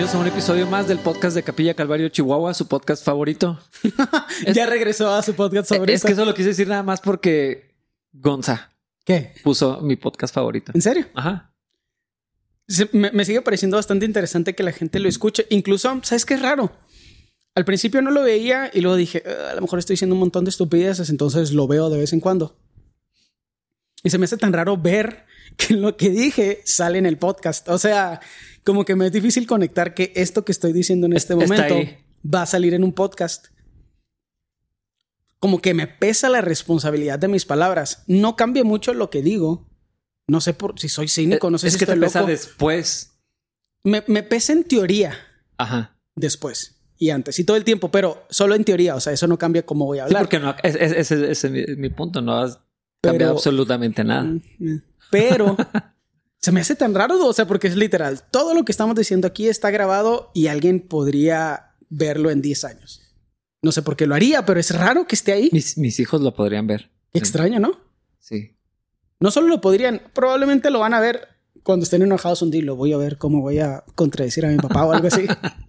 bienvenidos 0.00 0.14
a 0.14 0.18
un 0.30 0.32
episodio 0.32 0.66
más 0.66 0.88
del 0.88 0.98
podcast 0.98 1.36
de 1.36 1.42
Capilla 1.42 1.74
Calvario 1.74 2.08
Chihuahua, 2.08 2.54
su 2.54 2.66
podcast 2.66 3.04
favorito. 3.04 3.60
ya 4.54 4.64
regresó 4.64 5.12
a 5.12 5.22
su 5.22 5.34
podcast 5.34 5.68
favorito. 5.68 5.94
Es 5.94 6.02
que 6.02 6.12
eso 6.12 6.24
lo 6.24 6.32
quise 6.32 6.48
decir 6.48 6.68
nada 6.68 6.82
más 6.82 7.02
porque 7.02 7.74
Gonza 8.10 8.72
¿Qué? 9.04 9.34
puso 9.44 9.82
mi 9.82 9.96
podcast 9.96 10.34
favorito. 10.34 10.72
¿En 10.74 10.80
serio? 10.80 11.06
Ajá. 11.14 11.54
Se- 12.66 12.88
me, 12.92 13.10
me 13.10 13.26
sigue 13.26 13.42
pareciendo 13.42 13.76
bastante 13.76 14.06
interesante 14.06 14.54
que 14.54 14.62
la 14.62 14.72
gente 14.72 15.00
lo 15.00 15.08
escuche. 15.10 15.44
Incluso, 15.50 16.00
¿sabes 16.02 16.24
qué 16.24 16.32
es 16.32 16.40
raro? 16.40 16.72
Al 17.54 17.66
principio 17.66 18.00
no 18.00 18.10
lo 18.10 18.22
veía 18.22 18.70
y 18.72 18.80
luego 18.80 18.96
dije, 18.96 19.22
"Ah, 19.26 19.50
a 19.50 19.54
lo 19.54 19.60
mejor 19.60 19.80
estoy 19.80 19.94
diciendo 19.94 20.14
un 20.14 20.20
montón 20.20 20.46
de 20.46 20.48
estupideces, 20.48 21.10
entonces 21.10 21.52
lo 21.52 21.68
veo 21.68 21.90
de 21.90 21.98
vez 21.98 22.14
en 22.14 22.20
cuando. 22.20 22.56
Y 24.02 24.08
se 24.08 24.16
me 24.16 24.24
hace 24.24 24.38
tan 24.38 24.54
raro 24.54 24.78
ver 24.78 25.26
que 25.58 25.74
lo 25.74 25.98
que 25.98 26.08
dije 26.08 26.62
sale 26.64 26.96
en 26.96 27.04
el 27.04 27.18
podcast. 27.18 27.68
O 27.68 27.76
sea, 27.76 28.20
como 28.70 28.84
que 28.84 28.94
me 28.94 29.06
es 29.06 29.12
difícil 29.12 29.46
conectar 29.48 29.94
que 29.94 30.12
esto 30.14 30.44
que 30.44 30.52
estoy 30.52 30.72
diciendo 30.72 31.06
en 31.06 31.14
este 31.14 31.34
momento 31.34 31.74
va 32.24 32.42
a 32.42 32.46
salir 32.46 32.72
en 32.74 32.84
un 32.84 32.92
podcast. 32.92 33.46
Como 35.38 35.60
que 35.60 35.74
me 35.74 35.86
pesa 35.86 36.28
la 36.28 36.40
responsabilidad 36.40 37.18
de 37.18 37.28
mis 37.28 37.46
palabras. 37.46 38.04
No 38.06 38.36
cambia 38.36 38.62
mucho 38.62 38.92
lo 38.94 39.10
que 39.10 39.22
digo. 39.22 39.66
No 40.28 40.40
sé 40.40 40.52
por 40.54 40.78
si 40.78 40.88
soy 40.88 41.08
cínico, 41.08 41.50
no 41.50 41.58
sé 41.58 41.66
es 41.68 41.72
si 41.72 41.78
que 41.80 41.86
te 41.86 41.92
estoy 41.92 42.06
pesa 42.06 42.20
loco. 42.20 42.30
después. 42.30 43.18
Me, 43.82 44.04
me 44.06 44.22
pesa 44.22 44.52
en 44.52 44.62
teoría 44.64 45.14
Ajá. 45.58 45.98
después 46.14 46.76
y 46.98 47.10
antes 47.10 47.38
y 47.38 47.44
todo 47.44 47.56
el 47.56 47.64
tiempo, 47.64 47.90
pero 47.90 48.24
solo 48.30 48.54
en 48.54 48.62
teoría. 48.64 48.94
O 48.94 49.00
sea, 49.00 49.12
eso 49.12 49.26
no 49.26 49.38
cambia 49.38 49.64
cómo 49.66 49.86
voy 49.86 49.98
a 49.98 50.02
Sí, 50.02 50.06
hablar. 50.08 50.22
porque 50.22 50.38
no, 50.38 50.54
es- 50.62 50.76
es- 50.76 51.10
ese 51.10 51.30
es 51.32 51.50
mi, 51.50 51.64
mi 51.76 51.88
punto. 51.88 52.20
No 52.20 52.38
has 52.38 52.60
cambiado 53.02 53.32
absolutamente 53.32 54.04
nada. 54.04 54.22
Mm, 54.24 54.40
mm. 54.58 54.82
Pero 55.10 55.56
se 56.40 56.52
me 56.52 56.60
hace 56.60 56.74
tan 56.74 56.94
raro, 56.94 57.24
o 57.24 57.32
sea, 57.32 57.46
porque 57.46 57.68
es 57.68 57.76
literal. 57.76 58.22
Todo 58.30 58.54
lo 58.54 58.64
que 58.64 58.72
estamos 58.72 58.96
diciendo 58.96 59.26
aquí 59.28 59.48
está 59.48 59.70
grabado 59.70 60.30
y 60.34 60.46
alguien 60.46 60.80
podría 60.80 61.74
verlo 61.90 62.30
en 62.30 62.40
10 62.40 62.64
años. 62.64 63.02
No 63.62 63.72
sé 63.72 63.82
por 63.82 63.94
qué 63.96 64.06
lo 64.06 64.14
haría, 64.14 64.46
pero 64.46 64.58
es 64.58 64.74
raro 64.74 65.06
que 65.06 65.14
esté 65.14 65.32
ahí. 65.32 65.50
Mis, 65.52 65.76
mis 65.76 66.00
hijos 66.00 66.22
lo 66.22 66.34
podrían 66.34 66.66
ver. 66.66 66.90
Extraño, 67.12 67.60
¿no? 67.60 67.78
Sí. 68.18 68.56
No 69.18 69.30
solo 69.30 69.48
lo 69.48 69.60
podrían, 69.60 70.00
probablemente 70.14 70.70
lo 70.70 70.78
van 70.78 70.94
a 70.94 71.00
ver 71.00 71.28
cuando 71.62 71.84
estén 71.84 72.00
enojados 72.00 72.40
un 72.40 72.50
día. 72.50 72.62
Lo 72.62 72.74
voy 72.74 72.94
a 72.94 72.96
ver 72.96 73.18
cómo 73.18 73.42
voy 73.42 73.58
a 73.58 73.84
contradecir 73.94 74.46
a 74.46 74.48
mi 74.48 74.56
papá 74.56 74.86
o 74.86 74.92
algo 74.92 75.08
así. 75.08 75.26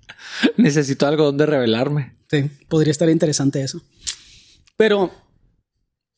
Necesito 0.55 1.05
algo 1.05 1.25
donde 1.25 1.45
revelarme. 1.45 2.15
Sí, 2.29 2.49
podría 2.69 2.91
estar 2.91 3.09
interesante 3.09 3.61
eso. 3.61 3.81
Pero 4.77 5.11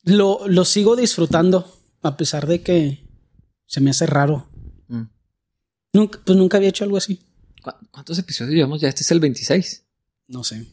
lo, 0.03 0.47
lo 0.47 0.63
sigo 0.63 0.95
disfrutando 0.95 1.75
a 2.03 2.17
pesar 2.17 2.45
de 2.45 2.61
que 2.61 3.02
se 3.65 3.81
me 3.81 3.89
hace 3.89 4.05
raro. 4.05 4.47
Mm. 4.87 5.03
Nunca, 5.93 6.19
pues 6.25 6.37
nunca 6.37 6.57
había 6.57 6.69
hecho 6.69 6.83
algo 6.83 6.97
así. 6.97 7.19
¿Cu- 7.61 7.71
¿Cuántos 7.91 8.17
episodios 8.19 8.55
llevamos? 8.55 8.81
Ya 8.81 8.89
este 8.89 9.01
es 9.03 9.11
el 9.11 9.19
26. 9.19 9.85
No 10.27 10.43
sé. 10.43 10.65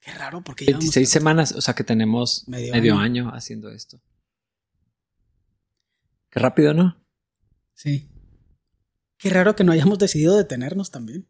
Qué 0.00 0.12
raro 0.12 0.42
porque 0.42 0.64
llevamos 0.64 0.84
26 0.86 1.08
tanto- 1.08 1.18
semanas. 1.20 1.52
O 1.52 1.60
sea 1.60 1.74
que 1.74 1.84
tenemos 1.84 2.44
Medio 2.48 2.72
medio, 2.72 2.94
año. 2.94 3.28
año. 3.28 3.34
haciendo 3.34 3.70
esto. 3.70 4.00
Qué 6.30 6.40
rápido, 6.40 6.74
¿no? 6.74 6.96
Sí. 7.74 8.08
Qué 9.18 9.30
raro 9.30 9.54
que 9.56 9.64
no 9.64 9.72
hayamos 9.72 9.98
decidido 9.98 10.36
detenernos 10.36 10.90
también. 10.90 11.26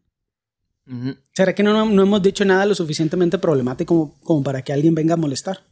¿Será 1.33 1.53
que 1.55 1.63
no, 1.63 1.71
no, 1.73 1.85
no 1.85 2.01
hemos 2.01 2.21
dicho 2.21 2.43
nada 2.43 2.65
lo 2.65 2.75
suficientemente 2.75 3.37
problemático 3.37 3.93
como, 3.95 4.19
como 4.21 4.43
para 4.43 4.61
que 4.61 4.73
alguien 4.73 4.93
venga 4.95 5.13
a 5.13 5.17
molestar? 5.17 5.65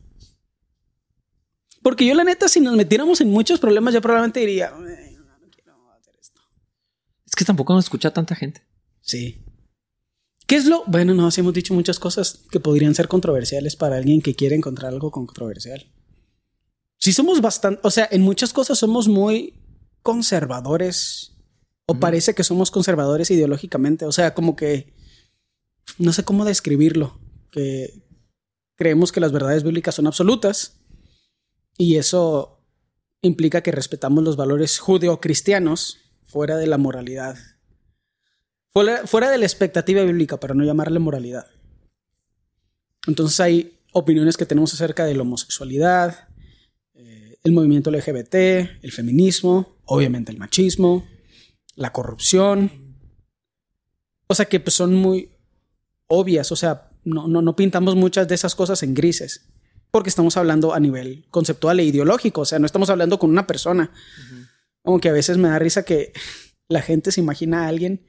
Porque 1.81 2.05
yo 2.05 2.13
la 2.13 2.23
neta, 2.23 2.47
si 2.47 2.59
nos 2.59 2.75
metiéramos 2.75 3.21
en 3.21 3.29
muchos 3.29 3.59
problemas, 3.59 3.93
yo 3.93 4.01
probablemente 4.01 4.41
diría, 4.41 4.71
"Ay, 4.75 5.15
no, 5.15 5.23
no 5.23 5.49
quiero 5.49 5.73
hacer 5.91 6.15
esto. 6.19 6.41
Es 7.25 7.35
que 7.35 7.45
tampoco 7.45 7.73
nos 7.73 7.85
escucha 7.85 8.11
tanta 8.11 8.35
gente. 8.35 8.61
Sí. 9.01 9.43
¿Qué 10.45 10.55
es 10.55 10.65
lo? 10.65 10.83
Bueno, 10.87 11.13
no, 11.13 11.29
sí 11.29 11.41
hemos 11.41 11.53
dicho 11.53 11.73
muchas 11.73 11.99
cosas 11.99 12.45
que 12.49 12.59
podrían 12.59 12.95
ser 12.95 13.07
controversiales 13.07 13.75
para 13.75 13.97
alguien 13.97 14.21
que 14.21 14.33
quiere 14.35 14.55
encontrar 14.55 14.91
algo 14.91 15.11
controversial. 15.11 15.91
Sí 16.97 17.13
somos 17.13 17.39
bastante, 17.39 17.79
o 17.83 17.91
sea, 17.91 18.09
en 18.11 18.23
muchas 18.23 18.51
cosas 18.51 18.79
somos 18.79 19.07
muy 19.07 19.53
conservadores 20.01 21.37
o 21.85 21.99
parece 21.99 22.35
que 22.35 22.43
somos 22.43 22.71
conservadores 22.71 23.31
ideológicamente, 23.31 24.05
o 24.05 24.11
sea, 24.11 24.33
como 24.33 24.55
que 24.55 24.93
no 25.97 26.13
sé 26.13 26.23
cómo 26.23 26.45
describirlo, 26.45 27.19
que 27.51 28.03
creemos 28.75 29.11
que 29.11 29.19
las 29.19 29.31
verdades 29.31 29.63
bíblicas 29.63 29.95
son 29.95 30.07
absolutas 30.07 30.78
y 31.79 31.95
eso 31.95 32.61
implica 33.23 33.63
que 33.63 33.71
respetamos 33.71 34.23
los 34.23 34.37
valores 34.37 34.77
judeocristianos 34.77 35.97
fuera 36.25 36.57
de 36.57 36.67
la 36.67 36.77
moralidad 36.77 37.37
Fuera, 38.71 39.31
de 39.31 39.37
la 39.37 39.45
expectativa 39.45 40.03
bíblica, 40.03 40.39
para 40.39 40.53
no 40.53 40.63
llamarle 40.63 40.99
moralidad. 40.99 41.47
Entonces 43.07 43.39
hay 43.39 43.79
opiniones 43.93 44.37
que 44.37 44.45
tenemos 44.45 44.73
acerca 44.73 45.05
de 45.05 45.15
la 45.15 45.23
homosexualidad, 45.23 46.29
eh, 46.93 47.37
el 47.43 47.51
movimiento 47.51 47.89
LGBT, 47.89 48.35
el 48.83 48.91
feminismo, 48.91 49.79
obviamente 49.85 50.31
el 50.31 50.37
machismo, 50.37 51.07
la 51.75 51.91
corrupción. 51.91 52.95
O 54.27 54.35
que 54.35 54.59
pues, 54.59 54.75
son 54.75 54.93
muy 54.93 55.31
obvias, 56.05 56.51
o 56.51 56.55
sea, 56.55 56.91
no, 57.03 57.27
no 57.27 57.55
pintamos 57.55 57.95
muchas 57.95 58.27
de 58.27 58.35
esas 58.35 58.53
cosas 58.53 58.83
en 58.83 58.93
grises, 58.93 59.48
porque 59.91 60.09
estamos 60.09 60.37
hablando 60.37 60.73
a 60.73 60.79
nivel 60.79 61.25
conceptual 61.29 61.79
e 61.79 61.85
ideológico, 61.85 62.41
o 62.41 62.45
sea, 62.45 62.59
no 62.59 62.65
estamos 62.65 62.89
hablando 62.89 63.19
con 63.19 63.29
una 63.29 63.47
persona. 63.47 63.91
Como 64.81 64.99
que 64.99 65.09
a 65.09 65.13
veces 65.13 65.37
me 65.37 65.49
da 65.49 65.59
risa 65.59 65.83
que 65.83 66.13
la 66.67 66.81
gente 66.81 67.11
se 67.11 67.21
imagina 67.21 67.63
a 67.63 67.67
alguien 67.67 68.05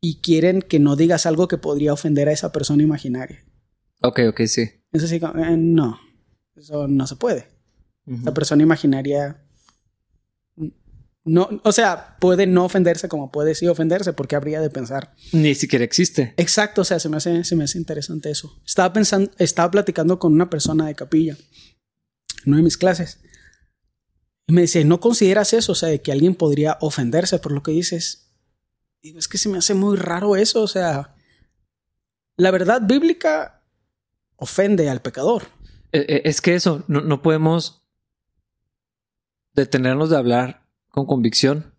y 0.00 0.20
quieren 0.20 0.62
que 0.62 0.78
no 0.78 0.96
digas 0.96 1.26
algo 1.26 1.48
que 1.48 1.58
podría 1.58 1.92
ofender 1.92 2.28
a 2.28 2.32
esa 2.32 2.52
persona 2.52 2.82
imaginaria. 2.82 3.44
Ok, 4.02 4.20
ok, 4.28 4.42
sí. 4.46 4.70
Eso 4.92 5.06
sí, 5.06 5.16
eh, 5.16 5.56
no, 5.58 6.00
eso 6.54 6.88
no 6.88 7.06
se 7.06 7.16
puede. 7.16 7.48
La 8.06 8.32
persona 8.32 8.62
imaginaria 8.62 9.45
no, 11.26 11.48
o 11.64 11.72
sea, 11.72 12.16
puede 12.20 12.46
no 12.46 12.64
ofenderse 12.64 13.08
como 13.08 13.32
puede 13.32 13.56
sí 13.56 13.66
ofenderse, 13.66 14.12
porque 14.12 14.36
habría 14.36 14.60
de 14.60 14.70
pensar. 14.70 15.12
Ni 15.32 15.56
siquiera 15.56 15.84
existe. 15.84 16.32
Exacto, 16.36 16.82
o 16.82 16.84
sea, 16.84 17.00
se 17.00 17.08
me 17.08 17.16
hace, 17.16 17.42
se 17.42 17.56
me 17.56 17.64
hace 17.64 17.78
interesante 17.78 18.30
eso. 18.30 18.60
Estaba 18.64 18.92
pensando, 18.92 19.32
estaba 19.38 19.70
platicando 19.72 20.20
con 20.20 20.32
una 20.32 20.48
persona 20.48 20.86
de 20.86 20.94
capilla 20.94 21.36
en 22.44 22.52
una 22.52 22.58
de 22.58 22.62
mis 22.62 22.76
clases. 22.76 23.18
Y 24.46 24.52
me 24.52 24.60
dice, 24.62 24.84
¿no 24.84 25.00
consideras 25.00 25.52
eso? 25.52 25.72
O 25.72 25.74
sea, 25.74 25.88
de 25.88 26.00
que 26.00 26.12
alguien 26.12 26.36
podría 26.36 26.78
ofenderse 26.80 27.40
por 27.40 27.50
lo 27.50 27.62
que 27.64 27.72
dices. 27.72 28.30
Digo, 29.02 29.18
es 29.18 29.26
que 29.26 29.38
se 29.38 29.48
me 29.48 29.58
hace 29.58 29.74
muy 29.74 29.96
raro 29.96 30.36
eso. 30.36 30.62
O 30.62 30.68
sea, 30.68 31.16
la 32.36 32.52
verdad 32.52 32.82
bíblica 32.84 33.64
ofende 34.36 34.88
al 34.88 35.02
pecador. 35.02 35.42
Eh, 35.90 36.06
eh, 36.08 36.22
Es 36.24 36.40
que 36.40 36.54
eso, 36.54 36.84
no, 36.86 37.00
no 37.00 37.20
podemos 37.20 37.82
detenernos 39.54 40.10
de 40.10 40.18
hablar 40.18 40.65
con 40.96 41.04
convicción 41.04 41.74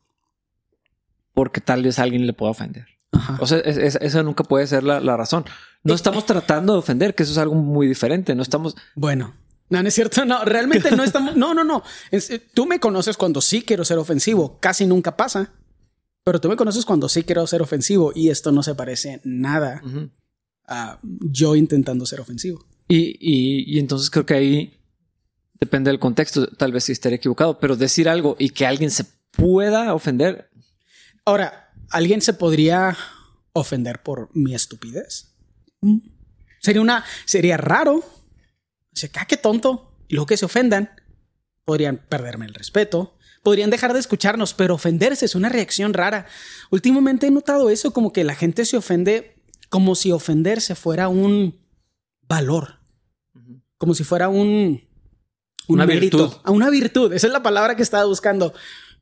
porque 1.34 1.60
tal 1.60 1.82
vez 1.82 1.98
alguien 1.98 2.28
le 2.28 2.34
pueda 2.34 2.52
ofender. 2.52 2.86
Ajá. 3.12 3.38
O 3.42 3.48
sea, 3.48 3.58
es- 3.60 3.78
es- 3.78 3.98
eso 4.00 4.22
nunca 4.22 4.44
puede 4.44 4.68
ser 4.68 4.84
la, 4.84 5.00
la 5.00 5.18
razón. 5.18 5.44
No 5.84 5.96
estamos 5.96 6.26
tratando 6.28 6.74
de 6.74 6.80
ofender, 6.80 7.16
que 7.16 7.24
eso 7.24 7.32
es 7.32 7.38
algo 7.40 7.56
muy 7.56 7.88
diferente. 7.88 8.36
No 8.36 8.44
estamos... 8.44 8.76
Bueno, 8.96 9.34
no, 9.70 9.82
no 9.82 9.88
es 9.88 9.94
cierto. 9.96 10.24
No, 10.24 10.46
realmente 10.46 10.92
no 10.96 11.04
estamos. 11.10 11.36
No, 11.36 11.56
no, 11.56 11.64
no. 11.64 11.82
Es- 12.12 12.30
eh, 12.30 12.40
tú 12.54 12.68
me 12.68 12.80
conoces 12.80 13.18
cuando 13.18 13.42
sí 13.42 13.64
quiero 13.64 13.84
ser 13.86 13.98
ofensivo. 13.98 14.60
Casi 14.60 14.86
nunca 14.86 15.18
pasa. 15.18 15.52
Pero 16.24 16.40
tú 16.40 16.48
me 16.50 16.56
conoces 16.56 16.86
cuando 16.86 17.10
sí 17.10 17.24
quiero 17.24 17.48
ser 17.48 17.64
ofensivo 17.64 18.12
y 18.14 18.30
esto 18.30 18.52
no 18.52 18.62
se 18.62 18.76
parece 18.76 19.20
nada 19.24 19.82
a 20.68 21.00
yo 21.02 21.56
intentando 21.56 22.06
ser 22.06 22.20
ofensivo. 22.20 22.64
Y, 22.88 23.18
y- 23.20 23.64
y 23.76 23.80
entonces 23.80 24.12
creo 24.12 24.26
que 24.28 24.34
ahí 24.36 24.77
depende 25.60 25.90
del 25.92 26.00
contexto. 26.00 26.48
Tal 26.48 26.72
vez 26.72 26.86
sí 26.86 26.92
estaré 26.92 27.16
equivocado, 27.16 27.60
pero 27.60 27.76
decir 27.76 28.10
algo 28.10 28.36
y 28.40 28.50
que 28.50 28.66
alguien 28.66 28.92
se 28.92 29.06
pueda 29.32 29.94
ofender. 29.94 30.50
Ahora, 31.26 31.72
¿alguien 31.90 32.22
se 32.22 32.34
podría 32.34 32.98
ofender 33.54 34.02
por 34.02 34.30
mi 34.34 34.56
estupidez? 34.56 35.36
Mm. 35.82 35.98
Sería 36.60 36.82
una, 36.82 37.04
sería 37.26 37.58
raro. 37.58 37.98
O 37.98 38.04
sea, 38.94 39.10
"Ah, 39.16 39.26
qué 39.28 39.38
tonto. 39.38 39.94
Y 40.08 40.16
luego 40.16 40.28
que 40.28 40.38
se 40.38 40.46
ofendan, 40.46 40.90
podrían 41.66 41.98
perderme 41.98 42.46
el 42.46 42.54
respeto, 42.54 43.18
podrían 43.44 43.70
dejar 43.70 43.94
de 43.94 44.00
escucharnos, 44.00 44.54
pero 44.54 44.76
ofenderse 44.76 45.26
es 45.26 45.36
una 45.36 45.50
reacción 45.50 45.94
rara. 45.94 46.26
Últimamente 46.72 47.28
he 47.28 47.32
notado 47.32 47.70
eso, 47.70 47.92
como 47.92 48.14
que 48.14 48.24
la 48.24 48.36
gente 48.36 48.66
se 48.66 48.78
ofende 48.78 49.36
como 49.70 49.96
si 49.96 50.12
ofenderse 50.14 50.76
fuera 50.76 51.10
un 51.10 51.60
valor, 52.22 52.80
como 53.78 53.94
si 53.94 54.04
fuera 54.06 54.30
un, 54.30 54.87
un 55.68 55.76
Una 55.76 55.86
mérito, 55.86 56.18
virtud. 56.18 56.38
a 56.44 56.52
una 56.52 56.70
virtud. 56.70 57.14
Esa 57.14 57.28
es 57.28 57.34
la 57.34 57.44
palabra 57.44 57.76
que 57.76 57.84
estaba 57.84 58.06
buscando. 58.06 58.54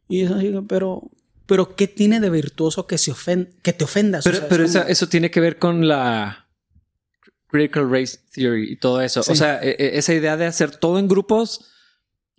Y 0.08 0.22
eso 0.22 0.38
pero, 0.68 1.10
pero 1.46 1.76
¿qué 1.76 1.88
tiene 1.88 2.20
de 2.20 2.30
virtuoso 2.30 2.88
que 2.88 2.98
se 2.98 3.12
ofen- 3.12 3.50
que 3.62 3.74
te 3.74 3.84
ofendas? 3.84 4.26
O 4.26 4.30
Pero, 4.30 4.44
es 4.44 4.50
pero 4.50 4.64
como- 4.66 4.70
esa- 4.80 4.90
eso 4.90 5.08
tiene 5.08 5.30
que 5.32 5.40
ver 5.40 5.58
con 5.60 5.88
la 5.88 6.48
critical 7.48 7.90
race 7.90 8.18
theory 8.34 8.72
y 8.74 8.76
todo 8.78 9.02
eso. 9.02 9.24
Sí. 9.24 9.32
O 9.32 9.36
sea, 9.36 9.62
e- 9.64 9.76
e- 9.80 9.98
esa 9.98 10.14
idea 10.14 10.36
de 10.38 10.46
hacer 10.46 10.72
todo 10.76 11.00
en 11.00 11.08
grupos 11.08 11.72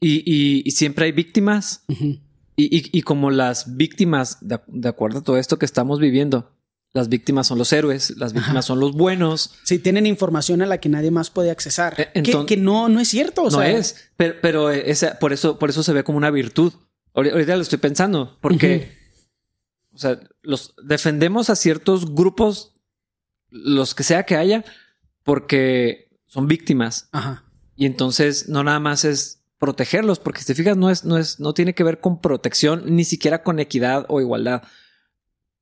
y, 0.00 0.16
y- 0.30 0.62
y 0.64 0.70
siempre 0.72 1.06
hay 1.06 1.12
víctimas. 1.12 1.84
Ujú. 1.88 2.18
Y, 2.58 3.02
como 3.02 3.30
las 3.30 3.76
víctimas, 3.76 4.38
de, 4.40 4.88
acuerdo 4.88 5.18
a 5.18 5.22
todo 5.22 5.36
esto 5.36 5.58
que 5.58 5.66
estamos 5.66 6.00
viviendo, 6.00 6.55
las 6.96 7.10
víctimas 7.10 7.46
son 7.46 7.58
los 7.58 7.74
héroes, 7.74 8.16
las 8.16 8.32
víctimas 8.32 8.64
son 8.64 8.80
los 8.80 8.92
buenos. 8.92 9.52
Sí, 9.64 9.78
tienen 9.78 10.06
información 10.06 10.62
a 10.62 10.66
la 10.66 10.78
que 10.78 10.88
nadie 10.88 11.10
más 11.10 11.28
puede 11.28 11.50
accesar. 11.50 11.94
Eh, 12.14 12.22
que, 12.22 12.56
no, 12.56 12.88
no 12.88 13.00
es 13.00 13.08
cierto. 13.08 13.50
no 13.50 13.62
es, 13.62 14.08
pero, 14.16 14.36
pero 14.40 14.70
por, 15.20 15.34
eso, 15.34 15.58
por 15.58 15.68
eso 15.68 15.82
se 15.82 15.92
ve 15.92 16.04
como 16.04 16.16
una 16.16 16.30
virtud. 16.30 16.72
Ahorita 17.12 17.54
lo 17.54 17.62
estoy 17.62 17.78
pensando, 17.78 18.38
porque, 18.40 18.96
o 19.92 19.98
sea, 19.98 20.20
los 20.40 20.74
defendemos 20.82 21.50
a 21.50 21.56
ciertos 21.56 22.14
grupos, 22.14 22.72
los 23.50 23.94
que 23.94 24.02
sea 24.02 24.24
que 24.24 24.36
haya, 24.36 24.64
porque 25.22 26.18
son 26.26 26.48
víctimas. 26.48 27.10
Ajá. 27.12 27.44
Y 27.74 27.84
entonces 27.84 28.48
no 28.48 28.64
nada 28.64 28.80
más 28.80 29.04
es 29.04 29.42
protegerlos, 29.58 30.18
porque 30.18 30.40
si 30.40 30.46
te 30.46 30.54
fijas, 30.54 30.78
no 30.78 30.88
es, 30.88 31.04
no 31.04 31.18
es, 31.18 31.40
no 31.40 31.52
tiene 31.52 31.74
que 31.74 31.84
ver 31.84 32.00
con 32.00 32.22
protección, 32.22 32.84
ni 32.86 33.04
siquiera 33.04 33.42
con 33.42 33.58
equidad 33.58 34.06
o 34.08 34.22
igualdad. 34.22 34.62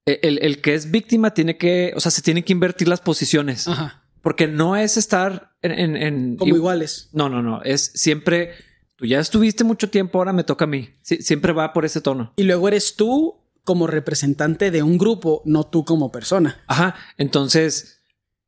E, 0.06 0.20
el, 0.22 0.60
que 0.60 0.74
es 0.74 0.90
víctima 0.90 1.34
tiene 1.34 1.56
que, 1.56 1.92
o 1.96 2.00
sea, 2.00 2.10
se 2.10 2.22
tiene 2.22 2.44
que 2.44 2.52
invertir 2.52 2.88
las 2.88 3.00
posiciones. 3.00 3.68
Ajá. 3.68 4.02
Porque 4.22 4.48
no 4.48 4.76
es 4.76 4.96
estar 4.96 5.54
en, 5.60 6.36
como 6.36 6.56
iguales. 6.56 7.10
No, 7.12 7.28
no, 7.28 7.42
no. 7.42 7.62
Es 7.62 7.92
siempre 7.94 8.52
tú 8.96 9.04
ya 9.06 9.20
estuviste 9.20 9.64
mucho 9.64 9.90
tiempo, 9.90 10.18
ahora 10.18 10.32
me 10.32 10.44
toca 10.44 10.64
a 10.64 10.68
mí. 10.68 10.90
siempre 11.02 11.52
va 11.52 11.72
por 11.72 11.84
ese 11.84 12.00
tono. 12.00 12.32
Y 12.36 12.44
luego 12.44 12.68
eres 12.68 12.96
tú 12.96 13.42
como 13.64 13.86
representante 13.86 14.70
de 14.70 14.82
un 14.82 14.98
grupo, 14.98 15.42
no 15.44 15.64
tú 15.64 15.84
como 15.84 16.12
persona. 16.12 16.62
Ajá. 16.66 16.94
Entonces, 17.18 18.02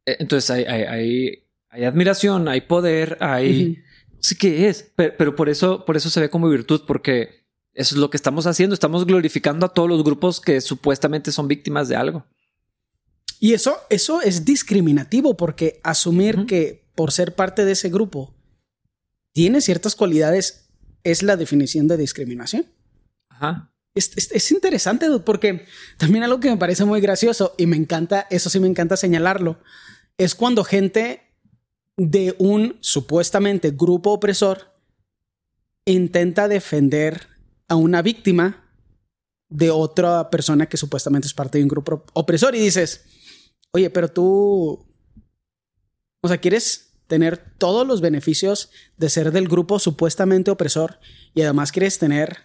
eh, 0.05 0.17
entonces 0.19 0.51
hay, 0.51 0.65
hay, 0.65 1.45
hay, 1.71 1.85
admiración, 1.85 2.49
hay 2.49 2.63
poder, 2.63 3.19
hay 3.21 3.83
sí 4.21 4.37
que 4.37 4.69
es, 4.69 4.93
pero, 4.97 5.35
por 5.35 5.49
eso, 5.49 5.85
por 5.85 5.97
eso 5.97 6.11
se 6.11 6.21
ve 6.21 6.31
como 6.31 6.49
virtud, 6.49 6.83
porque 6.87 7.46
eso 7.77 7.95
es 7.95 8.01
lo 8.01 8.09
que 8.09 8.17
estamos 8.17 8.47
haciendo. 8.47 8.73
Estamos 8.73 9.05
glorificando 9.05 9.67
a 9.67 9.69
todos 9.69 9.89
los 9.89 10.03
grupos 10.03 10.41
que 10.41 10.61
supuestamente 10.63 11.31
son 11.31 11.47
víctimas 11.47 11.89
de 11.89 11.97
algo. 11.97 12.25
Y 13.39 13.53
eso, 13.53 13.77
eso 13.91 14.23
es 14.23 14.47
discriminativo 14.47 15.37
porque 15.37 15.79
asumir 15.85 16.47
que 16.47 16.89
por 16.95 17.13
ser 17.13 17.35
parte 17.35 17.67
de 17.67 17.73
ese 17.73 17.91
grupo 17.91 18.35
tiene 19.33 19.61
ciertas 19.61 19.95
cualidades 19.95 20.71
es 21.05 21.23
la 21.23 21.37
definición 21.37 21.87
de 21.87 21.99
discriminación. 21.99 22.65
Ajá. 23.29 23.71
Es, 23.95 24.11
es, 24.17 24.51
interesante 24.51 25.07
porque 25.25 25.67
también 25.99 26.25
algo 26.25 26.41
que 26.41 26.51
me 26.51 26.57
parece 26.57 26.87
muy 26.87 27.03
gracioso 27.03 27.55
y 27.59 27.67
me 27.67 27.77
encanta, 27.77 28.27
eso 28.31 28.49
sí 28.49 28.59
me 28.59 28.69
encanta 28.69 28.97
señalarlo, 28.97 29.59
es 30.19 30.35
cuando 30.35 30.65
gente 30.65 31.23
de 31.97 32.35
un 32.39 32.79
supuestamente 32.81 33.71
grupo 33.71 34.13
opresor 34.13 34.75
intenta 35.87 36.49
defender 36.49 37.36
a 37.69 37.77
una 37.77 38.03
víctima 38.03 38.65
de 39.49 39.71
otra 39.71 40.31
persona 40.31 40.69
que 40.69 40.77
supuestamente 40.77 41.27
es 41.27 41.35
parte 41.35 41.59
de 41.59 41.65
un 41.65 41.69
grupo 41.69 42.05
opresor 42.15 42.55
y 42.55 42.61
dices, 42.61 43.05
oye, 43.73 43.91
pero 43.91 44.11
tú, 44.11 44.87
o 46.21 46.29
sea, 46.29 46.39
quieres 46.39 46.87
tener 47.07 47.55
todos 47.59 47.87
los 47.87 48.01
beneficios 48.01 48.71
de 48.97 49.09
ser 49.09 49.31
del 49.31 49.49
grupo 49.49 49.79
supuestamente 49.79 50.51
opresor 50.51 50.99
y 51.35 51.43
además 51.43 51.71
quieres 51.71 51.99
tener 51.99 52.39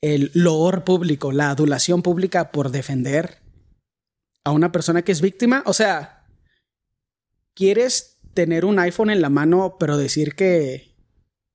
el 0.00 0.30
loor 0.34 0.84
público, 0.84 1.32
la 1.32 1.50
adulación 1.50 2.02
pública 2.02 2.52
por 2.52 2.70
defender 2.70 3.38
a 4.44 4.52
una 4.52 4.70
persona 4.72 5.02
que 5.02 5.12
es 5.12 5.20
víctima. 5.20 5.62
O 5.66 5.72
sea, 5.72 6.26
quieres 7.54 8.18
tener 8.34 8.64
un 8.64 8.78
iPhone 8.78 9.10
en 9.10 9.20
la 9.20 9.30
mano, 9.30 9.76
pero 9.80 9.96
decir 9.96 10.34
que 10.34 10.87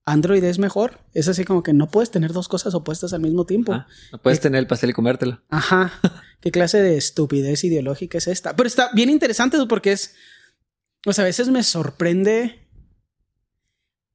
Android 0.05 0.44
es 0.44 0.59
mejor, 0.59 1.00
es 1.13 1.29
así 1.29 1.45
como 1.45 1.63
que 1.63 1.71
no 1.71 1.89
puedes 1.89 2.11
tener 2.11 2.33
dos 2.33 2.50
cosas 2.50 2.73
opuestas 2.73 3.13
al 3.13 3.21
mismo 3.21 3.45
tiempo. 3.45 3.73
No 4.11 4.17
puedes 4.21 4.41
tener 4.41 4.59
el 4.59 4.67
pastel 4.67 4.89
y 4.89 4.94
comértelo. 4.94 5.41
Ajá. 5.50 5.94
¿Qué 6.41 6.51
clase 6.51 6.81
de 6.81 6.97
estupidez 6.97 7.63
ideológica 7.63 8.17
es 8.17 8.27
esta? 8.27 8.55
Pero 8.55 8.67
está 8.67 8.89
bien 8.94 9.09
interesante 9.09 9.57
porque 9.67 9.94
es, 9.94 10.15
pues 11.01 11.19
a 11.19 11.23
veces 11.23 11.47
me 11.50 11.63
sorprende. 11.63 12.67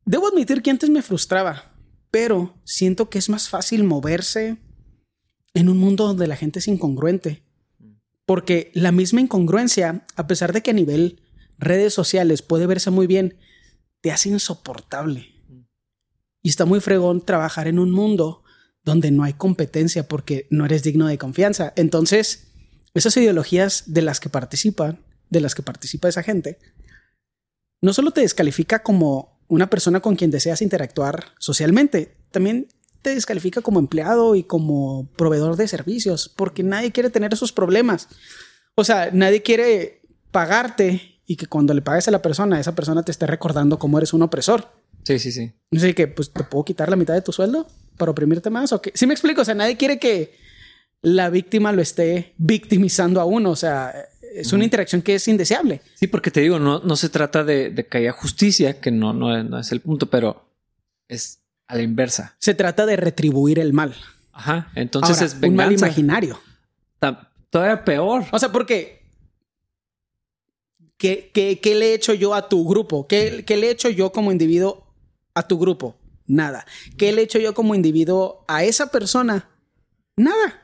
Debo 0.05 0.29
admitir 0.29 0.63
que 0.63 0.71
antes 0.71 0.91
me 0.91 1.01
frustraba, 1.01 1.75
pero 2.11 2.61
siento 2.65 3.09
que 3.09 3.19
es 3.19 3.31
más 3.31 3.49
fácil 3.49 3.85
moverse 3.85 4.59
en 5.55 5.69
un 5.71 5.79
mundo 5.79 6.07
donde 6.07 6.27
la 6.27 6.37
gente 6.37 6.59
es 6.59 6.69
incongruente. 6.69 7.43
Porque 8.27 8.71
la 8.75 8.93
misma 8.93 9.23
incongruencia, 9.23 10.05
a 10.17 10.27
pesar 10.27 10.53
de 10.53 10.63
que 10.63 10.73
a 10.73 10.75
nivel 10.75 11.23
redes 11.57 11.95
sociales 11.95 12.43
puede 12.43 12.67
verse 12.67 12.91
muy 12.91 13.07
bien, 13.07 13.39
te 14.03 14.13
hace 14.13 14.29
insoportable. 14.29 15.38
Y 16.43 16.51
está 16.51 16.65
muy 16.65 16.81
fregón 16.81 17.25
trabajar 17.25 17.69
en 17.69 17.79
un 17.79 17.91
mundo 17.91 18.45
donde 18.85 19.11
no 19.11 19.25
hay 19.25 19.35
competencia 19.35 20.09
porque 20.09 20.47
no 20.51 20.65
eres 20.65 20.83
digno 20.83 21.07
de 21.07 21.19
confianza. 21.19 21.73
Entonces, 21.77 22.49
esas 22.95 23.17
ideologías 23.17 23.85
de 23.87 24.03
las 24.03 24.21
que 24.21 24.29
participan, 24.29 25.05
de 25.31 25.41
las 25.41 25.55
que 25.55 25.63
participa 25.63 26.09
esa 26.09 26.23
gente, 26.23 26.59
no 27.83 27.93
solo 27.93 28.11
te 28.13 28.23
descalifica 28.23 28.83
como 28.83 29.41
una 29.49 29.71
persona 29.71 30.01
con 30.01 30.17
quien 30.17 30.31
deseas 30.31 30.63
interactuar 30.63 31.27
socialmente, 31.39 32.17
también 32.31 32.69
te 33.03 33.15
descalifica 33.15 33.61
como 33.61 33.79
empleado 33.79 34.35
y 34.35 34.43
como 34.43 35.11
proveedor 35.17 35.57
de 35.57 35.69
servicios, 35.69 36.29
porque 36.29 36.63
nadie 36.63 36.93
quiere 36.93 37.11
tener 37.11 37.33
esos 37.33 37.53
problemas. 37.53 38.09
O 38.75 38.85
sea, 38.85 39.11
nadie 39.13 39.43
quiere 39.43 40.03
pagarte 40.31 41.21
y 41.27 41.37
que 41.37 41.47
cuando 41.47 41.75
le 41.75 41.83
pagues 41.83 42.09
a 42.09 42.11
la 42.11 42.23
persona, 42.23 42.61
esa 42.61 42.75
persona 42.75 43.03
te 43.03 43.13
esté 43.13 43.27
recordando 43.27 43.79
cómo 43.79 43.99
eres 43.99 44.13
un 44.13 44.23
opresor. 44.23 44.78
Sí, 45.09 45.19
sí, 45.19 45.33
sí. 45.33 45.51
Así 45.75 45.95
que, 45.95 46.07
pues, 46.07 46.31
¿te 46.31 46.45
puedo 46.45 46.67
quitar 46.67 46.91
la 46.91 46.97
mitad 46.97 47.15
de 47.15 47.23
tu 47.23 47.33
sueldo 47.33 47.67
para 47.97 48.11
oprimirte 48.11 48.51
más? 48.51 48.75
¿O 48.75 48.83
qué? 48.83 48.93
Sí 48.95 49.07
me 49.07 49.15
explico, 49.15 49.41
o 49.41 49.45
sea, 49.45 49.55
nadie 49.55 49.79
quiere 49.79 49.99
que 49.99 50.35
la 51.01 51.31
víctima 51.31 51.73
lo 51.73 51.81
esté 51.81 52.35
victimizando 52.37 53.19
a 53.19 53.25
uno, 53.25 53.51
o 53.51 53.57
sea, 53.57 53.95
es 54.35 54.53
una 54.53 54.65
interacción 54.65 55.01
que 55.01 55.15
es 55.15 55.27
indeseable. 55.27 55.81
Sí, 55.95 56.09
porque 56.09 56.31
te 56.31 56.43
digo, 56.43 56.59
no, 56.59 56.81
no 56.81 56.95
se 56.95 57.09
trata 57.09 57.43
de, 57.43 57.87
que 57.91 57.99
haya 57.99 58.13
justicia, 58.13 58.83
que 58.83 58.91
no, 58.91 59.15
no, 59.15 59.59
es 59.59 59.73
el 59.73 59.81
punto, 59.81 60.11
pero 60.11 60.47
es 61.09 61.41
a 61.69 61.77
la 61.77 61.83
inversa. 61.83 62.37
Se 62.39 62.53
trata 62.53 62.85
de 62.85 62.97
retribuir 62.97 63.61
el 63.61 63.73
mal. 63.73 63.95
Ajá, 64.33 64.71
entonces 64.75 65.23
es 65.23 65.41
venganza. 65.41 65.49
Un 65.49 65.57
mal 65.57 65.73
imaginario. 65.73 66.41
Todavía 67.49 67.83
peor. 67.83 68.27
O 68.31 68.39
sea, 68.39 68.53
porque 68.53 68.99
¿Qué, 70.99 71.31
qué, 71.33 71.75
le 71.77 71.93
he 71.93 71.95
hecho 71.95 72.13
yo 72.13 72.35
a 72.35 72.49
tu 72.49 72.69
grupo? 72.69 73.07
¿Qué, 73.07 73.45
¿Qué, 73.47 73.57
le 73.57 73.69
he 73.69 73.71
hecho 73.71 73.89
yo 73.89 74.11
como 74.11 74.33
individuo 74.33 74.88
a 75.35 75.47
tu 75.47 75.59
grupo? 75.59 75.97
Nada. 76.27 76.67
¿Qué 76.97 77.13
le 77.13 77.23
he 77.23 77.25
hecho 77.25 77.39
yo 77.39 77.55
como 77.55 77.75
individuo 77.75 78.45
a 78.49 78.65
esa 78.65 78.91
persona? 78.91 79.49
Nada. 80.17 80.63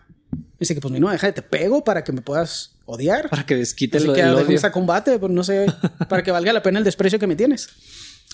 Dice 0.59 0.75
que 0.75 0.81
pues 0.81 0.93
mi 0.93 1.01
no, 1.01 1.11
déjate, 1.11 1.33
te 1.33 1.43
pego 1.43 1.85
para 1.85 2.05
que 2.05 2.13
me 2.13 2.21
puedas 2.21 2.77
odiar. 2.85 3.31
Para 3.31 3.47
que 3.47 3.57
desquite 3.57 4.01
lo 4.01 4.13
que 4.13 4.25
odio. 4.25 4.59
a 4.63 4.73
combate, 4.73 5.19
pues 5.19 5.33
no 5.33 5.43
sé, 5.43 5.67
para 6.09 6.23
que 6.23 6.31
valga 6.31 6.53
la 6.53 6.63
pena 6.63 6.79
el 6.79 6.85
desprecio 6.85 7.19
que 7.19 7.27
me 7.27 7.37
tienes. 7.37 7.69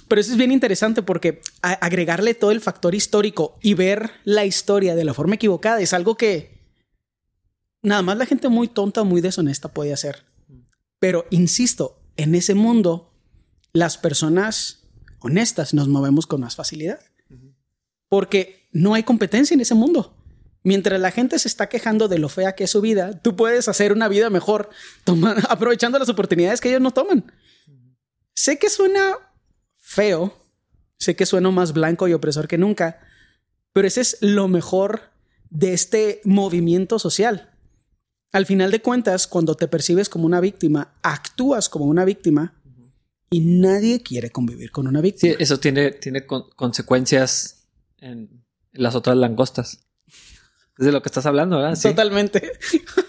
Pero 0.09 0.21
eso 0.21 0.33
es 0.33 0.39
bien 0.39 0.51
interesante 0.51 1.03
porque 1.03 1.41
agregarle 1.63 2.35
todo 2.35 2.51
el 2.51 2.61
factor 2.61 2.95
histórico 2.95 3.59
y 3.63 3.75
ver 3.75 4.11
la 4.25 4.45
historia 4.45 4.97
de 4.97 5.05
la 5.05 5.15
forma 5.15 5.37
equivocada 5.37 5.81
es 5.81 5.93
algo 5.93 6.17
que 6.17 6.59
nada 7.83 8.03
más 8.03 8.17
la 8.17 8.27
gente 8.27 8.49
muy 8.49 8.69
tonta, 8.69 9.05
muy 9.05 9.21
deshonesta 9.21 9.69
puede 9.69 9.93
hacer. 9.93 10.25
Pero 10.99 11.27
insisto, 11.31 12.03
en 12.17 12.35
ese 12.35 12.55
mundo, 12.55 13.13
las 13.73 13.99
personas 13.99 14.80
honestas 15.21 15.75
nos 15.75 15.89
movemos 15.89 16.27
con 16.27 16.41
más 16.41 16.57
facilidad. 16.57 17.01
Porque 18.09 18.69
no 18.73 18.95
hay 18.95 19.05
competencia 19.05 19.55
en 19.55 19.61
ese 19.61 19.75
mundo. 19.75 20.17
Mientras 20.63 21.01
la 21.01 21.11
gente 21.11 21.39
se 21.39 21.49
está 21.49 21.69
quejando 21.69 22.09
de 22.09 22.19
lo 22.19 22.29
fea 22.29 22.55
que 22.55 22.65
es 22.65 22.71
su 22.71 22.81
vida, 22.81 23.21
tú 23.23 23.37
puedes 23.37 23.69
hacer 23.69 23.93
una 23.93 24.09
vida 24.09 24.29
mejor 24.29 24.71
aprovechando 25.49 25.99
las 25.99 26.09
oportunidades 26.09 26.61
que 26.61 26.69
ellos 26.69 26.83
no 26.83 26.91
toman. 26.91 27.33
Sé 28.35 28.59
que 28.59 28.69
suena 28.69 29.17
feo, 29.79 30.37
sé 30.99 31.17
que 31.17 31.27
suena 31.27 31.51
más 31.51 31.73
blanco 31.73 32.09
y 32.09 32.13
opresor 32.13 32.47
que 32.47 32.59
nunca, 32.59 33.01
pero 33.73 33.89
ese 33.89 34.03
es 34.03 34.19
lo 34.21 34.49
mejor 34.49 35.13
de 35.49 35.73
este 35.73 36.21
movimiento 36.25 36.99
social. 36.99 37.51
Al 38.33 38.47
final 38.47 38.71
de 38.71 38.83
cuentas, 38.83 39.27
cuando 39.27 39.57
te 39.57 39.67
percibes 39.67 40.09
como 40.09 40.27
una 40.27 40.41
víctima, 40.41 40.95
actúas 41.03 41.69
como 41.69 41.87
una 41.87 42.05
víctima 42.05 42.60
y 43.31 43.41
nadie 43.41 44.03
quiere 44.03 44.31
convivir 44.31 44.73
con 44.73 44.89
una 44.89 45.01
víctima. 45.01 45.35
Sí, 45.35 45.43
eso 45.43 45.61
tiene, 45.61 45.93
tiene 45.93 46.27
consecuencias 46.27 47.69
en, 47.99 48.45
las 48.73 48.95
otras 48.95 49.17
langostas. 49.17 49.87
Es 50.79 50.87
de 50.87 50.93
lo 50.93 51.03
que 51.03 51.09
estás 51.09 51.27
hablando, 51.27 51.59
¿verdad? 51.59 51.81
Totalmente. 51.81 52.53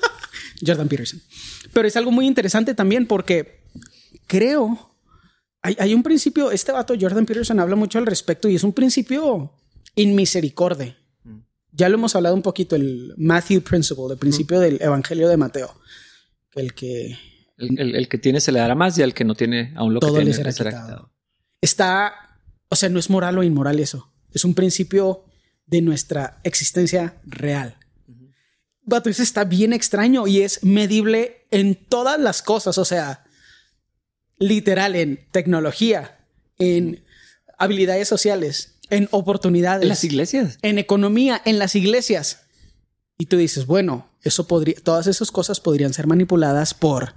Jordan 0.65 0.87
Peterson. 0.87 1.21
Pero 1.73 1.87
es 1.87 1.95
algo 1.95 2.11
muy 2.11 2.27
interesante 2.27 2.75
también 2.75 3.07
porque 3.07 3.63
creo, 4.27 4.95
hay, 5.61 5.75
hay, 5.79 5.93
un 5.93 6.03
principio, 6.03 6.51
este 6.51 6.71
vato 6.71 6.93
Jordan 6.99 7.25
Peterson 7.25 7.59
habla 7.59 7.75
mucho 7.75 7.97
al 7.97 8.05
respecto 8.05 8.47
y 8.47 8.55
es 8.55 8.63
un 8.63 8.73
principio 8.73 9.53
inmisericordia. 9.95 10.97
Ya 11.73 11.87
lo 11.87 11.95
hemos 11.95 12.15
hablado 12.15 12.35
un 12.35 12.41
poquito, 12.41 12.75
el 12.75 13.13
Matthew 13.17 13.61
Principle, 13.61 14.11
el 14.11 14.17
principio 14.17 14.59
del 14.59 14.81
Evangelio 14.81 15.29
de 15.29 15.37
Mateo. 15.37 15.73
El 16.53 16.73
que... 16.73 17.17
El, 17.61 18.07
que 18.07 18.17
tiene 18.17 18.41
se 18.41 18.51
le 18.51 18.59
dará 18.59 18.75
más 18.75 18.97
y 18.97 19.03
al 19.03 19.13
que 19.13 19.23
no 19.23 19.35
tiene 19.35 19.73
aún 19.75 19.93
lo 19.93 19.99
que 19.99 20.07
tiene 20.07 20.25
le 20.25 20.51
será, 20.51 21.07
Está... 21.61 22.13
O 22.69 22.75
sea, 22.75 22.89
no 22.89 22.99
es 22.99 23.09
moral 23.09 23.37
o 23.37 23.43
inmoral 23.43 23.79
eso. 23.79 24.11
Es 24.33 24.45
un 24.45 24.53
principio 24.53 25.25
de 25.65 25.81
nuestra 25.81 26.39
existencia 26.43 27.21
real. 27.25 27.77
Vato, 28.83 29.09
eso 29.09 29.21
está 29.23 29.43
bien 29.43 29.73
extraño 29.73 30.27
y 30.27 30.41
es 30.41 30.63
medible 30.63 31.45
en 31.51 31.75
todas 31.75 32.19
las 32.19 32.41
cosas, 32.41 32.77
o 32.77 32.85
sea, 32.85 33.25
literal 34.39 34.95
en 34.95 35.27
tecnología, 35.31 36.19
en 36.57 37.03
habilidades 37.57 38.07
sociales, 38.07 38.79
en 38.89 39.07
oportunidades. 39.11 39.83
En 39.83 39.89
las 39.89 40.03
iglesias. 40.03 40.57
En 40.61 40.79
economía, 40.79 41.41
en 41.45 41.59
las 41.59 41.75
iglesias. 41.75 42.41
Y 43.17 43.27
tú 43.27 43.37
dices, 43.37 43.67
bueno, 43.67 44.09
eso 44.23 44.47
podría, 44.47 44.75
todas 44.83 45.07
esas 45.07 45.31
cosas 45.31 45.59
podrían 45.59 45.93
ser 45.93 46.07
manipuladas 46.07 46.73
por 46.73 47.13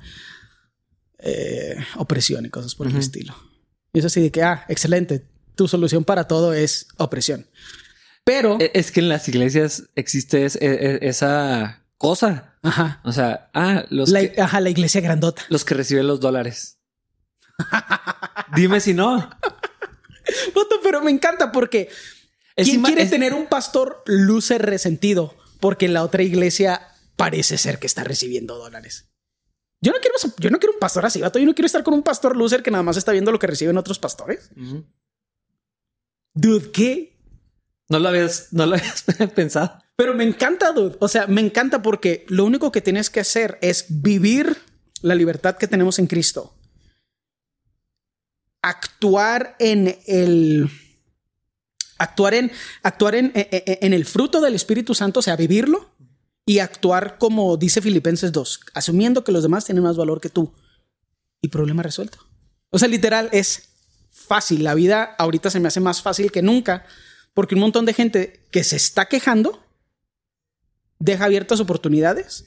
eh, 1.26 1.76
opresión 1.96 2.44
y 2.44 2.50
cosas 2.50 2.74
por 2.74 2.86
el 2.86 2.96
estilo. 2.96 3.34
Y 3.94 4.00
es 4.00 4.04
así 4.04 4.20
de 4.20 4.30
que, 4.30 4.42
ah, 4.42 4.66
excelente, 4.68 5.24
tu 5.54 5.68
solución 5.68 6.04
para 6.04 6.28
todo 6.28 6.52
es 6.52 6.86
opresión. 6.98 7.46
Pero 8.24 8.58
e, 8.60 8.70
es 8.74 8.92
que 8.92 9.00
en 9.00 9.08
las 9.08 9.26
iglesias 9.28 9.84
existe 9.94 10.44
e, 10.44 10.50
e, 10.60 10.98
esa 11.08 11.82
cosa. 11.96 12.54
Ajá. 12.62 13.00
O 13.04 13.12
sea, 13.12 13.50
ah, 13.54 13.86
los 13.88 14.10
la, 14.10 14.20
ajá, 14.38 14.60
la 14.60 14.68
iglesia 14.68 15.00
grandota. 15.00 15.42
Los 15.48 15.64
que 15.64 15.74
reciben 15.74 16.06
los 16.06 16.20
dólares. 16.20 16.78
Dime 18.54 18.80
si 18.80 18.92
no. 18.92 19.30
pero 20.82 21.00
me 21.02 21.10
encanta 21.10 21.50
porque 21.50 21.88
¿quién 22.54 22.82
quiere 22.82 23.06
tener 23.06 23.32
un 23.32 23.46
pastor 23.46 24.02
luce 24.06 24.58
resentido? 24.58 25.34
Porque 25.58 25.88
la 25.88 26.04
otra 26.04 26.22
iglesia 26.22 26.82
parece 27.16 27.56
ser 27.56 27.78
que 27.78 27.86
está 27.86 28.04
recibiendo 28.04 28.58
dólares. 28.58 29.08
Yo 29.84 29.92
no 29.92 29.98
quiero, 30.00 30.16
yo 30.38 30.48
no 30.48 30.58
quiero 30.58 30.72
un 30.72 30.78
pastor 30.78 31.04
así, 31.04 31.20
vato. 31.20 31.38
Yo 31.38 31.44
no 31.44 31.54
quiero 31.54 31.66
estar 31.66 31.82
con 31.82 31.92
un 31.92 32.02
pastor 32.02 32.38
loser 32.38 32.62
que 32.62 32.70
nada 32.70 32.82
más 32.82 32.96
está 32.96 33.12
viendo 33.12 33.30
lo 33.30 33.38
que 33.38 33.46
reciben 33.46 33.76
otros 33.76 33.98
pastores. 33.98 34.50
Dude, 36.32 36.70
¿qué? 36.72 37.18
No 37.90 37.98
lo 37.98 38.08
habías, 38.08 38.48
no 38.50 38.64
lo 38.64 38.76
habías 38.76 39.02
pensado. 39.34 39.78
Pero 39.94 40.14
me 40.14 40.24
encanta, 40.24 40.72
dude. 40.72 40.96
O 41.00 41.08
sea, 41.08 41.26
me 41.26 41.42
encanta 41.42 41.82
porque 41.82 42.24
lo 42.28 42.46
único 42.46 42.72
que 42.72 42.80
tienes 42.80 43.10
que 43.10 43.20
hacer 43.20 43.58
es 43.60 43.84
vivir 43.90 44.56
la 45.02 45.14
libertad 45.14 45.58
que 45.58 45.68
tenemos 45.68 45.98
en 45.98 46.06
Cristo. 46.06 46.54
Actuar 48.62 49.54
en 49.58 49.98
el 50.06 50.70
actuar 51.98 52.32
en 52.32 52.50
actuar 52.82 53.16
en, 53.16 53.32
en, 53.34 53.92
el 53.92 54.06
fruto 54.06 54.40
del 54.40 54.54
Espíritu 54.54 54.94
Santo, 54.94 55.20
o 55.20 55.22
sea, 55.22 55.36
vivirlo 55.36 55.93
y 56.46 56.58
actuar 56.58 57.18
como 57.18 57.56
dice 57.56 57.80
Filipenses 57.80 58.32
2, 58.32 58.60
asumiendo 58.74 59.24
que 59.24 59.32
los 59.32 59.42
demás 59.42 59.64
tienen 59.64 59.84
más 59.84 59.96
valor 59.96 60.20
que 60.20 60.28
tú. 60.28 60.52
Y 61.40 61.48
problema 61.48 61.82
resuelto. 61.82 62.18
O 62.70 62.78
sea, 62.78 62.88
literal 62.88 63.28
es 63.32 63.68
fácil. 64.10 64.64
La 64.64 64.74
vida 64.74 65.14
ahorita 65.18 65.50
se 65.50 65.60
me 65.60 65.68
hace 65.68 65.80
más 65.80 66.00
fácil 66.00 66.32
que 66.32 66.42
nunca 66.42 66.86
porque 67.34 67.54
un 67.54 67.60
montón 67.60 67.84
de 67.84 67.92
gente 67.92 68.46
que 68.50 68.64
se 68.64 68.76
está 68.76 69.06
quejando 69.06 69.62
deja 70.98 71.26
abiertas 71.26 71.60
oportunidades 71.60 72.46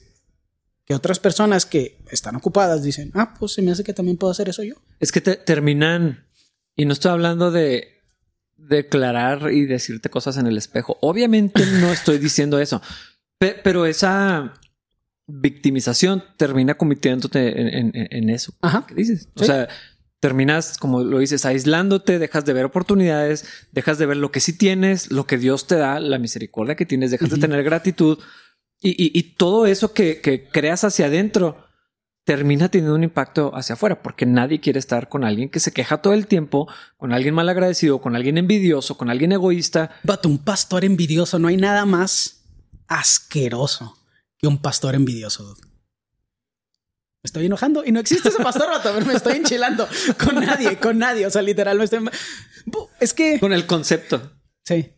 que 0.88 0.94
otras 0.94 1.18
personas 1.20 1.66
que 1.66 1.98
están 2.10 2.34
ocupadas 2.34 2.82
dicen, 2.82 3.10
ah, 3.14 3.34
pues 3.38 3.52
se 3.52 3.60
me 3.60 3.70
hace 3.70 3.84
que 3.84 3.92
también 3.92 4.16
puedo 4.16 4.30
hacer 4.30 4.48
eso 4.48 4.62
yo. 4.62 4.76
Es 5.00 5.12
que 5.12 5.20
te 5.20 5.36
terminan, 5.36 6.26
y 6.74 6.86
no 6.86 6.94
estoy 6.94 7.10
hablando 7.10 7.50
de 7.50 8.00
declarar 8.56 9.52
y 9.52 9.66
decirte 9.66 10.08
cosas 10.08 10.38
en 10.38 10.46
el 10.46 10.56
espejo. 10.56 10.96
Obviamente 11.02 11.64
no 11.80 11.92
estoy 11.92 12.16
diciendo 12.16 12.58
eso, 12.58 12.80
pero 13.38 13.86
esa 13.86 14.54
victimización 15.26 16.24
termina 16.36 16.74
convirtiéndote 16.74 17.78
en, 17.78 18.30
eso. 18.30 18.54
Ajá. 18.62 18.84
¿Qué 18.86 18.94
dices? 18.94 19.28
O 19.34 19.44
sea, 19.44 19.68
terminas, 20.20 20.78
como 20.78 21.04
lo 21.04 21.18
dices, 21.18 21.44
aislándote, 21.44 22.18
dejas 22.18 22.44
de 22.44 22.52
ver 22.52 22.64
oportunidades, 22.64 23.46
dejas 23.72 23.98
de 23.98 24.06
ver 24.06 24.16
lo 24.16 24.32
que 24.32 24.40
sí 24.40 24.56
tienes, 24.56 25.12
lo 25.12 25.26
que 25.26 25.38
Dios 25.38 25.66
te 25.66 25.76
da, 25.76 26.00
la 26.00 26.18
misericordia 26.18 26.76
que 26.76 26.86
tienes, 26.86 27.10
dejas 27.10 27.30
de 27.30 27.38
tener 27.38 27.62
gratitud 27.62 28.18
y, 28.80 29.34
todo 29.34 29.66
eso 29.66 29.92
que, 29.92 30.48
creas 30.52 30.84
hacia 30.84 31.06
adentro 31.06 31.64
termina 32.24 32.68
teniendo 32.68 32.94
un 32.94 33.04
impacto 33.04 33.54
hacia 33.54 33.72
afuera, 33.72 34.02
porque 34.02 34.26
nadie 34.26 34.60
quiere 34.60 34.78
estar 34.78 35.08
con 35.08 35.24
alguien 35.24 35.48
que 35.48 35.60
se 35.60 35.72
queja 35.72 36.02
todo 36.02 36.12
el 36.12 36.26
tiempo, 36.26 36.68
con 36.96 37.12
alguien 37.12 37.34
mal 37.34 37.48
agradecido, 37.48 38.00
con 38.00 38.14
alguien 38.14 38.36
envidioso, 38.36 38.98
con 38.98 39.08
alguien 39.08 39.32
egoísta. 39.32 39.90
Vato, 40.04 40.28
un 40.28 40.38
pastor 40.38 40.84
envidioso, 40.84 41.38
no 41.38 41.48
hay 41.48 41.56
nada 41.56 41.86
más 41.86 42.37
asqueroso 42.88 43.96
que 44.38 44.46
un 44.46 44.58
pastor 44.58 44.94
envidioso 44.94 45.56
estoy 47.22 47.46
enojando 47.46 47.84
y 47.84 47.92
no 47.92 48.00
existe 48.00 48.28
ese 48.28 48.42
pastor, 48.42 48.68
rato, 48.68 48.92
me 49.06 49.14
estoy 49.14 49.36
enchilando 49.36 49.88
con 50.18 50.36
nadie, 50.36 50.78
con 50.78 50.98
nadie. 50.98 51.26
O 51.26 51.30
sea, 51.30 51.42
literal, 51.42 51.78
me 51.78 51.84
estoy. 51.84 52.00
Es 53.00 53.12
que. 53.12 53.38
Con 53.38 53.52
el 53.52 53.66
concepto. 53.66 54.32
Sí. 54.64 54.90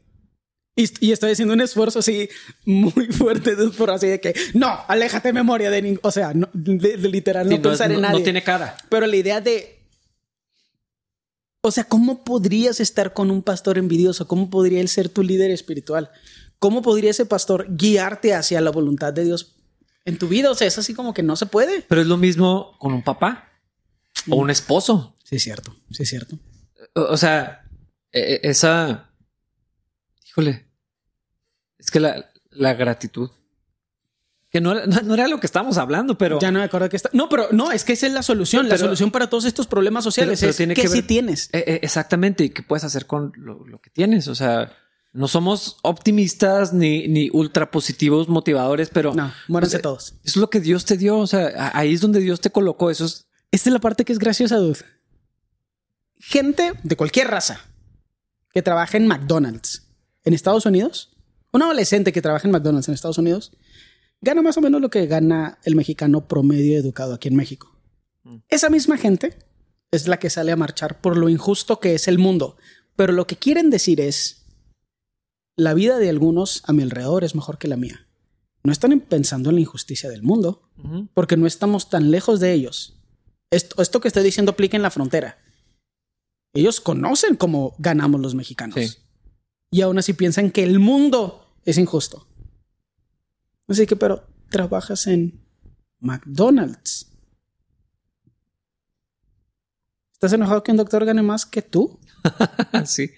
Y, 0.77 1.13
estoy 1.13 1.33
haciendo 1.33 1.53
un 1.53 1.61
esfuerzo 1.61 1.99
así 1.99 2.31
muy 2.65 3.07
fuerte 3.13 3.55
por 3.77 3.91
así 3.91 4.07
de 4.07 4.21
que 4.21 4.35
no, 4.55 4.79
aléjate 4.89 5.31
memoria 5.33 5.71
de 5.71 5.99
O 6.03 6.11
sea, 6.11 6.33
no, 6.33 6.49
de, 6.55 6.97
literal, 6.97 7.49
no 7.49 7.61
pensar 7.61 7.93
en 7.93 8.01
nadie. 8.01 8.19
No 8.19 8.25
tiene 8.25 8.43
cara. 8.43 8.77
Pero 8.89 9.07
la 9.07 9.17
idea 9.17 9.41
de. 9.41 9.79
O 11.63 11.71
sea, 11.71 11.85
¿cómo 11.85 12.25
podrías 12.25 12.81
estar 12.81 13.13
con 13.13 13.31
un 13.31 13.43
pastor 13.43 13.77
envidioso? 13.77 14.27
¿Cómo 14.27 14.49
podría 14.49 14.81
él 14.81 14.89
ser 14.89 15.11
tu 15.11 15.23
líder 15.23 15.51
espiritual? 15.51 16.11
¿Cómo 16.61 16.81
podría 16.83 17.11
ese 17.11 17.27
pastor 17.27 17.67
guiarte 17.69 18.35
hacia 18.35 18.61
la 18.61 18.71
voluntad 18.71 19.13
de 19.13 19.25
Dios 19.25 19.57
en 20.05 20.19
tu 20.19 20.29
vida. 20.29 20.51
O 20.51 20.55
sea, 20.55 20.67
es 20.67 20.79
así 20.79 20.95
como 20.95 21.15
que 21.15 21.23
no 21.23 21.37
se 21.37 21.47
puede. 21.47 21.83
Pero 21.83 22.01
es 22.01 22.07
lo 22.07 22.17
mismo 22.17 22.77
con 22.79 22.93
un 22.93 23.03
papá 23.03 23.49
o 24.29 24.37
un 24.37 24.51
esposo. 24.51 25.17
Sí, 25.25 25.37
es 25.37 25.43
cierto. 25.43 25.75
Sí, 25.91 26.03
es 26.03 26.09
cierto. 26.09 26.39
O, 26.95 27.17
sea, 27.17 27.69
e, 28.13 28.21
e, 28.21 28.41
esa. 28.43 29.11
Híjole. 30.29 30.67
Es 31.79 31.91
que 31.91 32.01
la, 32.01 32.31
la 32.51 32.75
gratitud. 32.75 33.31
Que 34.51 34.61
no, 34.61 34.75
no, 34.75 35.15
era 35.15 35.29
lo 35.29 35.39
que 35.39 35.47
estábamos 35.47 35.79
hablando, 35.79 36.19
pero. 36.19 36.41
Ya 36.41 36.51
no 36.51 36.59
me 36.59 36.65
acuerdo 36.65 36.89
que 36.89 36.97
está. 36.97 37.11
No, 37.13 37.29
pero 37.29 37.49
no, 37.53 37.71
es 37.71 37.85
que 37.85 37.93
esa 37.93 38.07
es 38.09 38.13
la 38.13 38.23
solución. 38.23 38.69
la 38.69 38.79
solución 38.79 39.13
para 39.13 39.31
todos 39.31 39.45
estos 39.45 39.67
problemas 39.69 40.03
sociales 40.03 40.43
es 40.43 40.57
que, 40.57 40.89
sí 40.89 41.03
tienes. 41.03 41.51
E, 41.53 41.81
exactamente. 41.83 42.45
Y 42.45 42.51
qué 42.51 42.63
puedes 42.63 42.85
hacer 42.85 43.07
con 43.07 43.33
lo, 43.37 43.65
lo 43.67 43.81
que 43.81 43.91
tienes. 43.91 44.27
O 44.27 44.35
sea, 44.35 44.73
no 45.13 45.27
somos 45.27 45.79
optimistas 45.83 46.73
ni, 46.73 47.09
ni 47.09 47.31
ultra 47.33 47.71
positivos, 47.71 48.29
motivadores, 48.29 48.91
pero. 48.91 49.15
No, 49.15 49.33
muéranse 49.49 49.81
todos. 49.81 50.15
Es 50.25 50.37
lo 50.37 50.51
que 50.51 50.61
Dios 50.61 50.85
te 50.85 50.97
dio. 50.97 51.19
O 51.19 51.27
sea, 51.27 51.73
ahí 51.75 51.93
es 51.93 52.01
donde 52.01 52.21
Dios 52.21 52.41
te 52.41 52.51
colocó. 52.51 52.91
Eso 52.91 53.07
es. 53.07 53.27
Esta 53.51 53.71
es 53.71 53.73
la 53.73 53.81
parte 53.81 54.05
que 54.05 54.13
es 54.13 54.19
graciosa, 54.19 54.57
dude. 54.57 54.79
Gente 56.19 56.73
de 56.83 56.97
cualquier 56.97 57.29
raza 57.29 57.61
que 58.53 58.63
trabaja 58.63 58.97
en 58.97 59.07
McDonald's 59.07 59.89
en 60.25 60.35
Estados 60.35 60.67
Unidos, 60.67 61.17
un 61.51 61.63
adolescente 61.63 62.13
que 62.13 62.23
trabaja 62.23 62.47
en 62.47 62.53
McDonald's 62.53 62.89
en 62.89 62.95
Estados 62.95 63.19
Unidos, 63.19 63.53
gana 64.21 64.43
más 64.43 64.57
o 64.59 64.61
menos 64.61 64.81
lo 64.81 64.91
que 64.91 65.07
gana 65.07 65.59
el 65.65 65.75
mexicano 65.75 66.29
promedio 66.29 66.79
educado 66.79 67.15
aquí 67.15 67.29
en 67.29 67.37
México. 67.37 67.75
Mm. 68.23 68.37
Esa 68.49 68.71
misma 68.71 68.97
gente 68.99 69.37
es 69.91 70.07
la 70.07 70.19
que 70.19 70.31
sale 70.31 70.53
a 70.53 70.57
marchar 70.57 71.01
por 71.01 71.17
lo 71.17 71.29
injusto 71.29 71.81
que 71.81 71.95
es 71.95 72.07
el 72.07 72.19
mundo. 72.19 72.57
Pero 72.97 73.13
lo 73.13 73.27
que 73.27 73.37
quieren 73.37 73.71
decir 73.71 74.01
es 74.01 74.40
la 75.57 75.75
vida 75.75 75.99
de 75.99 76.09
algunos 76.09 76.63
a 76.67 76.73
mi 76.73 76.83
alrededor 76.83 77.25
es 77.25 77.35
mejor 77.35 77.59
que 77.59 77.69
la 77.69 77.77
mía. 77.77 78.07
No 78.63 78.73
están 78.73 78.99
pensando 79.01 79.51
en 79.51 79.57
la 79.57 79.63
injusticia 79.63 80.11
del 80.11 80.23
mundo, 80.23 80.71
porque 81.15 81.37
no 81.37 81.47
estamos 81.47 81.89
tan 81.89 82.11
lejos 82.11 82.41
de 82.41 82.53
ellos. 82.53 83.01
Esto, 83.51 83.81
esto 83.83 84.01
que 84.01 84.09
estoy 84.09 84.23
diciendo 84.23 84.53
aplica 84.53 84.77
en 84.77 84.83
la 84.83 84.91
frontera. 84.91 85.39
Ellos 86.53 86.81
conocen 86.81 87.37
cómo 87.37 87.75
ganamos 87.79 88.21
los 88.21 88.35
mexicanos. 88.35 89.03
Y 89.71 89.81
aún 89.83 89.99
así 89.99 90.13
piensan 90.13 90.51
que 90.51 90.63
el 90.63 90.79
mundo 90.79 91.47
es 91.65 91.79
injusto. 91.79 92.27
Así 93.69 93.87
que, 93.87 93.97
pero 93.97 94.27
trabajas 94.51 95.07
en 95.07 95.41
McDonald's. 96.01 97.07
¿Estás 100.13 100.33
enojado 100.33 100.63
que 100.63 100.73
un 100.73 100.77
doctor 100.77 101.05
gane 101.05 101.23
más 101.23 101.47
que 101.47 101.63
tú? 101.63 101.99
sí. 102.85 103.11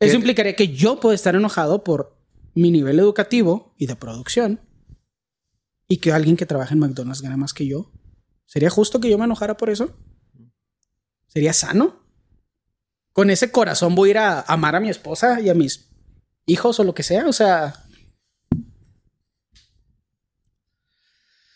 Eso 0.00 0.16
implicaría 0.16 0.56
que 0.56 0.68
yo 0.68 0.98
puedo 0.98 1.14
estar 1.14 1.34
enojado 1.34 1.84
por 1.84 2.16
mi 2.54 2.70
nivel 2.70 2.98
educativo 2.98 3.74
y 3.76 3.86
de 3.86 3.96
producción 3.96 4.60
y 5.88 5.98
que 5.98 6.12
alguien 6.12 6.38
que 6.38 6.46
trabaja 6.46 6.72
en 6.72 6.80
McDonald's 6.80 7.20
gane 7.20 7.36
más 7.36 7.52
que 7.52 7.66
yo. 7.66 7.92
¿Sería 8.46 8.70
justo 8.70 8.98
que 8.98 9.10
yo 9.10 9.18
me 9.18 9.24
enojara 9.24 9.58
por 9.58 9.68
eso? 9.68 9.94
¿Sería 11.26 11.52
sano? 11.52 12.00
Con 13.12 13.28
ese 13.28 13.52
corazón 13.52 13.94
voy 13.94 14.08
a 14.08 14.10
ir 14.10 14.18
a 14.18 14.40
amar 14.40 14.74
a 14.74 14.80
mi 14.80 14.88
esposa 14.88 15.38
y 15.40 15.50
a 15.50 15.54
mis 15.54 15.90
hijos 16.46 16.80
o 16.80 16.84
lo 16.84 16.94
que 16.94 17.02
sea. 17.02 17.28
O 17.28 17.32
sea... 17.32 17.74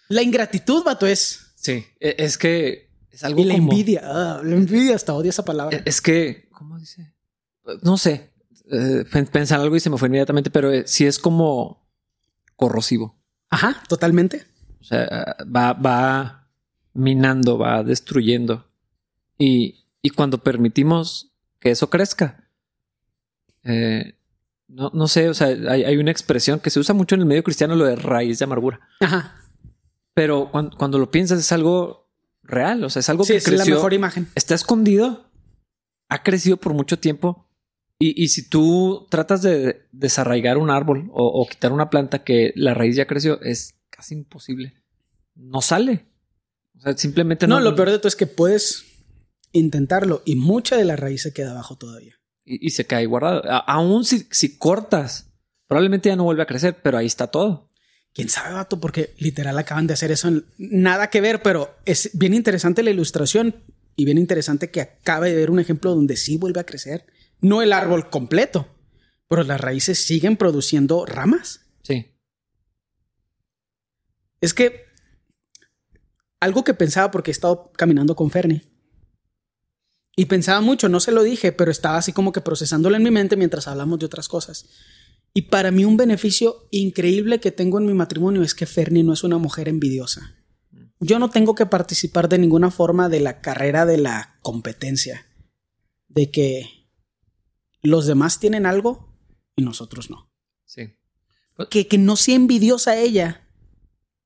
La 0.08 0.22
ingratitud, 0.22 0.84
vato, 0.84 1.06
es... 1.06 1.54
Sí, 1.56 1.86
e, 1.98 2.16
es 2.18 2.36
que 2.36 2.90
es 3.08 3.24
algo 3.24 3.40
Y 3.40 3.44
la 3.44 3.54
envidia. 3.54 4.02
Ah, 4.04 4.40
la 4.44 4.54
envidia, 4.54 4.96
hasta 4.96 5.14
odio 5.14 5.30
esa 5.30 5.46
palabra. 5.46 5.80
Es 5.86 6.02
que... 6.02 6.50
¿Cómo 6.50 6.78
dice? 6.78 7.14
No 7.82 7.96
sé 7.96 8.33
eh, 8.70 9.04
pensar 9.30 9.60
algo 9.60 9.76
y 9.76 9.80
se 9.80 9.90
me 9.90 9.98
fue 9.98 10.08
inmediatamente, 10.08 10.50
pero 10.50 10.72
eh, 10.72 10.84
sí 10.86 11.06
es 11.06 11.18
como 11.18 11.86
corrosivo. 12.56 13.16
Ajá, 13.50 13.82
totalmente. 13.88 14.44
O 14.80 14.84
sea, 14.84 15.36
va, 15.44 15.72
va 15.72 16.48
minando, 16.92 17.58
va 17.58 17.82
destruyendo. 17.82 18.66
Y, 19.38 19.86
y 20.02 20.10
cuando 20.10 20.38
permitimos 20.38 21.32
que 21.58 21.70
eso 21.70 21.90
crezca, 21.90 22.48
eh, 23.64 24.18
no, 24.68 24.90
no 24.92 25.08
sé, 25.08 25.28
o 25.28 25.34
sea, 25.34 25.48
hay, 25.48 25.84
hay 25.84 25.96
una 25.96 26.10
expresión 26.10 26.60
que 26.60 26.70
se 26.70 26.80
usa 26.80 26.94
mucho 26.94 27.14
en 27.14 27.22
el 27.22 27.26
medio 27.26 27.42
cristiano, 27.44 27.76
lo 27.76 27.84
de 27.84 27.96
raíz 27.96 28.38
de 28.38 28.44
amargura. 28.44 28.80
Ajá. 29.00 29.36
Pero 30.14 30.50
cuando, 30.50 30.76
cuando 30.76 30.98
lo 30.98 31.10
piensas 31.10 31.38
es 31.38 31.52
algo 31.52 32.10
real, 32.42 32.84
o 32.84 32.90
sea, 32.90 33.00
es 33.00 33.08
algo 33.08 33.24
Sí, 33.24 33.32
que 33.32 33.38
es 33.38 33.48
la 33.52 33.64
mejor 33.64 33.92
imagen. 33.92 34.28
está 34.34 34.54
escondido, 34.54 35.30
ha 36.08 36.22
crecido 36.22 36.56
por 36.56 36.74
mucho 36.74 36.98
tiempo. 36.98 37.43
Y, 38.06 38.22
y 38.24 38.28
si 38.28 38.48
tú 38.48 39.06
tratas 39.10 39.40
de 39.42 39.86
desarraigar 39.92 40.58
un 40.58 40.68
árbol 40.70 41.08
o, 41.12 41.24
o 41.26 41.46
quitar 41.48 41.72
una 41.72 41.88
planta 41.90 42.22
que 42.24 42.52
la 42.56 42.74
raíz 42.74 42.96
ya 42.96 43.06
creció, 43.06 43.40
es 43.42 43.74
casi 43.88 44.14
imposible. 44.14 44.74
No 45.34 45.60
sale. 45.62 46.04
O 46.76 46.80
sea, 46.80 46.96
simplemente 46.96 47.46
No, 47.46 47.56
no. 47.60 47.70
lo 47.70 47.74
peor 47.76 47.90
de 47.90 47.98
todo 47.98 48.08
es 48.08 48.16
que 48.16 48.26
puedes 48.26 48.84
intentarlo 49.52 50.22
y 50.24 50.34
mucha 50.36 50.76
de 50.76 50.84
la 50.84 50.96
raíz 50.96 51.22
se 51.22 51.32
queda 51.32 51.52
abajo 51.52 51.76
todavía. 51.76 52.14
Y, 52.44 52.66
y 52.66 52.70
se 52.70 52.84
cae 52.84 53.06
guardado. 53.06 53.42
A- 53.50 53.58
aún 53.58 54.04
si, 54.04 54.26
si 54.30 54.58
cortas, 54.58 55.32
probablemente 55.66 56.08
ya 56.10 56.16
no 56.16 56.24
vuelve 56.24 56.42
a 56.42 56.46
crecer, 56.46 56.76
pero 56.82 56.98
ahí 56.98 57.06
está 57.06 57.28
todo. 57.28 57.70
Quién 58.12 58.28
sabe, 58.28 58.54
vato, 58.54 58.78
porque 58.80 59.14
literal 59.18 59.58
acaban 59.58 59.86
de 59.86 59.94
hacer 59.94 60.10
eso. 60.12 60.28
en- 60.28 60.44
Nada 60.58 61.08
que 61.10 61.20
ver, 61.20 61.40
pero 61.42 61.74
es 61.84 62.10
bien 62.14 62.34
interesante 62.34 62.82
la 62.82 62.90
ilustración 62.90 63.54
y 63.96 64.04
bien 64.04 64.18
interesante 64.18 64.70
que 64.70 64.80
acabe 64.80 65.30
de 65.30 65.36
ver 65.36 65.50
un 65.50 65.60
ejemplo 65.60 65.94
donde 65.94 66.16
sí 66.16 66.36
vuelve 66.36 66.60
a 66.60 66.64
crecer. 66.66 67.06
No 67.44 67.60
el 67.60 67.74
árbol 67.74 68.08
completo, 68.08 68.74
pero 69.28 69.44
las 69.44 69.60
raíces 69.60 69.98
siguen 69.98 70.38
produciendo 70.38 71.04
ramas. 71.04 71.66
Sí. 71.82 72.16
Es 74.40 74.54
que 74.54 74.86
algo 76.40 76.64
que 76.64 76.72
pensaba 76.72 77.10
porque 77.10 77.30
he 77.30 77.32
estado 77.32 77.70
caminando 77.76 78.16
con 78.16 78.30
Fernie. 78.30 78.62
Y 80.16 80.24
pensaba 80.24 80.62
mucho, 80.62 80.88
no 80.88 81.00
se 81.00 81.12
lo 81.12 81.22
dije, 81.22 81.52
pero 81.52 81.70
estaba 81.70 81.98
así 81.98 82.14
como 82.14 82.32
que 82.32 82.40
procesándolo 82.40 82.96
en 82.96 83.02
mi 83.02 83.10
mente 83.10 83.36
mientras 83.36 83.68
hablamos 83.68 83.98
de 83.98 84.06
otras 84.06 84.26
cosas. 84.26 84.70
Y 85.34 85.42
para 85.42 85.70
mí 85.70 85.84
un 85.84 85.98
beneficio 85.98 86.66
increíble 86.70 87.40
que 87.40 87.52
tengo 87.52 87.78
en 87.78 87.84
mi 87.84 87.92
matrimonio 87.92 88.40
es 88.40 88.54
que 88.54 88.64
Fernie 88.64 89.04
no 89.04 89.12
es 89.12 89.22
una 89.22 89.36
mujer 89.36 89.68
envidiosa. 89.68 90.34
Yo 90.98 91.18
no 91.18 91.28
tengo 91.28 91.54
que 91.54 91.66
participar 91.66 92.30
de 92.30 92.38
ninguna 92.38 92.70
forma 92.70 93.10
de 93.10 93.20
la 93.20 93.42
carrera 93.42 93.84
de 93.84 93.98
la 93.98 94.38
competencia. 94.40 95.26
De 96.08 96.30
que 96.30 96.83
los 97.84 98.06
demás 98.06 98.40
tienen 98.40 98.66
algo 98.66 99.14
y 99.56 99.62
nosotros 99.62 100.10
no 100.10 100.30
Sí. 100.64 100.94
que, 101.70 101.86
que 101.86 101.98
no 101.98 102.16
sea 102.16 102.34
envidiosa 102.34 102.96
ella, 102.96 103.48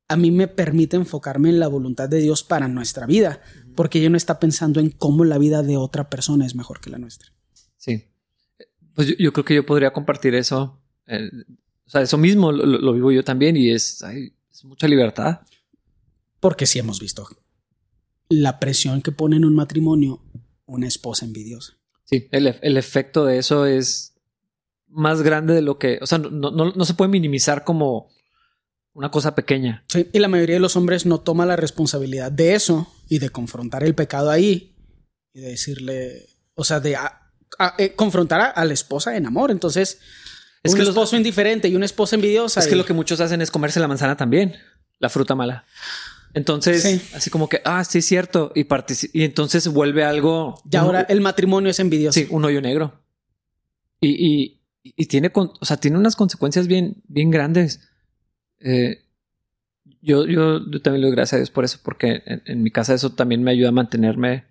a 0.09 0.17
mí 0.17 0.31
me 0.31 0.49
permite 0.49 0.97
enfocarme 0.97 1.51
en 1.51 1.61
la 1.61 1.69
voluntad 1.69 2.09
de 2.09 2.21
Dios 2.21 2.43
para 2.43 2.67
nuestra 2.69 3.05
vida, 3.07 3.43
porque 3.77 3.99
ella 3.99 4.09
no 4.09 4.17
está 4.17 4.41
pensando 4.41 4.81
en 4.81 4.89
cómo 4.91 5.25
la 5.27 5.37
vida 5.37 5.63
de 5.63 5.77
otra 5.77 6.09
persona 6.09 6.47
es 6.47 6.55
mejor 6.55 6.81
que 6.81 6.89
la 6.89 6.97
nuestra. 6.99 7.33
Sí. 7.77 8.05
Pues 8.95 9.09
yo, 9.09 9.15
yo 9.19 9.33
creo 9.35 9.45
que 9.45 9.55
yo 9.55 9.67
podría 9.67 9.93
compartir 9.93 10.35
eso. 10.35 10.81
eh, 11.07 11.31
o 11.87 11.91
sea, 11.91 12.01
eso 12.03 12.17
mismo 12.19 12.53
lo, 12.53 12.65
lo- 12.67 12.79
lo 12.79 12.93
vivo 12.93 13.13
yo 13.13 13.23
también 13.25 13.57
y 13.57 13.71
es, 13.71 14.03
ay, 14.03 14.35
es 14.51 14.65
mucha 14.65 14.87
libertad. 14.89 15.41
Porque 16.41 16.67
sí 16.67 16.79
hemos 16.79 17.01
visto 17.01 17.27
la 18.31 18.59
presión 18.61 19.01
que 19.03 19.11
pone 19.13 19.37
en 19.37 19.45
un 19.45 19.55
matrimonio 19.55 20.23
una 20.67 20.87
esposa 20.87 21.25
envidiosa. 21.25 21.78
Sí, 22.09 22.29
el, 22.33 22.57
el 22.63 22.77
efecto 22.77 23.25
de 23.27 23.39
eso 23.39 23.67
es 23.67 24.15
más 24.89 25.23
grande 25.23 25.53
de 25.55 25.61
lo 25.63 25.79
que, 25.79 25.99
o 26.01 26.07
sea, 26.07 26.19
no, 26.19 26.31
no, 26.51 26.73
no 26.73 26.85
se 26.85 26.95
puede 26.95 27.11
minimizar 27.11 27.65
como 27.65 28.09
una 28.95 29.11
cosa 29.11 29.35
pequeña. 29.35 29.85
Sí, 29.89 30.09
y 30.13 30.19
la 30.19 30.29
mayoría 30.29 30.57
de 30.57 30.61
los 30.61 30.77
hombres 30.77 31.05
no 31.07 31.21
toma 31.21 31.45
la 31.47 31.57
responsabilidad 31.57 32.33
de 32.33 32.55
eso 32.55 32.91
y 33.09 33.19
de 33.19 33.29
confrontar 33.31 33.85
el 33.85 33.95
pecado 33.95 34.31
ahí 34.31 34.75
y 35.35 35.41
de 35.41 35.49
decirle, 35.51 36.27
o 36.55 36.65
sea, 36.65 36.81
de 36.81 36.97
a- 36.97 37.21
a- 37.59 37.75
eh, 37.79 37.93
confrontar 37.95 38.41
a, 38.41 38.47
a 38.47 38.65
la 38.65 38.73
esposa 38.73 39.17
en 39.17 39.27
amor. 39.27 39.51
Entonces, 39.51 40.01
Es 40.63 40.73
un 40.73 40.79
que 40.79 40.85
los- 40.85 40.89
esposo 40.91 41.17
indiferente 41.17 41.69
y 41.69 41.77
una 41.77 41.85
esposa 41.85 42.17
envidiosa. 42.17 42.61
Es 42.61 42.67
que 42.67 42.75
lo 42.77 42.87
que 42.87 42.95
muchos 42.95 43.21
hacen 43.21 43.43
es 43.43 43.51
comerse 43.51 43.79
la 43.81 43.87
manzana 43.89 44.17
también, 44.17 44.57
la 44.99 45.11
fruta 45.11 45.35
mala. 45.35 45.65
Entonces, 46.35 46.83
Sí. 46.83 47.01
así 47.15 47.31
como 47.31 47.49
que, 47.49 47.61
ah, 47.65 47.83
sí, 47.85 47.99
es 47.99 48.05
cierto. 48.07 48.53
Y, 48.55 48.67
y 49.13 49.25
entonces 49.25 49.69
vuelve 49.69 50.05
algo. 50.05 50.61
Y 50.71 50.77
ahora 50.77 51.03
el 51.03 51.21
matrimonio 51.21 51.71
es 51.71 51.81
envidioso. 51.81 52.19
Sí, 52.21 52.27
un 52.31 52.45
hoyo 52.45 52.61
negro. 52.61 53.01
Y, 54.01 54.11
y, 54.27 54.61
y 54.83 55.07
tiene, 55.07 55.31
con- 55.33 55.53
o 55.61 55.65
sea, 55.65 55.77
tiene 55.79 55.97
unas 55.99 56.17
consecuencias 56.17 56.67
bien, 56.69 57.03
bien 57.09 57.31
grandes. 57.31 57.81
Eh, 58.61 59.05
yo, 60.01 60.27
yo, 60.27 60.61
yo 60.71 60.83
también 60.83 61.01
le 61.01 61.07
doy 61.09 61.17
gracias 61.17 61.35
a 61.35 61.37
Dios 61.39 61.51
por 61.51 61.65
eso, 61.65 61.79
porque 61.83 62.23
en, 62.27 62.43
en 62.45 62.63
mi 62.63 62.71
casa 62.71 62.95
eso 62.95 63.11
también 63.15 63.43
me 63.43 63.51
ayuda 63.51 63.71
a 63.71 63.73
mantenerme. 63.73 64.45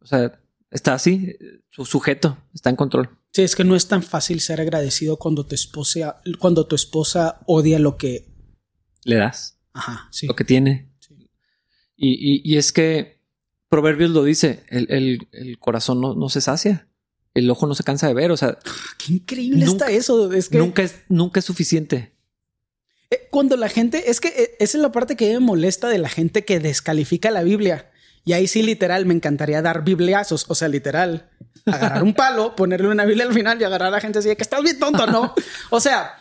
O 0.00 0.06
sea, 0.06 0.40
está 0.70 0.94
así, 0.94 1.36
su 1.70 1.84
sujeto, 1.84 2.38
está 2.54 2.70
en 2.70 2.76
control. 2.76 3.10
Sí, 3.32 3.42
es 3.42 3.56
que 3.56 3.64
no 3.64 3.76
es 3.76 3.88
tan 3.88 4.02
fácil 4.02 4.40
ser 4.40 4.60
agradecido 4.60 5.16
cuando 5.18 5.44
tu 5.46 5.54
esposa, 5.54 6.20
cuando 6.38 6.66
tu 6.66 6.76
esposa 6.76 7.40
odia 7.46 7.78
lo 7.78 7.96
que. 7.96 8.28
Le 9.04 9.16
das 9.16 9.58
Ajá, 9.74 10.08
sí. 10.10 10.26
lo 10.26 10.34
que 10.36 10.44
tiene. 10.44 10.90
Sí. 11.00 11.28
Y, 11.96 12.10
y, 12.12 12.42
y 12.44 12.58
es 12.58 12.72
que 12.72 13.20
Proverbios 13.68 14.10
lo 14.10 14.22
dice: 14.24 14.64
el, 14.68 14.86
el, 14.90 15.28
el 15.32 15.58
corazón 15.58 16.00
no, 16.00 16.14
no 16.14 16.28
se 16.28 16.40
sacia, 16.40 16.88
el 17.34 17.50
ojo 17.50 17.66
no 17.66 17.74
se 17.74 17.84
cansa 17.84 18.06
de 18.08 18.14
ver. 18.14 18.30
O 18.30 18.36
sea, 18.36 18.58
Qué 18.98 19.14
increíble 19.14 19.64
Nunca- 19.64 19.86
está 19.86 19.96
eso. 19.96 20.32
Es 20.32 20.48
que 20.48 20.58
nunca, 20.58 20.82
es, 20.82 20.96
nunca 21.08 21.40
es 21.40 21.46
suficiente. 21.46 22.12
eh, 23.10 23.28
cuando 23.30 23.56
la 23.56 23.68
gente, 23.68 24.10
es 24.10 24.20
que 24.20 24.28
eh, 24.28 24.56
esa 24.60 24.76
es 24.78 24.82
la 24.82 24.92
parte 24.92 25.16
que 25.16 25.32
me 25.32 25.40
molesta 25.40 25.88
de 25.88 25.98
la 25.98 26.08
gente 26.08 26.44
que 26.44 26.60
descalifica 26.60 27.30
la 27.30 27.42
Biblia. 27.42 27.90
Y 28.24 28.34
ahí 28.34 28.46
sí, 28.46 28.62
literal, 28.62 29.04
me 29.06 29.14
encantaría 29.14 29.62
dar 29.62 29.82
bibliazos. 29.84 30.44
O 30.48 30.54
sea, 30.54 30.68
literal, 30.68 31.28
agarrar 31.66 32.02
un 32.04 32.14
palo, 32.14 32.54
ponerle 32.56 32.88
una 32.88 33.04
Biblia 33.06 33.24
al 33.26 33.32
final 33.34 33.60
y 33.60 33.64
agarrar 33.64 33.88
a 33.88 33.92
la 33.92 34.00
gente 34.00 34.18
así 34.20 34.28
de 34.28 34.36
que 34.36 34.42
estás 34.42 34.62
bien 34.62 34.78
tonto, 34.78 35.06
¿no? 35.06 35.34
O 35.70 35.80
sea, 35.80 36.12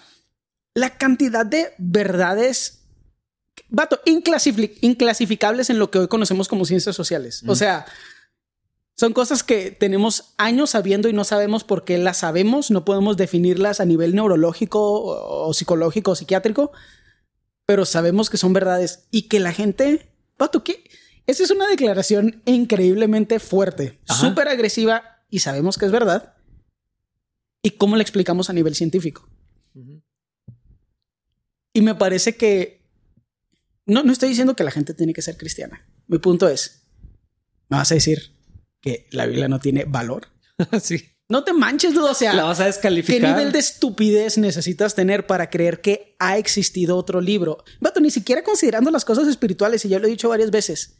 la 0.73 0.97
cantidad 0.97 1.45
de 1.45 1.73
verdades, 1.77 2.80
vato, 3.69 3.99
inclasifi- 4.05 4.77
inclasificables 4.81 5.69
en 5.69 5.79
lo 5.79 5.89
que 5.91 5.99
hoy 5.99 6.07
conocemos 6.07 6.47
como 6.47 6.65
ciencias 6.65 6.95
sociales. 6.95 7.43
O 7.47 7.55
sea, 7.55 7.85
son 8.97 9.13
cosas 9.13 9.43
que 9.43 9.71
tenemos 9.71 10.33
años 10.37 10.71
sabiendo 10.71 11.09
y 11.09 11.13
no 11.13 11.23
sabemos 11.23 11.63
por 11.63 11.83
qué 11.85 11.97
las 11.97 12.17
sabemos, 12.17 12.69
no 12.71 12.85
podemos 12.85 13.17
definirlas 13.17 13.79
a 13.79 13.85
nivel 13.85 14.13
neurológico 14.15 14.79
o 14.79 15.47
o 15.47 15.53
psicológico 15.53 16.11
o 16.11 16.15
psiquiátrico, 16.15 16.71
pero 17.65 17.85
sabemos 17.85 18.29
que 18.29 18.37
son 18.37 18.53
verdades 18.53 19.07
y 19.11 19.23
que 19.23 19.39
la 19.39 19.53
gente, 19.53 20.11
vato, 20.37 20.63
¿qué? 20.63 20.83
Esa 21.27 21.43
es 21.43 21.51
una 21.51 21.67
declaración 21.67 22.41
increíblemente 22.45 23.39
fuerte, 23.39 23.99
súper 24.05 24.47
agresiva 24.49 25.03
y 25.29 25.39
sabemos 25.39 25.77
que 25.77 25.85
es 25.85 25.91
verdad. 25.91 26.35
¿Y 27.63 27.71
cómo 27.71 27.95
la 27.95 28.01
explicamos 28.01 28.49
a 28.49 28.53
nivel 28.53 28.75
científico? 28.75 29.27
Y 31.73 31.81
me 31.81 31.95
parece 31.95 32.35
que 32.35 32.80
no, 33.85 34.03
no 34.03 34.11
estoy 34.11 34.29
diciendo 34.29 34.55
que 34.55 34.63
la 34.63 34.71
gente 34.71 34.93
tiene 34.93 35.13
que 35.13 35.21
ser 35.21 35.37
cristiana. 35.37 35.87
Mi 36.07 36.19
punto 36.19 36.47
es, 36.47 36.87
¿me 37.69 37.77
vas 37.77 37.91
a 37.91 37.95
decir 37.95 38.35
que 38.81 39.07
la 39.11 39.25
Biblia 39.25 39.47
no 39.47 39.59
tiene 39.59 39.85
valor? 39.85 40.27
sí. 40.81 41.03
No 41.29 41.45
te 41.45 41.53
manches, 41.53 41.93
dude, 41.93 42.09
o 42.09 42.13
sea, 42.13 42.33
La 42.33 42.43
vas 42.43 42.59
a 42.59 42.63
¿qué 42.63 42.67
descalificar. 42.67 43.37
nivel 43.37 43.53
de 43.53 43.59
estupidez 43.59 44.37
necesitas 44.37 44.95
tener 44.95 45.27
para 45.27 45.49
creer 45.49 45.79
que 45.79 46.15
ha 46.19 46.37
existido 46.37 46.97
otro 46.97 47.21
libro? 47.21 47.63
Vato, 47.79 48.01
ni 48.01 48.11
siquiera 48.11 48.43
considerando 48.43 48.91
las 48.91 49.05
cosas 49.05 49.29
espirituales, 49.29 49.85
y 49.85 49.89
ya 49.89 49.99
lo 49.99 50.07
he 50.07 50.11
dicho 50.11 50.27
varias 50.27 50.51
veces, 50.51 50.97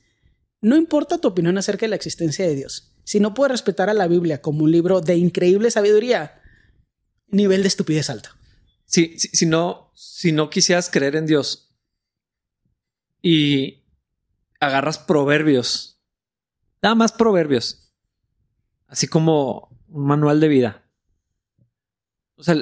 no 0.62 0.78
importa 0.78 1.18
tu 1.18 1.28
opinión 1.28 1.58
acerca 1.58 1.86
de 1.86 1.90
la 1.90 1.98
existencia 1.98 2.48
de 2.48 2.56
Dios. 2.56 2.94
Si 3.04 3.20
no 3.20 3.34
puedes 3.34 3.52
respetar 3.52 3.90
a 3.90 3.94
la 3.94 4.08
Biblia 4.08 4.42
como 4.42 4.64
un 4.64 4.72
libro 4.72 5.02
de 5.02 5.16
increíble 5.16 5.70
sabiduría, 5.70 6.40
nivel 7.28 7.64
de 7.64 7.68
estupidez 7.68 8.10
alto. 8.10 8.30
Si, 8.86 9.18
si 9.20 9.46
no, 9.46 9.92
si 9.96 10.32
no 10.32 10.50
quisieras 10.50 10.90
creer 10.90 11.18
en 11.18 11.26
Dios 11.26 11.71
y 13.22 13.84
agarras 14.60 15.00
proverbios, 15.00 16.00
nada 16.82 16.96
más 16.96 17.12
proverbios, 17.12 17.94
así 18.88 19.08
como 19.08 19.70
un 19.88 20.06
manual 20.06 20.40
de 20.40 20.48
vida. 20.48 20.84
O 22.36 22.44
sea, 22.44 22.56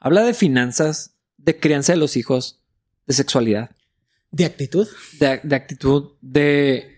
habla 0.00 0.22
de 0.22 0.34
finanzas, 0.34 1.16
de 1.36 1.58
crianza 1.58 1.92
de 1.92 1.98
los 1.98 2.16
hijos, 2.16 2.62
de 3.06 3.14
sexualidad, 3.14 3.70
De 4.30 4.44
actitud. 4.44 4.88
de, 5.18 5.40
de 5.42 5.56
actitud, 5.56 6.12
de, 6.20 6.94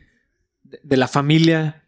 de, 0.63 0.81
de 0.83 0.97
la 0.97 1.09
familia, 1.09 1.85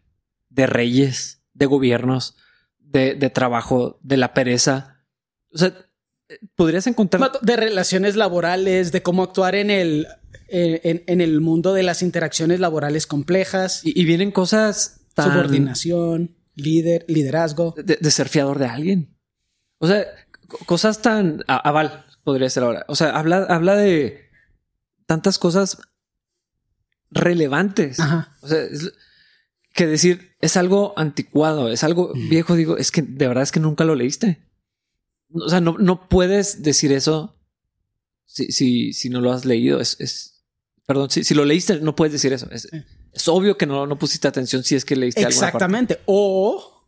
de 0.49 0.67
reyes, 0.67 1.43
de 1.53 1.65
gobiernos, 1.65 2.35
de, 2.79 3.15
de 3.15 3.29
trabajo, 3.29 3.99
de 4.01 4.17
la 4.17 4.33
pereza. 4.33 5.03
O 5.53 5.57
sea, 5.57 5.73
eh, 6.29 6.39
podrías 6.55 6.87
encontrar 6.87 7.31
De 7.41 7.55
relaciones 7.55 8.15
laborales, 8.15 8.91
de 8.91 9.01
cómo 9.01 9.23
actuar 9.23 9.55
en 9.55 9.69
el, 9.69 10.07
en, 10.51 11.03
en 11.07 11.21
el 11.21 11.41
mundo 11.41 11.73
de 11.73 11.83
las 11.83 12.01
interacciones 12.01 12.59
laborales 12.59 13.07
complejas, 13.07 13.81
Y, 13.83 13.99
y 13.99 14.05
vienen 14.05 14.31
cosas 14.31 15.01
tan 15.15 15.31
subordinación, 15.31 16.35
líder, 16.55 17.05
liderazgo. 17.07 17.73
de, 17.77 17.97
de 17.99 18.11
ser 18.11 18.29
fiador 18.29 18.59
de 18.59 18.65
alguien. 18.67 19.17
O 19.79 19.87
sea, 19.87 20.05
co- 20.47 20.59
cosas 20.65 21.01
tan 21.01 21.43
aval 21.47 22.05
podría 22.23 22.49
ser 22.49 22.63
ahora. 22.63 22.85
O 22.87 22.95
sea, 22.95 23.09
habla, 23.17 23.45
habla 23.49 23.75
de 23.75 24.29
tantas 25.07 25.39
cosas 25.39 25.77
relevantes. 27.09 27.99
Ajá. 27.99 28.35
O 28.41 28.47
sea, 28.47 28.61
es 28.63 28.91
que 29.73 29.87
decir 29.87 30.31
es 30.41 30.57
algo 30.57 30.93
anticuado, 30.97 31.69
es 31.69 31.83
algo 31.83 32.13
viejo. 32.13 32.55
Digo, 32.55 32.77
es 32.77 32.91
que 32.91 33.01
de 33.01 33.27
verdad 33.27 33.43
es 33.43 33.51
que 33.51 33.59
nunca 33.59 33.83
lo 33.83 33.95
leíste. 33.95 34.41
o 35.33 35.49
sea, 35.49 35.61
no, 35.61 35.77
no 35.77 36.09
puedes 36.09 36.61
decir 36.63 36.91
eso 36.91 37.37
si, 38.25 38.51
si, 38.51 38.93
si 38.93 39.09
no 39.09 39.21
lo 39.21 39.31
has 39.31 39.45
leído. 39.45 39.79
Es, 39.79 39.99
es 39.99 40.30
perdón, 40.91 41.09
si, 41.09 41.23
si, 41.23 41.33
lo 41.33 41.45
leíste, 41.45 41.79
no 41.79 41.95
puedes 41.95 42.11
decir 42.11 42.33
eso. 42.33 42.49
Es, 42.51 42.67
es 43.13 43.27
obvio 43.29 43.57
que 43.57 43.65
no, 43.65 43.87
no 43.87 43.97
pusiste 43.97 44.27
atención 44.27 44.61
si 44.61 44.75
es 44.75 44.83
que 44.83 44.97
leíste 44.97 45.21
Exactamente. 45.21 46.01
O 46.05 46.85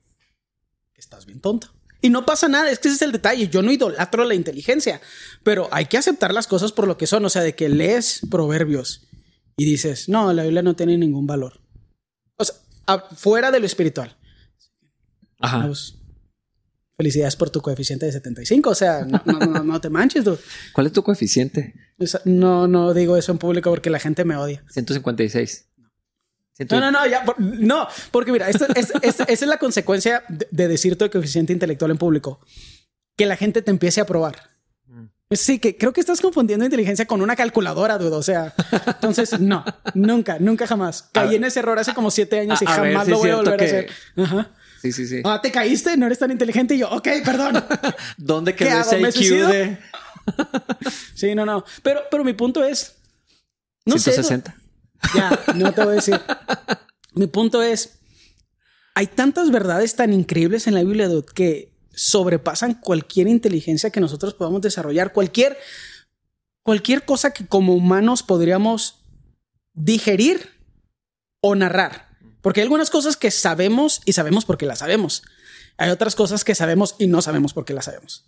estás 0.93 1.25
bien 1.25 1.39
tonto. 1.39 1.69
Y 2.01 2.09
no 2.09 2.25
pasa 2.25 2.49
nada, 2.49 2.69
es 2.69 2.79
que 2.79 2.89
ese 2.89 2.95
es 2.95 3.01
el 3.01 3.13
detalle. 3.13 3.47
Yo 3.47 3.61
no 3.61 3.71
idolatro 3.71 4.25
la 4.25 4.35
inteligencia, 4.35 4.99
pero 5.41 5.69
hay 5.71 5.85
que 5.85 5.97
aceptar 5.97 6.33
las 6.33 6.47
cosas 6.47 6.73
por 6.73 6.85
lo 6.85 6.97
que 6.97 7.07
son. 7.07 7.23
O 7.23 7.29
sea, 7.29 7.43
de 7.43 7.55
que 7.55 7.69
lees 7.69 8.19
proverbios 8.29 9.07
y 9.55 9.63
dices, 9.63 10.09
no, 10.09 10.33
la 10.33 10.43
Biblia 10.43 10.63
no 10.63 10.75
tiene 10.75 10.97
ningún 10.97 11.25
valor. 11.25 11.61
O 12.35 12.43
sea, 12.43 12.55
fuera 13.15 13.51
de 13.51 13.61
lo 13.61 13.65
espiritual. 13.65 14.17
Ajá. 15.39 15.71
felicidades 16.97 17.37
por 17.37 17.51
tu 17.51 17.61
coeficiente 17.61 18.05
de 18.05 18.11
75. 18.11 18.69
O 18.69 18.75
sea, 18.75 19.05
no, 19.05 19.21
no, 19.25 19.63
no 19.63 19.79
te 19.79 19.89
manches, 19.89 20.25
dude. 20.25 20.39
¿Cuál 20.73 20.87
es 20.87 20.91
tu 20.91 21.03
coeficiente? 21.03 21.73
No, 22.25 22.67
no 22.67 22.93
digo 22.93 23.17
eso 23.17 23.31
en 23.31 23.37
público 23.37 23.69
porque 23.69 23.89
la 23.89 23.99
gente 23.99 24.25
me 24.25 24.35
odia. 24.35 24.63
156. 24.69 25.65
No, 26.69 26.79
no, 26.79 26.91
no, 26.91 27.07
ya, 27.07 27.25
no, 27.39 27.87
porque 28.11 28.31
mira, 28.31 28.47
esa 28.47 28.67
es 29.23 29.41
la 29.41 29.57
consecuencia 29.57 30.23
de, 30.29 30.67
decir 30.67 30.97
tu 30.97 31.09
coeficiente 31.09 31.51
intelectual 31.51 31.91
en 31.91 31.97
público. 31.97 32.39
Que 33.15 33.25
la 33.25 33.35
gente 33.35 33.61
te 33.61 33.71
empiece 33.71 34.01
a 34.01 34.05
probar. 34.05 34.51
Mm. 34.85 35.05
Sí, 35.31 35.57
que 35.57 35.77
creo 35.77 35.93
que 35.93 35.99
estás 35.99 36.21
confundiendo 36.21 36.63
inteligencia 36.63 37.05
con 37.05 37.21
una 37.21 37.35
calculadora, 37.35 37.97
dudo. 37.97 38.17
O 38.17 38.23
sea, 38.23 38.53
entonces 38.85 39.39
no, 39.39 39.65
nunca, 39.95 40.37
nunca 40.39 40.67
jamás. 40.67 41.09
Caí 41.11 41.35
en 41.35 41.43
ese 41.43 41.59
error 41.59 41.79
hace 41.79 41.93
como 41.93 42.11
siete 42.11 42.39
años 42.39 42.61
y 42.61 42.65
jamás 42.65 43.07
lo 43.07 43.17
voy 43.17 43.31
a 43.31 43.35
volver 43.37 43.61
a 43.61 43.65
hacer. 43.65 43.89
Ajá. 44.17 44.51
Sí, 44.83 44.91
sí, 44.91 45.07
sí. 45.07 45.21
Ah, 45.23 45.39
te 45.41 45.49
caíste, 45.49 45.95
no 45.95 46.05
eres 46.05 46.19
tan 46.19 46.29
inteligente 46.29 46.75
y 46.75 46.79
yo, 46.79 46.89
ok, 46.89 47.07
perdón. 47.23 47.63
¿Dónde 48.17 48.53
quedó 48.53 48.81
ese 48.81 48.99
IQ 48.99 49.47
de? 49.47 49.79
Sí, 51.15 51.35
no, 51.35 51.45
no. 51.45 51.63
Pero, 51.81 52.01
pero 52.09 52.23
mi 52.23 52.33
punto 52.33 52.63
es. 52.63 52.95
No 53.85 53.97
160. 53.97 54.55
Ya, 55.15 55.39
no 55.55 55.73
te 55.73 55.83
voy 55.83 55.93
a 55.93 55.95
decir. 55.95 56.19
Mi 57.13 57.27
punto 57.27 57.61
es, 57.61 57.99
hay 58.95 59.07
tantas 59.07 59.51
verdades 59.51 59.95
tan 59.95 60.13
increíbles 60.13 60.67
en 60.67 60.73
la 60.73 60.83
Biblia 60.83 61.09
que 61.33 61.73
sobrepasan 61.93 62.75
cualquier 62.75 63.27
inteligencia 63.27 63.91
que 63.91 63.99
nosotros 63.99 64.33
podamos 64.33 64.61
desarrollar, 64.61 65.13
cualquier, 65.13 65.57
cualquier 66.63 67.05
cosa 67.05 67.31
que 67.31 67.45
como 67.45 67.75
humanos 67.75 68.23
podríamos 68.23 68.99
digerir 69.73 70.49
o 71.41 71.55
narrar. 71.55 72.09
Porque 72.41 72.61
hay 72.61 72.65
algunas 72.65 72.89
cosas 72.89 73.15
que 73.15 73.31
sabemos 73.31 74.01
y 74.05 74.13
sabemos 74.13 74.45
porque 74.45 74.65
las 74.65 74.79
sabemos. 74.79 75.23
Hay 75.77 75.89
otras 75.89 76.15
cosas 76.15 76.43
que 76.43 76.55
sabemos 76.55 76.95
y 76.99 77.07
no 77.07 77.21
sabemos 77.21 77.53
porque 77.53 77.73
las 77.73 77.85
sabemos. 77.85 78.25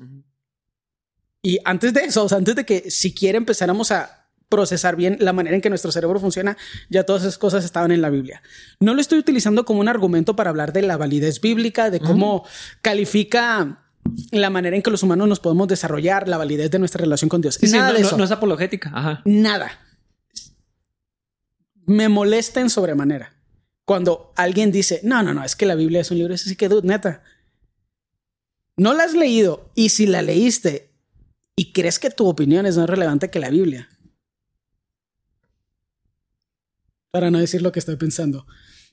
Y 1.45 1.59
antes 1.63 1.93
de 1.93 2.01
eso, 2.01 2.27
antes 2.35 2.55
de 2.55 2.65
que 2.65 2.89
siquiera 2.89 3.37
empezáramos 3.37 3.91
a 3.91 4.25
procesar 4.49 4.95
bien 4.95 5.17
la 5.19 5.31
manera 5.31 5.55
en 5.55 5.61
que 5.61 5.69
nuestro 5.69 5.91
cerebro 5.91 6.19
funciona, 6.19 6.57
ya 6.89 7.03
todas 7.03 7.21
esas 7.21 7.37
cosas 7.37 7.63
estaban 7.63 7.91
en 7.91 8.01
la 8.01 8.09
Biblia. 8.09 8.41
No 8.79 8.95
lo 8.95 9.01
estoy 9.01 9.19
utilizando 9.19 9.63
como 9.63 9.79
un 9.79 9.87
argumento 9.87 10.35
para 10.35 10.49
hablar 10.49 10.73
de 10.73 10.81
la 10.81 10.97
validez 10.97 11.41
bíblica, 11.41 11.91
de 11.91 11.99
cómo 11.99 12.47
califica 12.81 13.85
la 14.31 14.49
manera 14.49 14.75
en 14.75 14.81
que 14.81 14.89
los 14.89 15.03
humanos 15.03 15.27
nos 15.27 15.39
podemos 15.39 15.67
desarrollar, 15.67 16.27
la 16.27 16.37
validez 16.37 16.71
de 16.71 16.79
nuestra 16.79 17.01
relación 17.01 17.29
con 17.29 17.41
Dios. 17.41 17.61
Nada 17.61 17.89
no, 17.89 17.93
de 17.93 18.01
eso. 18.01 18.17
No, 18.17 18.23
es 18.23 18.31
apologética. 18.31 19.21
Nada. 19.23 19.79
Me 21.85 22.09
molesta 22.09 22.59
en 22.59 22.71
sobremanera 22.71 23.35
cuando 23.85 24.33
alguien 24.35 24.71
dice, 24.71 24.99
no, 25.03 25.21
no, 25.21 25.35
no, 25.35 25.43
es 25.43 25.55
que 25.55 25.67
la 25.67 25.75
Biblia 25.75 26.01
es 26.01 26.09
un 26.09 26.17
libro, 26.17 26.33
así 26.33 26.55
que, 26.55 26.69
dude, 26.69 26.87
neta. 26.87 27.21
No 28.77 28.95
la 28.95 29.03
has 29.03 29.13
leído 29.13 29.69
y 29.75 29.89
si 29.89 30.07
la 30.07 30.23
leíste 30.23 30.94
y 31.55 31.71
crees 31.71 31.99
que 31.99 32.09
tu 32.09 32.27
opinión 32.27 32.65
es 32.65 32.77
más 32.77 32.89
relevante 32.89 33.29
que 33.29 33.39
la 33.39 33.49
Biblia, 33.49 33.89
para 37.11 37.31
no 37.31 37.39
decir 37.39 37.61
lo 37.61 37.71
que 37.71 37.79
estoy 37.79 37.95
pensando. 37.95 38.45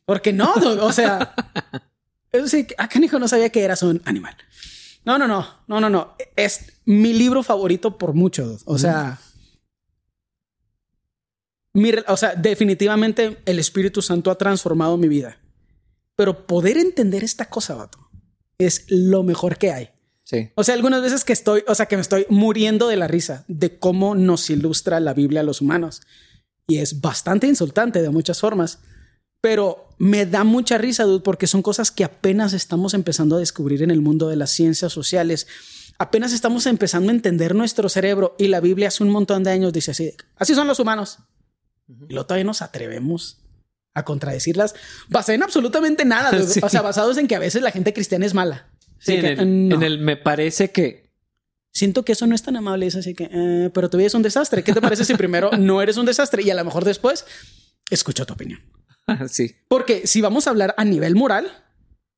Porque 0.05 0.33
no, 0.33 0.53
o 0.55 0.92
sea, 0.92 1.35
eso 2.33 2.46
sí, 2.46 2.66
acá 2.79 2.98
hijo 3.01 3.18
no 3.18 3.27
sabía 3.27 3.51
que 3.51 3.62
eras 3.62 3.83
un 3.83 4.01
animal. 4.05 4.37
No, 5.05 5.18
no, 5.18 5.27
no, 5.27 5.44
no, 5.66 5.81
no, 5.81 5.90
no. 5.90 6.14
Es 6.37 6.81
mi 6.85 7.12
libro 7.12 7.42
favorito 7.42 7.98
por 7.98 8.14
mucho. 8.14 8.59
O 8.64 8.79
sea, 8.79 9.18
mi, 11.72 11.92
o 12.07 12.16
sea, 12.16 12.35
definitivamente 12.37 13.38
el 13.44 13.59
Espíritu 13.59 14.03
Santo 14.03 14.31
ha 14.31 14.38
transformado 14.38 14.96
mi 14.96 15.09
vida. 15.09 15.38
Pero 16.14 16.46
poder 16.46 16.77
entender 16.77 17.25
esta 17.25 17.46
cosa, 17.46 17.75
vato, 17.75 18.11
es 18.59 18.85
lo 18.88 19.25
mejor 19.25 19.59
que 19.59 19.72
hay. 19.72 19.90
Sí. 20.25 20.51
O 20.55 20.65
sea, 20.65 20.75
algunas 20.75 21.03
veces 21.03 21.25
que 21.25 21.33
estoy, 21.33 21.65
o 21.67 21.75
sea, 21.75 21.87
que 21.87 21.97
me 21.97 22.03
estoy 22.03 22.27
muriendo 22.29 22.89
de 22.89 22.97
la 22.97 23.09
risa 23.09 23.45
de 23.49 23.79
cómo 23.79 24.15
nos 24.15 24.49
ilustra 24.51 25.01
la 25.01 25.15
Biblia 25.15 25.41
a 25.41 25.45
los 25.45 25.61
humanos 25.61 26.03
y 26.67 26.79
es 26.79 27.01
bastante 27.01 27.47
insultante 27.47 28.03
de 28.03 28.11
muchas 28.11 28.41
formas, 28.41 28.79
pero 29.41 29.89
me 29.99 30.25
da 30.25 30.45
mucha 30.45 30.79
risa, 30.79 31.05
dude, 31.05 31.23
porque 31.23 31.47
son 31.47 31.63
cosas 31.63 31.91
que 31.91 32.05
apenas 32.05 32.53
estamos 32.53 32.95
empezando 32.95 33.37
a 33.37 33.41
descubrir 33.41 33.83
en 33.83 33.91
el 33.91 34.01
mundo 34.01 34.29
de 34.29 34.37
las 34.37 34.51
ciencias 34.51 34.93
sociales. 34.93 35.47
Apenas 35.99 36.33
estamos 36.33 36.67
empezando 36.67 37.11
a 37.11 37.15
entender 37.15 37.55
nuestro 37.55 37.89
cerebro 37.89 38.35
y 38.39 38.49
la 38.49 38.61
Biblia 38.61 38.89
hace 38.89 39.03
un 39.03 39.11
montón 39.11 39.43
de 39.45 39.51
años 39.51 39.73
dice 39.73 39.91
así, 39.91 40.15
así 40.37 40.55
son 40.55 40.69
los 40.69 40.79
humanos. 40.79 41.19
Y 41.89 42.15
luego 42.15 42.27
todavía 42.27 42.45
nos 42.45 42.63
atrevemos 42.63 43.43
a 43.95 44.05
contradecirlas, 44.05 44.75
basadas 45.09 45.37
en 45.37 45.43
absolutamente 45.43 46.05
nada, 46.05 46.31
o 46.63 46.69
sea, 46.69 46.81
basados 46.81 47.19
en 47.19 47.29
que 47.29 47.37
a 47.37 47.41
veces 47.41 47.63
la 47.63 47.71
gente 47.71 47.93
cristiana 47.93 48.25
es 48.25 48.33
mala. 48.35 48.72
Sí, 49.03 49.15
en, 49.15 49.83
el, 49.83 49.99
me 49.99 50.17
parece 50.17 50.71
que 50.71 51.11
siento 51.73 52.05
que 52.05 52.12
eso 52.12 52.27
no 52.27 52.35
es 52.35 52.43
tan 52.43 52.57
amable. 52.57 52.87
Es 52.87 52.95
así 52.95 53.15
que, 53.15 53.29
eh, 53.33 53.71
pero 53.75 53.91
tu 53.91 53.97
vida 53.97 54.07
es 54.07 54.15
un 54.15 54.23
desastre. 54.23 54.62
¿Qué 54.62 54.73
te 54.73 54.81
parece 54.81 55.05
si 55.05 55.15
primero 55.15 55.51
no 55.59 55.83
eres 55.83 55.97
un 55.97 56.07
desastre 56.07 56.43
y 56.43 56.51
a 56.51 56.55
lo 56.55 56.65
mejor 56.65 56.85
después 56.85 57.27
escucho 57.91 58.27
tu 58.27 58.35
opinión? 58.35 58.61
Sí. 59.29 59.57
Porque 59.67 60.07
si 60.07 60.21
vamos 60.21 60.47
a 60.47 60.51
hablar 60.51 60.77
a 60.79 60.85
nivel 60.85 61.17
moral, 61.17 61.65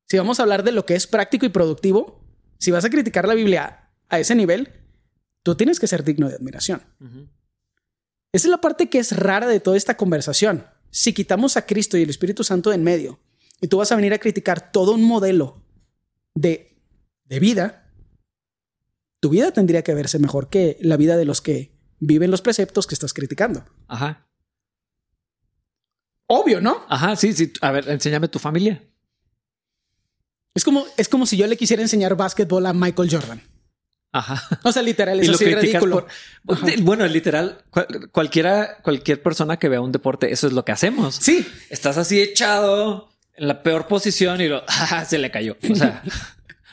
si 0.07 0.19
vamos 0.19 0.39
a 0.39 0.43
hablar 0.43 0.65
de 0.65 0.71
lo 0.71 0.85
que 0.85 0.95
es 0.95 1.07
práctico 1.07 1.47
y 1.47 1.49
productivo, 1.49 2.23
si 2.59 2.71
vas 2.71 2.85
a 2.85 2.91
criticar 2.91 3.27
la 3.27 3.35
Biblia 3.35 3.91
a 4.11 4.21
ese 4.21 4.35
nivel, 4.35 4.69
tú 5.43 5.55
tienes 5.55 5.81
que 5.81 5.87
ser 5.87 6.05
digno 6.05 6.29
de 6.29 6.35
admiración. 6.35 6.83
Esa 8.33 8.47
es 8.49 8.51
la 8.51 8.61
parte 8.61 8.91
que 8.91 8.99
es 8.99 9.17
rara 9.17 9.47
de 9.47 9.61
toda 9.61 9.79
esta 9.79 9.97
conversación. 9.97 10.67
Si 10.91 11.15
quitamos 11.15 11.57
a 11.57 11.65
Cristo 11.65 11.97
y 11.97 12.03
el 12.03 12.11
Espíritu 12.11 12.45
Santo 12.45 12.69
de 12.69 12.77
en 12.77 12.85
medio 12.85 13.19
y 13.61 13.69
tú 13.69 13.79
vas 13.79 13.91
a 13.91 13.97
venir 13.97 14.13
a 14.13 14.19
criticar 14.19 14.73
todo 14.73 14.93
un 14.93 15.05
modelo 15.05 15.63
de, 16.35 16.74
de 17.25 17.41
vida, 17.41 17.91
tu 19.21 19.31
vida 19.31 19.53
tendría 19.53 19.83
que 19.83 19.95
verse 19.95 20.19
mejor 20.19 20.49
que 20.49 20.77
la 20.81 20.97
vida 20.97 21.17
de 21.17 21.25
los 21.25 21.41
que 21.41 21.73
viven 21.99 22.31
los 22.31 22.43
preceptos 22.43 22.87
que 22.87 22.95
estás 22.95 23.15
criticando. 23.15 23.65
Ajá. 23.89 24.27
Obvio, 26.27 26.61
¿no? 26.61 26.85
Ajá, 26.89 27.17
sí, 27.17 27.33
sí. 27.33 27.53
A 27.61 27.71
ver, 27.71 27.89
enséñame 27.89 28.29
tu 28.29 28.39
familia. 28.39 28.83
Es 30.55 30.65
como, 30.65 30.85
es 30.97 31.09
como 31.09 31.27
si 31.27 31.37
yo 31.37 31.47
le 31.47 31.57
quisiera 31.57 31.83
enseñar 31.83 32.17
básquetbol 32.17 32.67
a 32.67 32.73
Michael 32.73 33.11
Jordan. 33.11 33.43
Ajá. 34.13 34.61
O 34.63 34.71
sea, 34.71 34.83
literal, 34.83 35.19
es 35.21 35.29
así 35.29 35.45
ridículo. 35.47 36.07
bueno, 36.83 37.07
literal, 37.07 37.65
cualquiera, 38.13 38.79
cualquier 38.83 39.23
persona 39.23 39.59
que 39.59 39.69
vea 39.69 39.81
un 39.81 39.91
deporte, 39.91 40.33
eso 40.33 40.47
es 40.47 40.53
lo 40.53 40.65
que 40.65 40.73
hacemos. 40.73 41.17
Sí. 41.17 41.47
Estás 41.69 41.99
así 41.99 42.21
echado 42.23 43.11
en 43.35 43.49
la 43.49 43.63
peor 43.63 43.89
posición 43.89 44.41
y 44.41 44.49
lo, 44.49 44.63
se 45.09 45.19
le 45.19 45.31
cayó. 45.31 45.57
O 45.69 45.75
sea, 45.75 46.03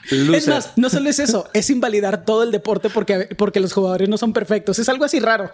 Es 0.09 0.47
más, 0.47 0.73
no 0.77 0.89
solo 0.89 1.09
es 1.09 1.19
eso, 1.19 1.49
es 1.53 1.69
invalidar 1.69 2.25
todo 2.25 2.43
el 2.43 2.51
deporte 2.51 2.89
porque, 2.89 3.29
porque 3.37 3.59
los 3.59 3.73
jugadores 3.73 4.09
no 4.09 4.17
son 4.17 4.33
perfectos. 4.33 4.79
Es 4.79 4.89
algo 4.89 5.05
así 5.05 5.19
raro. 5.19 5.51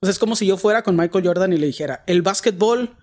O 0.00 0.06
sea, 0.06 0.10
es 0.10 0.18
como 0.18 0.36
si 0.36 0.46
yo 0.46 0.56
fuera 0.56 0.82
con 0.82 0.96
Michael 0.96 1.26
Jordan 1.26 1.52
y 1.52 1.58
le 1.58 1.66
dijera, 1.66 2.04
el 2.06 2.22
básquetbol, 2.22 2.96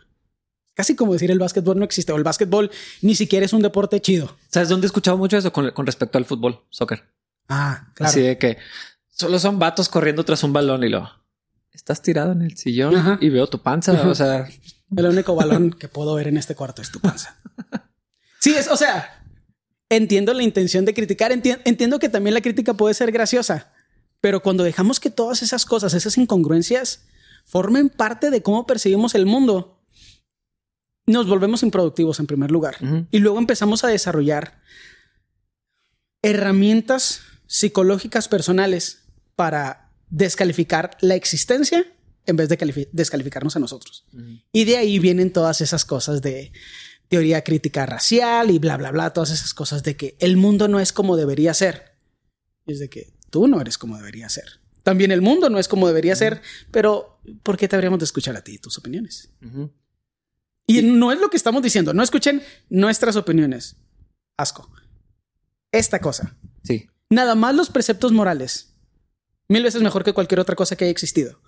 casi 0.76 0.96
como 0.96 1.14
decir 1.14 1.32
el 1.32 1.40
básquetbol 1.40 1.80
no 1.80 1.86
existe, 1.86 2.12
o 2.12 2.18
el 2.18 2.24
básquetbol 2.24 2.70
ni 3.02 3.16
siquiera 3.16 3.46
es 3.46 3.54
un 3.54 3.62
deporte 3.62 4.00
chido. 4.02 4.38
¿Sabes 4.50 4.70
dónde 4.70 4.86
he 4.86 4.88
escuchado 4.88 5.18
mucho 5.18 5.38
eso 5.38 5.52
con, 5.52 5.86
respecto 5.86 6.18
al 6.18 6.26
fútbol, 6.26 6.62
soccer? 6.70 7.04
Ah, 7.50 7.92
claro. 7.96 8.10
Así 8.10 8.22
de 8.22 8.38
que 8.38 8.58
solo 9.10 9.40
son 9.40 9.58
vatos 9.60 9.90
corriendo 9.90 10.24
tras 10.24 10.44
un 10.44 10.54
balón 10.54 10.84
y 10.84 10.90
lo... 10.90 11.10
Estás 11.72 12.04
tirado 12.04 12.34
en 12.34 12.44
el 12.44 12.56
sillón 12.56 13.18
y 13.20 13.30
veo 13.30 13.48
tu 13.48 13.62
panza, 13.62 14.08
o 14.08 14.16
sea... 14.16 14.48
El 14.96 15.08
único 15.08 15.34
balón 15.34 15.72
que 15.72 15.88
puedo 15.88 16.14
ver 16.14 16.28
en 16.28 16.38
este 16.38 16.54
cuarto 16.54 16.84
es 16.84 16.92
tu 16.92 17.00
panza. 17.00 17.36
Sí, 18.40 18.54
es, 18.54 18.68
o 18.68 18.78
sea, 18.78 19.23
entiendo 19.90 20.34
la 20.34 20.44
intención 20.44 20.86
de 20.86 20.94
criticar, 20.94 21.32
entiendo 21.32 22.00
que 22.00 22.10
también 22.10 22.34
la 22.34 22.42
crítica 22.42 22.74
puede 22.74 22.94
ser 22.94 23.12
graciosa, 23.12 23.72
pero 24.22 24.42
cuando 24.42 24.64
dejamos 24.64 25.00
que 25.00 25.10
todas 25.10 25.42
esas 25.42 25.66
cosas, 25.66 25.94
esas 25.94 26.18
incongruencias, 26.18 27.06
formen 27.46 27.90
parte 27.90 28.30
de 28.30 28.42
cómo 28.42 28.66
percibimos 28.66 29.16
el 29.16 29.26
mundo, 29.26 29.82
nos 31.06 31.28
volvemos 31.28 31.64
improductivos 31.64 32.20
en 32.20 32.28
primer 32.28 32.50
lugar. 32.50 32.78
Y 33.12 33.20
luego 33.20 33.38
empezamos 33.38 33.84
a 33.84 33.90
desarrollar 33.90 34.62
herramientas 36.22 37.22
psicológicas 37.48 38.30
personales 38.30 39.04
para 39.36 39.92
descalificar 40.10 40.98
la 41.02 41.16
existencia 41.16 41.86
en 42.26 42.38
vez 42.38 42.48
de 42.48 42.88
descalificarnos 42.94 43.58
a 43.58 43.60
nosotros. 43.60 44.06
Y 44.54 44.64
de 44.64 44.78
ahí 44.78 45.00
vienen 45.00 45.34
todas 45.34 45.60
esas 45.60 45.84
cosas 45.84 46.22
de 46.22 46.54
teoría 47.10 47.44
crítica 47.44 47.86
racial 47.86 48.52
y 48.52 48.60
bla, 48.60 48.78
bla, 48.78 48.92
bla, 48.92 49.14
todas 49.14 49.32
esas 49.32 49.54
cosas 49.54 49.84
de 49.84 49.96
que 49.96 50.16
el 50.20 50.38
mundo 50.38 50.68
no 50.68 50.80
es 50.80 50.94
como 50.94 51.16
debería 51.16 51.54
ser. 51.54 51.94
es 52.66 52.80
de 52.80 52.90
que 52.90 53.14
tú 53.30 53.48
no 53.48 53.62
eres 53.62 53.78
como 53.78 53.98
debería 53.98 54.30
ser. 54.30 54.62
También 54.84 55.12
el 55.12 55.22
mundo 55.22 55.50
no 55.50 55.60
es 55.60 55.68
como 55.68 55.88
debería 55.88 56.16
ser, 56.16 56.42
pero 56.72 57.20
¿por 57.42 57.58
qué 57.58 57.68
te 57.68 57.76
habríamos 57.76 58.00
de 58.00 58.06
escuchar 58.06 58.36
a 58.36 58.44
ti 58.44 58.56
y 58.56 58.58
tus 58.58 58.78
opiniones? 58.78 59.32
Y 60.68 60.82
no 60.82 61.12
es 61.12 61.20
lo 61.20 61.30
que 61.30 61.38
estamos 61.38 61.62
diciendo. 61.64 61.94
No 61.94 62.04
escuchen 62.04 62.42
nuestras 62.70 63.16
opiniones. 63.16 63.78
Asco. 64.38 64.70
Esta 65.72 66.00
cosa. 66.00 66.38
Sí. 66.64 66.88
Nada 67.10 67.36
más 67.36 67.56
los 67.56 67.70
preceptos 67.70 68.12
morales. 68.12 68.76
Mil 69.48 69.64
veces 69.64 69.82
mejor 69.82 70.04
que 70.04 70.14
cualquier 70.14 70.40
otra 70.40 70.56
cosa 70.56 70.76
que 70.76 70.86
haya 70.86 70.92
existido. 70.92 71.40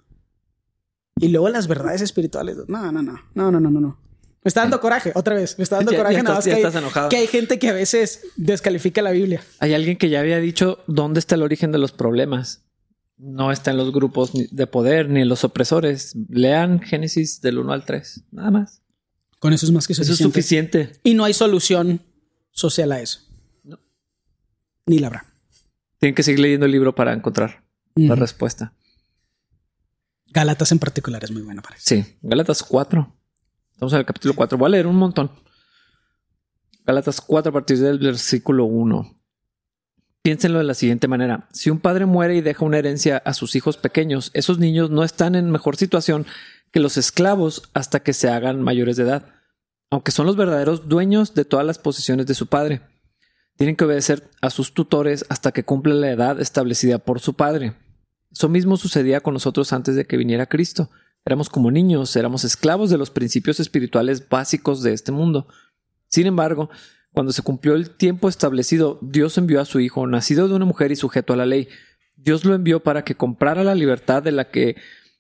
Y 1.18 1.30
luego 1.30 1.50
las 1.50 1.68
verdades 1.68 2.02
espirituales. 2.02 2.58
No, 2.68 2.92
no, 2.92 3.02
no. 3.02 3.20
No, 3.34 3.52
no, 3.52 3.60
no, 3.60 3.70
no. 3.70 4.00
Me 4.46 4.50
está 4.50 4.62
dando 4.62 4.80
coraje, 4.80 5.12
otra 5.16 5.34
vez. 5.34 5.58
Me 5.58 5.64
está 5.64 5.78
dando 5.78 5.92
coraje 5.96 6.22
nada 6.22 6.36
más 6.36 6.46
que, 6.46 6.54
hay, 6.54 6.64
que 7.10 7.18
hay 7.18 7.26
gente 7.26 7.58
que 7.58 7.70
a 7.70 7.74
veces 7.74 8.28
descalifica 8.36 9.02
la 9.02 9.10
Biblia. 9.10 9.42
Hay 9.58 9.74
alguien 9.74 9.98
que 9.98 10.08
ya 10.08 10.20
había 10.20 10.40
dicho 10.40 10.84
dónde 10.86 11.20
está 11.20 11.34
el 11.34 11.42
origen 11.42 11.72
de 11.72 11.80
los 11.80 11.92
problemas. 11.92 12.64
No 13.18 13.52
está 13.52 13.72
en 13.72 13.78
los 13.78 13.92
grupos 13.92 14.34
de 14.34 14.68
poder 14.68 15.10
ni 15.10 15.22
en 15.22 15.30
los 15.30 15.44
opresores. 15.44 16.16
Lean 16.30 16.80
Génesis 16.80 17.42
del 17.42 17.58
1 17.58 17.74
al 17.74 17.86
3. 17.86 18.26
Nada 18.34 18.52
más. 18.52 18.84
Con 19.40 19.52
eso 19.52 19.66
es 19.66 19.72
más 19.72 19.88
que 19.88 19.96
suficiente. 19.96 20.14
Eso 20.14 20.28
es 20.28 20.32
suficiente. 20.32 20.92
Y 21.04 21.16
no 21.16 21.24
hay 21.24 21.34
solución 21.34 22.02
social 22.52 22.92
a 22.92 23.02
eso. 23.02 23.22
No. 23.64 23.80
Ni 24.86 25.00
la 25.00 25.08
habrá. 25.08 25.26
Tienen 25.98 26.14
que 26.14 26.22
seguir 26.22 26.42
leyendo 26.42 26.68
el 26.68 26.72
libro 26.72 26.94
para 26.94 27.14
encontrar 27.14 27.64
la 27.96 28.14
respuesta. 28.14 28.76
Galatas 30.28 30.72
en 30.72 30.78
particular 30.78 31.24
es 31.24 31.32
muy 31.32 31.42
bueno 31.42 31.64
para 31.64 31.78
eso. 31.78 31.86
Sí, 31.88 32.06
Galatas 32.22 32.62
4. 32.62 33.15
Estamos 33.76 33.92
en 33.92 34.00
el 34.00 34.06
capítulo 34.06 34.34
4. 34.36 34.58
Voy 34.58 34.68
a 34.68 34.70
leer 34.70 34.88
un 34.88 34.96
montón. 34.96 35.30
Galatas 36.86 37.20
4 37.20 37.50
a 37.50 37.54
partir 37.54 37.78
del 37.78 38.00
versículo 38.00 38.64
1. 38.64 39.20
Piénsenlo 40.22 40.60
de 40.60 40.64
la 40.64 40.74
siguiente 40.74 41.10
manera. 41.10 41.50
Si 41.52 41.70
un 41.70 41.82
padre 41.82 42.06
muere 42.06 42.38
y 42.38 42.42
deja 42.42 42.64
una 42.64 42.78
herencia 42.78 43.18
a 43.18 43.34
sus 43.34 43.54
hijos 43.54 43.76
pequeños, 43.76 44.32
esos 44.34 44.60
niños 44.60 44.92
no 44.92 45.04
están 45.04 45.36
en 45.36 45.52
mejor 45.52 45.76
situación 45.76 46.26
que 46.72 46.80
los 46.80 46.96
esclavos 46.96 47.64
hasta 47.74 48.00
que 48.00 48.14
se 48.14 48.30
hagan 48.30 48.62
mayores 48.62 48.96
de 48.96 49.04
edad, 49.04 49.26
aunque 49.90 50.12
son 50.12 50.26
los 50.26 50.38
verdaderos 50.38 50.88
dueños 50.88 51.34
de 51.34 51.44
todas 51.44 51.66
las 51.66 51.78
posesiones 51.78 52.28
de 52.28 52.34
su 52.34 52.48
padre. 52.48 52.80
Tienen 53.58 53.76
que 53.76 53.84
obedecer 53.84 54.32
a 54.40 54.52
sus 54.52 54.74
tutores 54.74 55.26
hasta 55.28 55.52
que 55.52 55.66
cumplan 55.66 56.00
la 56.00 56.12
edad 56.12 56.40
establecida 56.40 57.00
por 57.00 57.20
su 57.20 57.34
padre. 57.34 57.76
Eso 58.32 58.48
mismo 58.48 58.78
sucedía 58.78 59.20
con 59.20 59.34
nosotros 59.34 59.74
antes 59.74 59.96
de 59.96 60.06
que 60.06 60.16
viniera 60.16 60.46
Cristo. 60.46 60.90
Éramos 61.26 61.50
como 61.50 61.72
niños, 61.72 62.16
éramos 62.16 62.44
esclavos 62.44 62.92
de 62.92 63.00
los 63.00 63.10
principios 63.10 63.60
espirituales 63.60 64.30
básicos 64.30 64.84
de 64.84 64.94
este 64.94 65.12
mundo. 65.12 65.48
Sin 66.08 66.28
embargo, 66.28 66.70
cuando 67.12 67.32
se 67.32 67.42
cumplió 67.42 67.74
el 67.74 67.90
tiempo 67.90 68.30
establecido, 68.30 69.00
Dios 69.02 69.38
envió 69.38 69.60
a 69.60 69.66
su 69.66 69.80
Hijo, 69.80 70.06
nacido 70.06 70.48
de 70.48 70.54
una 70.54 70.66
mujer 70.66 70.92
y 70.92 70.96
sujeto 70.96 71.34
a 71.34 71.38
la 71.38 71.46
ley. 71.46 71.68
Dios 72.16 72.46
lo 72.46 72.54
envió 72.54 72.84
para 72.84 73.04
que 73.04 73.16
comprara 73.16 73.64
la 73.64 73.74
libertad 73.74 74.22
de 74.22 74.32
la 74.32 74.50
que 74.50 74.76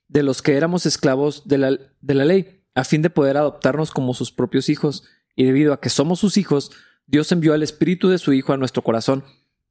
de 0.07 0.21
los 0.21 0.41
que 0.41 0.55
éramos 0.55 0.85
esclavos 0.85 1.47
de 1.47 1.57
la, 1.57 1.71
de 2.01 2.13
la 2.13 2.25
ley, 2.25 2.61
a 2.75 2.83
fin 2.83 3.01
de 3.01 3.09
poder 3.09 3.37
adoptarnos 3.37 3.91
como 3.91 4.13
sus 4.13 4.31
propios 4.31 4.69
hijos. 4.69 5.03
Y 5.35 5.45
debido 5.45 5.73
a 5.73 5.79
que 5.79 5.89
somos 5.89 6.19
sus 6.19 6.37
hijos, 6.37 6.71
Dios 7.07 7.31
envió 7.31 7.53
al 7.53 7.63
Espíritu 7.63 8.09
de 8.09 8.19
su 8.19 8.33
Hijo 8.33 8.53
a 8.53 8.57
nuestro 8.57 8.83
corazón, 8.83 9.23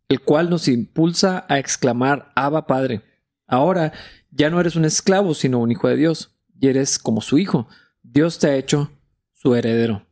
el 0.08 0.20
cual 0.20 0.50
nos 0.50 0.66
impulsa 0.66 1.46
a 1.48 1.58
exclamar 1.58 2.32
Abba 2.34 2.66
Padre. 2.66 3.02
Ahora 3.46 3.92
ya 4.36 4.50
no 4.50 4.60
eres 4.60 4.76
un 4.76 4.84
esclavo, 4.84 5.34
sino 5.34 5.60
un 5.60 5.70
hijo 5.70 5.88
de 5.88 5.96
Dios, 5.96 6.34
y 6.60 6.68
eres 6.68 6.98
como 6.98 7.20
su 7.20 7.38
hijo. 7.38 7.68
Dios 8.02 8.38
te 8.38 8.48
ha 8.48 8.56
hecho 8.56 8.90
su 9.32 9.54
heredero. 9.54 10.06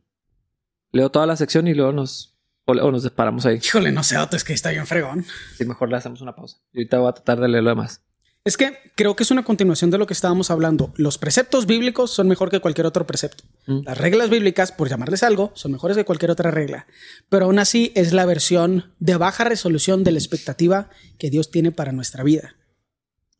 Leo 0.91 1.09
toda 1.09 1.25
la 1.25 1.35
sección 1.35 1.67
y 1.67 1.73
luego 1.73 1.91
nos, 1.91 2.37
o, 2.65 2.73
nos 2.73 3.03
disparamos 3.03 3.45
ahí. 3.45 3.59
Híjole, 3.63 3.91
no 3.91 4.03
sé, 4.03 4.15
es 4.31 4.43
que 4.43 4.53
está 4.53 4.71
bien 4.71 4.87
fregón. 4.87 5.25
Sí, 5.57 5.65
mejor 5.65 5.89
le 5.89 5.97
hacemos 5.97 6.21
una 6.21 6.35
pausa. 6.35 6.57
Y 6.71 6.79
ahorita 6.79 6.99
voy 6.99 7.09
a 7.09 7.13
tratar 7.13 7.39
de 7.39 7.47
leer 7.47 7.63
lo 7.63 7.71
demás. 7.71 8.01
Es 8.45 8.57
que 8.57 8.77
creo 8.95 9.15
que 9.15 9.23
es 9.23 9.31
una 9.31 9.45
continuación 9.45 9.89
de 9.89 9.97
lo 9.97 10.05
que 10.05 10.13
estábamos 10.13 10.51
hablando. 10.51 10.93
Los 10.97 11.17
preceptos 11.17 11.65
bíblicos 11.65 12.11
son 12.11 12.27
mejor 12.27 12.49
que 12.49 12.59
cualquier 12.59 12.85
otro 12.85 13.07
precepto. 13.07 13.45
Mm. 13.67 13.83
Las 13.85 13.97
reglas 13.97 14.29
bíblicas, 14.29 14.73
por 14.73 14.89
llamarles 14.89 15.23
algo, 15.23 15.51
son 15.55 15.71
mejores 15.71 15.95
que 15.95 16.03
cualquier 16.03 16.31
otra 16.31 16.51
regla. 16.51 16.85
Pero 17.29 17.45
aún 17.45 17.57
así 17.57 17.93
es 17.95 18.11
la 18.11 18.25
versión 18.25 18.93
de 18.99 19.15
baja 19.15 19.45
resolución 19.45 20.03
de 20.03 20.11
la 20.11 20.19
expectativa 20.19 20.89
que 21.17 21.29
Dios 21.29 21.51
tiene 21.51 21.71
para 21.71 21.93
nuestra 21.93 22.23
vida 22.23 22.57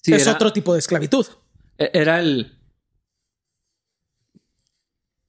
es 0.05 0.27
otro 0.27 0.51
tipo 0.51 0.73
de 0.73 0.79
esclavitud. 0.79 1.25
E-, 1.77 1.91
era 1.93 2.19
el 2.19 2.59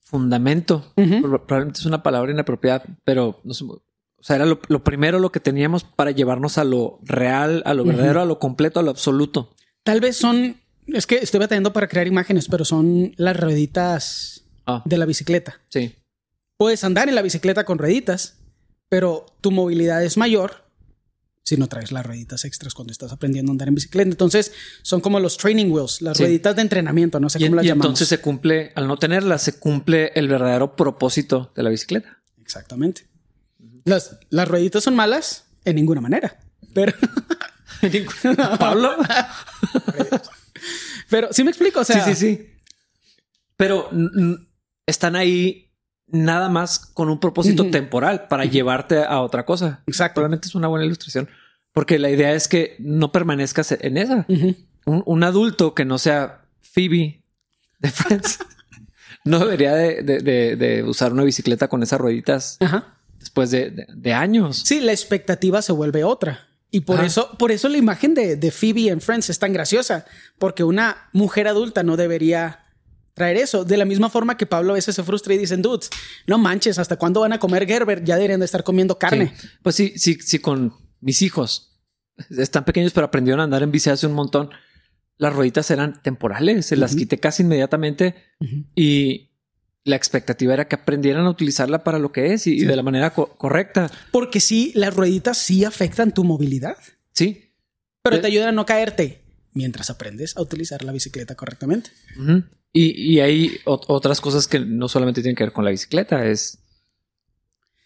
fundamento. 0.00 0.92
Probablemente 0.94 1.80
es 1.80 1.86
una 1.86 2.02
palabra 2.02 2.30
inapropiada, 2.30 2.84
pero 3.04 3.40
no 3.44 3.54
sé, 3.54 3.64
o 3.64 4.26
sea, 4.26 4.36
era 4.36 4.46
lo, 4.46 4.58
primero 4.84 5.18
lo 5.18 5.30
que 5.30 5.40
teníamos 5.40 5.84
para 5.84 6.10
llevarnos 6.10 6.56
a 6.56 6.64
lo 6.64 6.98
real, 7.02 7.62
a 7.66 7.74
lo 7.74 7.84
verdadero, 7.84 8.22
a 8.22 8.24
lo 8.24 8.38
completo, 8.38 8.80
a 8.80 8.82
lo 8.82 8.90
absoluto. 8.90 9.54
Tal 9.82 10.00
vez 10.00 10.16
son, 10.16 10.56
es 10.86 11.06
que 11.06 11.16
estoy 11.16 11.40
batallando 11.40 11.74
para 11.74 11.88
crear 11.88 12.06
imágenes, 12.06 12.48
pero 12.48 12.64
son 12.64 13.12
las 13.18 13.38
rueditas 13.38 14.46
ah. 14.64 14.82
de 14.86 14.96
la 14.96 15.04
bicicleta. 15.04 15.60
Sí. 15.68 15.96
Puedes 16.56 16.84
andar 16.84 17.10
en 17.10 17.16
la 17.16 17.22
bicicleta 17.22 17.64
con 17.64 17.76
rueditas, 17.76 18.38
pero 18.88 19.26
tu 19.42 19.50
movilidad 19.50 20.02
es 20.02 20.16
mayor 20.16 20.63
si 21.44 21.58
no 21.58 21.68
traes 21.68 21.92
las 21.92 22.04
rueditas 22.04 22.44
extras 22.44 22.72
cuando 22.72 22.92
estás 22.92 23.12
aprendiendo 23.12 23.50
a 23.50 23.52
andar 23.52 23.68
en 23.68 23.74
bicicleta. 23.74 24.08
Entonces, 24.08 24.52
son 24.82 25.00
como 25.00 25.20
los 25.20 25.36
training 25.36 25.70
wheels, 25.70 26.00
las 26.00 26.18
rueditas 26.18 26.56
de 26.56 26.62
entrenamiento, 26.62 27.20
no 27.20 27.28
sé 27.28 27.38
cómo 27.38 27.56
las 27.56 27.64
y 27.66 27.68
entonces 27.68 28.08
se 28.08 28.18
cumple, 28.18 28.72
al 28.74 28.88
no 28.88 28.96
tenerlas, 28.96 29.42
se 29.42 29.58
cumple 29.58 30.10
el 30.14 30.26
verdadero 30.26 30.74
propósito 30.74 31.52
de 31.54 31.62
la 31.62 31.70
bicicleta. 31.70 32.18
Exactamente. 32.40 33.06
Las, 33.84 34.18
las 34.30 34.48
rueditas 34.48 34.82
son 34.82 34.96
malas 34.96 35.44
en 35.64 35.76
ninguna 35.76 36.00
manera, 36.00 36.40
pero... 36.72 36.92
¿Pablo? 38.58 38.96
pero 41.10 41.28
sí 41.30 41.44
me 41.44 41.50
explico, 41.50 41.80
o 41.80 41.84
sea... 41.84 42.02
Sí, 42.04 42.14
sí, 42.14 42.20
sí. 42.20 42.50
Pero 43.56 43.90
están 44.86 45.14
ahí 45.14 45.70
nada 46.14 46.48
más 46.48 46.78
con 46.78 47.10
un 47.10 47.18
propósito 47.20 47.70
temporal 47.70 48.28
para 48.28 48.44
llevarte 48.44 49.04
a 49.04 49.20
otra 49.20 49.44
cosa. 49.44 49.82
Exacto. 49.86 50.14
Probablemente 50.14 50.48
es 50.48 50.54
una 50.54 50.68
buena 50.68 50.86
ilustración. 50.86 51.28
Porque 51.72 51.98
la 51.98 52.08
idea 52.10 52.32
es 52.32 52.48
que 52.48 52.76
no 52.78 53.12
permanezcas 53.12 53.72
en 53.72 53.96
esa. 53.96 54.26
un, 54.86 55.24
adulto 55.24 55.74
que 55.74 55.84
no 55.84 55.98
sea 55.98 56.42
Phoebe 56.62 57.22
de 57.80 57.90
Friends 57.90 58.38
no 59.24 59.40
debería 59.40 59.74
de, 59.74 60.84
usar 60.86 61.12
una 61.12 61.24
bicicleta 61.24 61.68
con 61.68 61.82
esas 61.82 62.00
rueditas 62.00 62.58
después 63.18 63.50
de, 63.50 64.12
años. 64.14 64.62
Sí, 64.64 64.80
la 64.80 64.92
expectativa 64.92 65.62
se 65.62 65.72
vuelve 65.72 66.04
otra. 66.04 66.48
Y 66.70 66.80
por 66.80 67.04
eso, 67.04 67.36
por 67.38 67.52
eso 67.52 67.68
la 67.68 67.78
imagen 67.78 68.14
de, 68.14 68.36
de 68.36 68.50
Phoebe 68.50 68.88
en 68.88 69.00
Friends 69.00 69.30
es 69.30 69.38
tan 69.38 69.52
graciosa, 69.52 70.06
porque 70.38 70.64
una 70.64 71.08
mujer 71.12 71.46
adulta 71.46 71.84
no 71.84 71.96
debería 71.96 72.63
traer 73.14 73.36
eso. 73.36 73.64
De 73.64 73.76
la 73.76 73.84
misma 73.84 74.10
forma 74.10 74.36
que 74.36 74.44
Pablo 74.44 74.72
a 74.72 74.74
veces 74.74 74.94
se 74.94 75.02
frustra 75.02 75.32
y 75.34 75.38
dicen, 75.38 75.62
dudes, 75.62 75.88
no 76.26 76.36
manches, 76.36 76.78
¿hasta 76.78 76.96
cuándo 76.96 77.20
van 77.20 77.32
a 77.32 77.38
comer 77.38 77.66
Gerber? 77.66 78.04
Ya 78.04 78.16
deberían 78.16 78.40
de 78.40 78.46
estar 78.46 78.64
comiendo 78.64 78.98
carne. 78.98 79.32
Pues 79.62 79.76
sí, 79.76 79.94
sí, 79.96 80.18
sí, 80.20 80.40
con 80.40 80.74
mis 81.00 81.22
hijos 81.22 81.70
están 82.30 82.64
pequeños, 82.64 82.92
pero 82.92 83.06
aprendieron 83.06 83.40
a 83.40 83.44
andar 83.44 83.62
en 83.62 83.70
bici 83.70 83.90
hace 83.90 84.06
un 84.06 84.12
montón. 84.12 84.50
Las 85.16 85.32
rueditas 85.32 85.70
eran 85.70 86.02
temporales, 86.02 86.66
se 86.66 86.76
las 86.76 86.96
quité 86.96 87.18
casi 87.18 87.44
inmediatamente 87.44 88.16
y 88.74 89.30
la 89.84 89.96
expectativa 89.96 90.54
era 90.54 90.66
que 90.66 90.74
aprendieran 90.74 91.26
a 91.26 91.30
utilizarla 91.30 91.84
para 91.84 92.00
lo 92.00 92.10
que 92.10 92.32
es 92.32 92.46
y, 92.48 92.64
de 92.64 92.74
la 92.74 92.82
manera 92.82 93.10
correcta. 93.10 93.90
Porque 94.10 94.40
sí, 94.40 94.72
las 94.74 94.94
rueditas 94.94 95.38
sí 95.38 95.64
afectan 95.64 96.12
tu 96.12 96.24
movilidad. 96.24 96.76
Sí. 97.12 97.52
Pero 98.02 98.20
te 98.20 98.26
ayudan 98.26 98.48
a 98.48 98.52
no 98.52 98.66
caerte 98.66 99.23
mientras 99.54 99.88
aprendes 99.88 100.36
a 100.36 100.42
utilizar 100.42 100.84
la 100.84 100.92
bicicleta 100.92 101.34
correctamente. 101.34 101.90
Y, 102.72 103.20
hay 103.20 103.52
otras 103.64 104.20
cosas 104.20 104.48
que 104.48 104.58
no 104.60 104.88
solamente 104.88 105.22
tienen 105.22 105.36
que 105.36 105.44
ver 105.44 105.52
con 105.52 105.64
la 105.64 105.70
bicicleta, 105.70 106.26
es... 106.26 106.58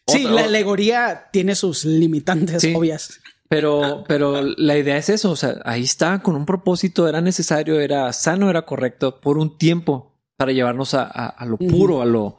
Sí, 0.06 0.24
la 0.24 0.44
alegoría 0.44 1.28
tiene 1.30 1.54
sus 1.54 1.84
limitantes 1.84 2.64
obvias. 2.74 3.20
Pero, 3.48 4.04
pero 4.08 4.42
la 4.42 4.76
idea 4.76 4.96
es 4.96 5.10
eso, 5.10 5.30
o 5.30 5.36
sea, 5.36 5.60
ahí 5.64 5.82
está, 5.82 6.22
con 6.22 6.34
un 6.34 6.46
propósito, 6.46 7.08
era 7.08 7.20
necesario, 7.20 7.80
era 7.80 8.12
sano, 8.14 8.48
era 8.48 8.62
correcto, 8.62 9.20
por 9.20 9.36
un 9.36 9.58
tiempo, 9.58 10.18
para 10.36 10.52
llevarnos 10.52 10.94
a, 10.94 11.34
lo 11.46 11.58
puro, 11.58 12.00
a, 12.00 12.06
lo, 12.06 12.38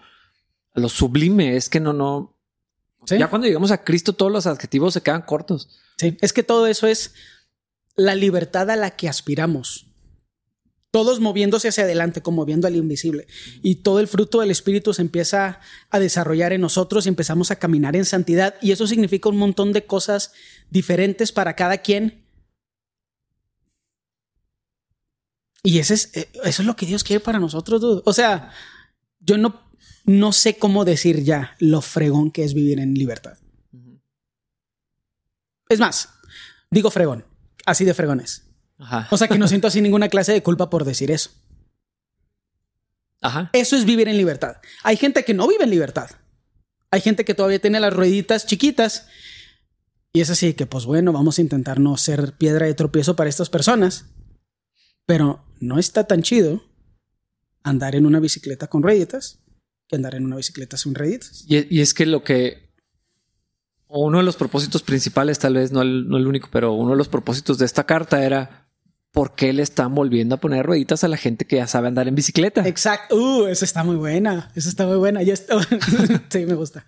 a 0.73 0.79
lo 0.79 0.89
sublime. 0.89 1.55
Es 1.55 1.69
que 1.69 1.79
no, 1.79 1.93
no... 1.93 2.35
Ya 3.05 3.27
cuando 3.27 3.47
llegamos 3.47 3.71
a 3.71 3.83
Cristo, 3.83 4.13
todos 4.13 4.31
los 4.31 4.47
adjetivos 4.47 4.93
se 4.93 5.01
quedan 5.01 5.23
cortos. 5.23 5.69
Sí, 5.97 6.17
es 6.21 6.31
que 6.31 6.43
todo 6.43 6.65
eso 6.67 6.87
es 6.87 7.13
la 7.99 8.15
libertad 8.15 8.69
a 8.69 8.75
la 8.75 8.91
que 8.91 9.09
aspiramos 9.09 9.85
todos 10.91 11.19
moviéndose 11.19 11.67
hacia 11.67 11.83
adelante, 11.83 12.21
como 12.23 12.45
viendo 12.45 12.67
al 12.67 12.75
invisible. 12.75 13.27
Y 13.61 13.75
todo 13.75 13.99
el 13.99 14.07
fruto 14.07 14.39
del 14.39 14.49
Espíritu 14.49 14.91
se 14.91 15.03
empieza 15.03 15.59
a 15.91 15.99
desarrollar 15.99 16.51
en 16.51 16.61
nosotros 16.61 17.05
y 17.05 17.09
empezamos 17.09 17.51
a 17.51 17.57
caminar 17.57 17.95
en 17.95 18.05
santidad. 18.05 18.55
Y 18.59 18.71
eso 18.71 18.87
significa 18.87 19.29
un 19.29 19.37
montón 19.37 19.71
de 19.71 19.85
cosas 19.85 20.31
diferentes 20.71 21.31
para 21.31 21.55
cada 21.55 21.77
quien. 21.77 22.25
Y 25.61 25.77
ese 25.77 25.93
es, 25.93 26.17
eh, 26.17 26.29
eso 26.43 26.63
es 26.63 26.65
lo 26.65 26.75
que 26.75 26.87
Dios 26.87 27.03
quiere 27.03 27.19
para 27.19 27.37
nosotros. 27.37 28.01
O 28.03 28.13
sea, 28.13 28.51
yo 29.19 29.37
no, 29.37 29.61
no 30.05 30.31
sé 30.31 30.57
cómo 30.57 30.85
decir 30.85 31.23
ya 31.23 31.55
lo 31.59 31.81
fregón 31.81 32.31
que 32.31 32.43
es 32.43 32.55
vivir 32.55 32.79
en 32.79 32.95
libertad. 32.95 33.37
Es 35.67 35.77
más, 35.77 36.09
Digo 36.71 36.91
fregón, 36.91 37.25
así 37.69 37.85
de 37.85 37.93
fregones. 37.93 38.43
Ajá. 38.77 39.07
O 39.11 39.17
sea 39.17 39.27
que 39.27 39.37
no 39.37 39.47
siento 39.47 39.67
así 39.67 39.81
ninguna 39.81 40.09
clase 40.09 40.31
de 40.31 40.43
culpa 40.43 40.69
por 40.69 40.85
decir 40.85 41.11
eso. 41.11 41.31
Ajá. 43.21 43.49
Eso 43.53 43.75
es 43.75 43.85
vivir 43.85 44.07
en 44.07 44.17
libertad. 44.17 44.57
Hay 44.83 44.97
gente 44.97 45.23
que 45.23 45.33
no 45.33 45.47
vive 45.47 45.63
en 45.63 45.69
libertad. 45.69 46.09
Hay 46.91 47.01
gente 47.01 47.25
que 47.25 47.33
todavía 47.33 47.59
tiene 47.59 47.79
las 47.79 47.93
rueditas 47.93 48.45
chiquitas. 48.45 49.07
Y 50.13 50.21
es 50.21 50.29
así 50.29 50.53
que, 50.53 50.65
pues 50.65 50.85
bueno, 50.85 51.13
vamos 51.13 51.37
a 51.37 51.41
intentar 51.41 51.79
no 51.79 51.97
ser 51.97 52.33
piedra 52.37 52.65
de 52.65 52.73
tropiezo 52.73 53.15
para 53.15 53.29
estas 53.29 53.49
personas. 53.49 54.05
Pero 55.05 55.45
no 55.59 55.77
está 55.77 56.05
tan 56.05 56.23
chido 56.23 56.63
andar 57.63 57.95
en 57.95 58.05
una 58.05 58.19
bicicleta 58.19 58.67
con 58.67 58.81
rueditas 58.81 59.39
que 59.87 59.95
andar 59.95 60.15
en 60.15 60.25
una 60.25 60.37
bicicleta 60.37 60.77
sin 60.77 60.95
rueditas. 60.95 61.43
Y, 61.47 61.75
y 61.75 61.81
es 61.81 61.93
que 61.93 62.05
lo 62.05 62.23
que. 62.23 62.68
Uno 63.91 64.19
de 64.19 64.23
los 64.23 64.35
propósitos 64.35 64.83
principales, 64.83 65.39
tal 65.39 65.55
vez 65.55 65.71
no 65.71 65.81
el, 65.81 66.07
no 66.07 66.17
el 66.17 66.27
único, 66.27 66.47
pero 66.51 66.73
uno 66.73 66.91
de 66.91 66.97
los 66.97 67.09
propósitos 67.09 67.57
de 67.57 67.65
esta 67.65 67.85
carta 67.85 68.23
era 68.23 68.67
por 69.11 69.33
qué 69.33 69.51
le 69.51 69.63
están 69.63 69.95
volviendo 69.95 70.35
a 70.35 70.37
poner 70.37 70.65
rueditas 70.65 71.03
a 71.03 71.07
la 71.07 71.17
gente 71.17 71.45
que 71.45 71.55
ya 71.55 71.67
sabe 71.67 71.87
andar 71.87 72.07
en 72.07 72.15
bicicleta. 72.15 72.67
Exacto. 72.67 73.15
Uh, 73.15 73.47
esa 73.47 73.65
está 73.65 73.83
muy 73.83 73.95
buena. 73.95 74.51
Esa 74.55 74.69
está 74.69 74.85
muy 74.85 74.97
buena. 74.97 75.21
Está. 75.21 75.55
sí, 76.29 76.45
me 76.45 76.53
gusta. 76.53 76.85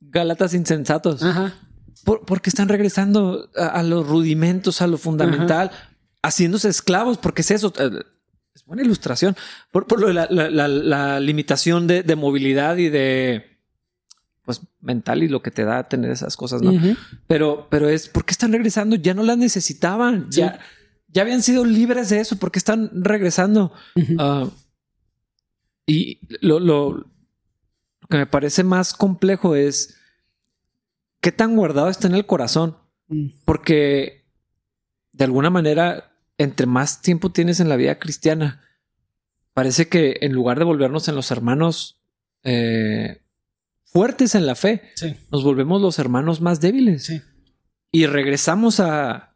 Gálatas 0.00 0.52
insensatos. 0.52 1.22
Ajá. 1.22 1.54
¿Por, 2.04 2.26
porque 2.26 2.50
están 2.50 2.68
regresando 2.68 3.48
a, 3.56 3.68
a, 3.68 3.82
los 3.82 4.06
rudimentos, 4.06 4.82
a 4.82 4.86
lo 4.86 4.98
fundamental, 4.98 5.70
Ajá. 5.72 5.90
haciéndose 6.22 6.68
esclavos, 6.68 7.16
porque 7.16 7.40
es 7.40 7.50
eso. 7.50 7.72
Eh, 7.78 8.02
es 8.54 8.64
buena 8.64 8.82
ilustración. 8.82 9.36
Por, 9.72 9.86
por 9.86 10.00
lo 10.00 10.08
de 10.08 10.14
la, 10.14 10.26
la, 10.30 10.50
la, 10.50 10.68
la 10.68 11.20
limitación 11.20 11.86
de, 11.86 12.02
de, 12.02 12.16
movilidad 12.16 12.76
y 12.76 12.90
de 12.90 13.55
pues 14.46 14.62
mental 14.80 15.22
y 15.22 15.28
lo 15.28 15.42
que 15.42 15.50
te 15.50 15.64
da 15.64 15.88
tener 15.88 16.10
esas 16.10 16.36
cosas, 16.36 16.62
¿no? 16.62 16.70
Uh 16.70 16.76
-huh. 16.76 16.98
Pero, 17.26 17.66
pero 17.68 17.90
es 17.90 18.08
porque 18.08 18.32
están 18.32 18.52
regresando, 18.52 18.96
ya 18.96 19.12
no 19.12 19.22
las 19.22 19.36
necesitaban, 19.36 20.32
sí. 20.32 20.40
ya, 20.40 20.58
ya 21.08 21.22
habían 21.22 21.42
sido 21.42 21.66
libres 21.66 22.08
de 22.08 22.20
eso, 22.20 22.36
porque 22.36 22.58
están 22.58 22.90
regresando. 22.94 23.72
Uh 23.94 24.00
-huh. 24.00 24.46
uh, 24.46 24.52
y 25.84 26.20
lo, 26.40 26.60
lo, 26.60 26.92
lo 28.00 28.08
que 28.08 28.16
me 28.16 28.26
parece 28.26 28.64
más 28.64 28.94
complejo 28.94 29.54
es 29.56 29.98
qué 31.20 31.32
tan 31.32 31.56
guardado 31.56 31.90
está 31.90 32.06
en 32.06 32.14
el 32.14 32.24
corazón. 32.24 32.76
Mm. 33.08 33.28
Porque 33.44 34.26
de 35.12 35.24
alguna 35.24 35.50
manera, 35.50 36.12
entre 36.38 36.66
más 36.66 37.02
tiempo 37.02 37.32
tienes 37.32 37.60
en 37.60 37.68
la 37.68 37.76
vida 37.76 37.98
cristiana, 37.98 38.62
parece 39.54 39.88
que 39.88 40.18
en 40.20 40.32
lugar 40.32 40.58
de 40.58 40.64
volvernos 40.64 41.08
en 41.08 41.14
los 41.14 41.30
hermanos 41.30 42.00
eh, 42.42 43.22
fuertes 43.96 44.34
en 44.34 44.46
la 44.46 44.54
fe, 44.54 44.82
sí. 44.94 45.14
nos 45.32 45.42
volvemos 45.42 45.80
los 45.80 45.98
hermanos 45.98 46.40
más 46.40 46.60
débiles. 46.60 47.06
Sí. 47.06 47.22
Y 47.92 48.06
regresamos 48.06 48.80
a, 48.80 49.34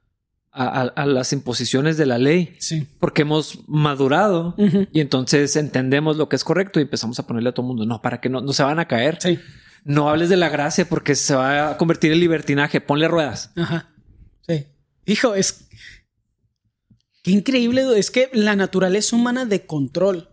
a, 0.52 0.80
a, 0.82 1.06
las 1.06 1.32
imposiciones 1.32 1.96
de 1.96 2.06
la 2.06 2.18
ley. 2.18 2.54
Sí. 2.58 2.86
Porque 2.98 3.22
hemos 3.22 3.60
madurado 3.68 4.54
uh 4.58 4.62
-huh. 4.62 4.88
y 4.92 5.00
entonces 5.00 5.56
entendemos 5.56 6.16
lo 6.16 6.28
que 6.28 6.36
es 6.36 6.44
correcto 6.44 6.78
y 6.78 6.82
empezamos 6.82 7.18
a 7.18 7.26
ponerle 7.26 7.48
a 7.48 7.52
todo 7.52 7.64
el 7.64 7.68
mundo. 7.68 7.86
No, 7.86 8.02
para 8.02 8.20
que 8.20 8.28
no, 8.28 8.40
no 8.40 8.52
se 8.52 8.62
van 8.62 8.78
a 8.78 8.86
caer. 8.86 9.18
Sí 9.20 9.38
no 9.84 10.10
hables 10.10 10.28
de 10.28 10.36
la 10.36 10.48
gracia 10.48 10.88
porque 10.88 11.14
se 11.14 11.34
va 11.34 11.70
a 11.70 11.76
convertir 11.76 12.12
en 12.12 12.20
libertinaje. 12.20 12.80
Ponle 12.80 13.08
ruedas. 13.08 13.52
Ajá. 13.56 13.90
Sí. 14.46 14.66
Hijo, 15.06 15.34
es. 15.34 15.68
Qué 17.22 17.30
increíble. 17.30 17.86
Es 17.98 18.10
que 18.10 18.30
la 18.32 18.56
naturaleza 18.56 19.16
humana 19.16 19.44
de 19.44 19.66
control. 19.66 20.28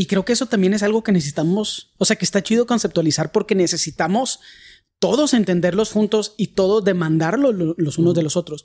Y 0.00 0.06
creo 0.06 0.24
que 0.24 0.32
eso 0.32 0.46
también 0.46 0.72
es 0.72 0.82
algo 0.82 1.04
que 1.04 1.12
necesitamos. 1.12 1.92
O 1.98 2.06
sea, 2.06 2.16
que 2.16 2.24
está 2.24 2.42
chido 2.42 2.64
conceptualizar 2.64 3.32
porque 3.32 3.54
necesitamos 3.54 4.40
todos 4.98 5.34
entenderlos 5.34 5.92
juntos 5.92 6.32
y 6.38 6.54
todos 6.54 6.82
demandarlo 6.82 7.52
los 7.52 7.98
unos 7.98 8.14
de 8.14 8.22
los 8.22 8.34
otros. 8.34 8.64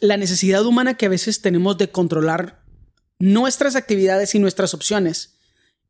La 0.00 0.16
necesidad 0.16 0.66
humana 0.66 0.96
que 0.96 1.06
a 1.06 1.08
veces 1.08 1.40
tenemos 1.40 1.78
de 1.78 1.92
controlar 1.92 2.64
nuestras 3.20 3.76
actividades 3.76 4.34
y 4.34 4.40
nuestras 4.40 4.74
opciones 4.74 5.38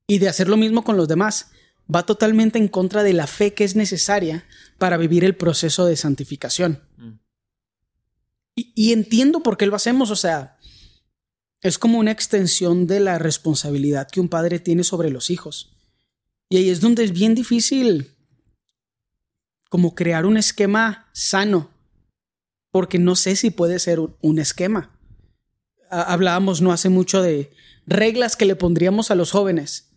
y 0.07 0.19
de 0.19 0.29
hacer 0.29 0.51
lo 0.51 0.59
mismo 0.59 0.85
con 0.85 0.99
los 0.99 1.09
demás 1.09 1.53
va 1.89 2.05
totalmente 2.05 2.59
en 2.59 2.69
contra 2.69 3.03
de 3.03 3.15
la 3.15 3.27
fe 3.27 3.55
que 3.55 3.65
es 3.65 3.75
necesaria 3.75 4.45
para 4.77 4.99
vivir 4.99 5.25
el 5.25 5.37
proceso 5.37 5.87
de 5.87 5.97
santificación. 5.97 6.83
Mm. 6.99 7.13
Y, 8.57 8.73
y, 8.77 8.93
entiendo 8.93 9.43
por 9.43 9.57
qué 9.57 9.65
lo 9.65 9.75
hacemos, 9.75 10.11
o 10.11 10.17
sea, 10.17 10.52
es 11.63 11.79
como 11.79 11.99
una 11.99 12.11
extensión 12.11 12.87
de 12.87 13.01
la 13.01 13.19
responsabilidad 13.19 14.09
que 14.11 14.21
un 14.21 14.29
padre 14.29 14.59
tiene 14.59 14.85
sobre 14.85 15.11
los 15.11 15.31
hijos. 15.31 15.77
Y 16.49 16.59
ahí 16.59 16.69
es 16.69 16.81
donde 16.81 17.05
es 17.05 17.13
bien 17.13 17.35
difícil 17.35 18.15
como 19.71 19.95
crear 19.95 20.27
un 20.27 20.37
esquema 20.37 21.09
sano, 21.13 21.71
porque 22.71 22.99
no 22.99 23.17
sé 23.17 23.37
si 23.37 23.51
puede 23.51 23.79
ser 23.79 24.01
un, 24.01 24.39
esquema. 24.39 24.91
Hablábamos 25.89 26.61
no 26.61 26.73
hace 26.73 26.91
mucho 26.91 27.23
de 27.23 27.53
reglas 27.87 28.37
que 28.37 28.45
le 28.45 28.57
pondríamos 28.57 29.11
a 29.11 29.15
los 29.15 29.31
jóvenes 29.31 29.93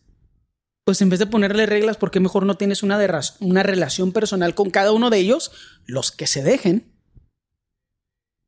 pues 0.85 1.01
en 1.01 1.09
vez 1.09 1.19
de 1.19 1.25
ponerle 1.25 1.65
reglas, 1.65 1.97
¿por 1.97 2.11
qué 2.11 2.19
mejor 2.19 2.45
no 2.45 2.57
tienes 2.57 2.83
una, 2.83 2.99
una 3.39 3.63
relación 3.63 4.11
personal 4.11 4.53
con 4.53 4.69
cada 4.69 4.91
uno 4.91 5.09
de 5.09 5.17
ellos, 5.17 5.51
los 5.87 6.11
que 6.11 6.27
se 6.27 6.43
dejen, 6.43 6.93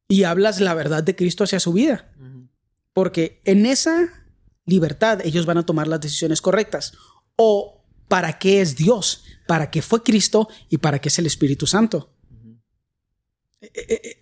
y 0.07 0.23
hablas 0.23 0.61
la 0.61 0.75
verdad 0.75 1.03
de 1.03 1.15
Cristo 1.15 1.43
hacia 1.43 1.59
su 1.59 1.73
vida? 1.73 2.11
Porque 2.97 3.41
en 3.45 3.67
esa 3.67 4.09
libertad 4.65 5.23
ellos 5.23 5.45
van 5.45 5.59
a 5.59 5.65
tomar 5.67 5.87
las 5.87 6.01
decisiones 6.01 6.41
correctas. 6.41 6.93
O 7.35 7.85
para 8.07 8.39
qué 8.39 8.59
es 8.59 8.75
Dios, 8.75 9.23
para 9.45 9.69
qué 9.69 9.83
fue 9.83 10.01
Cristo 10.01 10.49
y 10.67 10.79
para 10.79 10.97
qué 10.97 11.09
es 11.09 11.19
el 11.19 11.27
Espíritu 11.27 11.67
Santo. 11.67 12.09
Eh, 13.61 13.71
eh, 13.75 14.01
eh, 14.03 14.19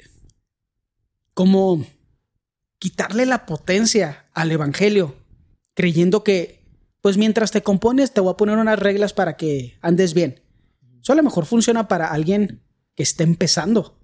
como 1.34 1.88
quitarle 2.78 3.26
la 3.26 3.46
potencia 3.46 4.26
al 4.34 4.52
Evangelio, 4.52 5.16
creyendo 5.74 6.26
que 6.26 6.62
pues 7.00 7.16
mientras 7.16 7.52
te 7.52 7.64
compones 7.64 8.12
te 8.12 8.20
voy 8.20 8.34
a 8.34 8.38
poner 8.38 8.58
unas 8.58 8.78
reglas 8.78 9.14
para 9.14 9.38
que 9.38 9.78
andes 9.80 10.14
bien. 10.14 10.42
Eso 11.02 11.14
a 11.14 11.16
lo 11.16 11.24
mejor 11.24 11.46
funciona 11.46 11.88
para 11.88 12.08
alguien 12.08 12.62
que 12.94 13.04
esté 13.04 13.24
empezando. 13.24 13.98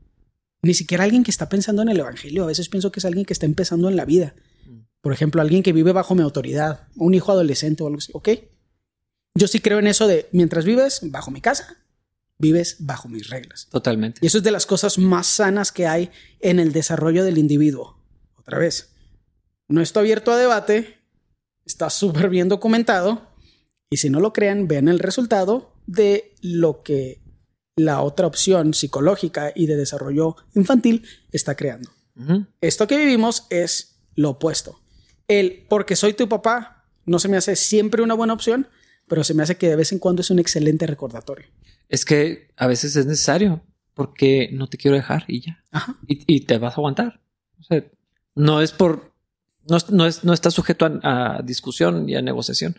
Ni 0.61 0.73
siquiera 0.75 1.03
alguien 1.03 1.25
que 1.25 1.31
está 1.31 1.49
pensando 1.49 1.81
en 1.81 1.89
el 1.89 1.99
Evangelio. 1.99 2.45
A 2.45 2.47
veces 2.47 2.69
pienso 2.69 2.89
que 2.89 3.01
es 3.01 3.05
alguien 3.05 3.25
que 3.25 3.33
está 3.33 3.45
empezando 3.45 3.89
en 3.89 3.97
la 3.97 4.05
vida. 4.05 4.33
Por 5.01 5.13
ejemplo, 5.13 5.41
alguien 5.41 5.63
que 5.63 5.73
vive 5.73 5.91
bajo 5.91 6.15
mi 6.15 6.21
autoridad, 6.21 6.87
un 6.95 7.13
hijo 7.13 7.31
adolescente 7.31 7.83
o 7.83 7.87
algo 7.87 7.97
así. 7.97 8.11
¿Ok? 8.13 8.29
Yo 9.35 9.47
sí 9.47 9.59
creo 9.59 9.79
en 9.79 9.87
eso 9.87 10.07
de 10.07 10.27
mientras 10.31 10.65
vives 10.65 10.99
bajo 11.03 11.31
mi 11.31 11.41
casa, 11.41 11.77
vives 12.37 12.77
bajo 12.79 13.07
mis 13.07 13.29
reglas. 13.29 13.67
Totalmente. 13.71 14.19
Y 14.21 14.27
eso 14.27 14.37
es 14.37 14.43
de 14.43 14.51
las 14.51 14.65
cosas 14.65 14.97
más 14.97 15.27
sanas 15.27 15.71
que 15.71 15.87
hay 15.87 16.11
en 16.39 16.59
el 16.59 16.71
desarrollo 16.71 17.23
del 17.23 17.37
individuo. 17.37 17.97
Otra 18.35 18.59
vez, 18.59 18.89
no 19.67 19.81
estoy 19.81 20.01
abierto 20.01 20.31
a 20.31 20.37
debate, 20.37 21.01
Está 21.65 21.89
súper 21.89 22.29
bien 22.29 22.49
documentado. 22.49 23.21
Y 23.89 23.97
si 23.97 24.09
no 24.09 24.19
lo 24.19 24.33
crean, 24.33 24.67
vean 24.67 24.87
el 24.87 24.99
resultado 24.99 25.73
de 25.85 26.35
lo 26.41 26.81
que 26.83 27.21
la 27.75 28.01
otra 28.01 28.27
opción 28.27 28.73
psicológica 28.73 29.51
y 29.55 29.65
de 29.67 29.75
desarrollo 29.75 30.35
infantil 30.55 31.05
está 31.31 31.55
creando. 31.55 31.89
Uh 32.15 32.21
-huh. 32.23 32.47
Esto 32.61 32.87
que 32.87 32.97
vivimos 32.97 33.47
es 33.49 33.99
lo 34.15 34.31
opuesto. 34.31 34.79
El 35.39 35.65
porque 35.69 35.95
soy 35.95 36.13
tu 36.13 36.27
papá 36.27 36.85
no 37.05 37.19
se 37.19 37.27
me 37.27 37.37
hace 37.37 37.55
siempre 37.55 38.01
una 38.01 38.13
buena 38.13 38.33
opción, 38.33 38.67
pero 39.07 39.23
se 39.23 39.33
me 39.33 39.43
hace 39.43 39.57
que 39.57 39.69
de 39.69 39.75
vez 39.75 39.91
en 39.91 39.99
cuando 39.99 40.21
es 40.21 40.29
un 40.29 40.39
excelente 40.39 40.85
recordatorio. 40.85 41.47
Es 41.89 42.05
que 42.05 42.49
a 42.57 42.67
veces 42.67 42.95
es 42.95 43.05
necesario 43.05 43.63
porque 43.93 44.49
no 44.51 44.67
te 44.67 44.77
quiero 44.77 44.95
dejar 44.95 45.25
y 45.27 45.41
ya. 45.41 45.63
Ajá. 45.71 45.97
Y, 46.07 46.23
y 46.27 46.41
te 46.41 46.57
vas 46.57 46.73
a 46.73 46.77
aguantar. 46.77 47.21
O 47.59 47.63
sea, 47.63 47.83
no 48.35 48.61
es 48.61 48.71
por 48.71 49.13
no, 49.67 49.77
no, 49.89 50.05
es, 50.05 50.23
no 50.23 50.33
está 50.33 50.51
sujeto 50.51 50.85
a, 50.85 51.37
a, 51.37 51.41
discusión 51.43 52.09
y 52.09 52.15
a 52.15 52.21
negociación. 52.21 52.77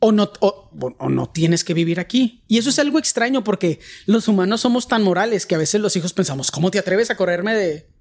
O 0.00 0.12
no, 0.12 0.30
o, 0.40 0.70
o 0.98 1.08
no 1.08 1.30
tienes 1.30 1.64
que 1.64 1.74
vivir 1.74 2.00
aquí. 2.00 2.44
Y 2.48 2.58
eso 2.58 2.70
es 2.70 2.78
algo 2.78 2.98
extraño 2.98 3.44
porque 3.44 3.80
los 4.06 4.28
humanos 4.28 4.60
somos 4.60 4.88
tan 4.88 5.02
morales 5.02 5.46
que 5.46 5.54
a 5.54 5.58
veces 5.58 5.80
los 5.80 5.96
hijos 5.96 6.12
pensamos, 6.12 6.50
¿cómo 6.50 6.70
te 6.70 6.78
atreves 6.78 7.10
a 7.10 7.16
correrme 7.16 7.54
de, 7.54 7.93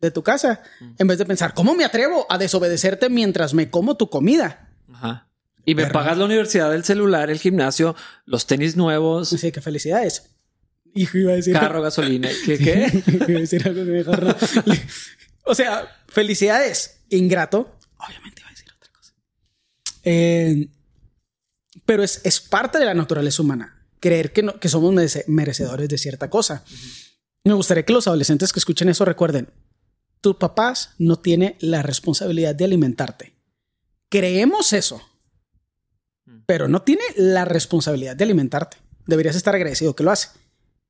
de 0.00 0.10
tu 0.10 0.22
casa? 0.22 0.62
Mm. 0.80 0.90
En 0.98 1.06
vez 1.06 1.18
de 1.18 1.26
pensar, 1.26 1.54
¿cómo 1.54 1.74
me 1.74 1.84
atrevo 1.84 2.26
a 2.28 2.38
desobedecerte 2.38 3.08
mientras 3.08 3.54
me 3.54 3.70
como 3.70 3.96
tu 3.96 4.10
comida? 4.10 4.70
Ajá. 4.92 5.28
Y 5.64 5.74
me 5.74 5.86
pagas 5.86 6.16
la 6.16 6.24
universidad, 6.24 6.74
el 6.74 6.82
celular, 6.84 7.28
el 7.28 7.38
gimnasio, 7.38 7.94
los 8.24 8.46
tenis 8.46 8.76
nuevos. 8.76 9.28
Sí, 9.28 9.52
qué 9.52 9.60
felicidades. 9.60 10.30
Hijo, 10.94 11.18
iba 11.18 11.32
a 11.32 11.36
decir. 11.36 11.52
Carro, 11.52 11.82
gasolina. 11.82 12.30
¿Qué? 12.46 12.56
qué? 12.58 13.02
iba 13.28 13.38
a 13.38 13.40
decir 13.40 13.68
algo 13.68 13.84
mejor. 13.84 14.34
o 15.44 15.54
sea, 15.54 15.86
felicidades 16.08 17.00
ingrato, 17.10 17.76
obviamente 17.98 18.40
va 18.42 18.48
a 18.48 18.50
decir 18.52 18.68
otra 18.74 18.90
cosa. 18.92 19.12
Eh, 20.04 20.68
pero 21.84 22.02
es, 22.02 22.22
es, 22.24 22.40
parte 22.40 22.78
de 22.78 22.86
la 22.86 22.94
naturaleza 22.94 23.42
humana 23.42 23.78
creer 24.00 24.32
que, 24.32 24.42
no, 24.42 24.58
que 24.58 24.68
somos 24.68 24.94
merecedores 25.26 25.88
de 25.88 25.98
cierta 25.98 26.30
cosa. 26.30 26.64
Uh 26.66 26.72
-huh. 26.72 27.08
Me 27.44 27.54
gustaría 27.54 27.84
que 27.84 27.92
los 27.92 28.06
adolescentes 28.06 28.52
que 28.52 28.58
escuchen 28.58 28.88
eso 28.88 29.04
recuerden, 29.04 29.48
tus 30.20 30.36
papás 30.36 30.94
no 30.98 31.16
tienen 31.16 31.56
la 31.60 31.82
responsabilidad 31.82 32.54
de 32.54 32.64
alimentarte. 32.64 33.34
Creemos 34.08 34.72
eso, 34.72 35.00
pero 36.46 36.68
no 36.68 36.82
tiene 36.82 37.02
la 37.16 37.44
responsabilidad 37.44 38.16
de 38.16 38.24
alimentarte. 38.24 38.78
Deberías 39.06 39.36
estar 39.36 39.54
agradecido 39.54 39.94
que 39.94 40.04
lo 40.04 40.10
hace. 40.10 40.30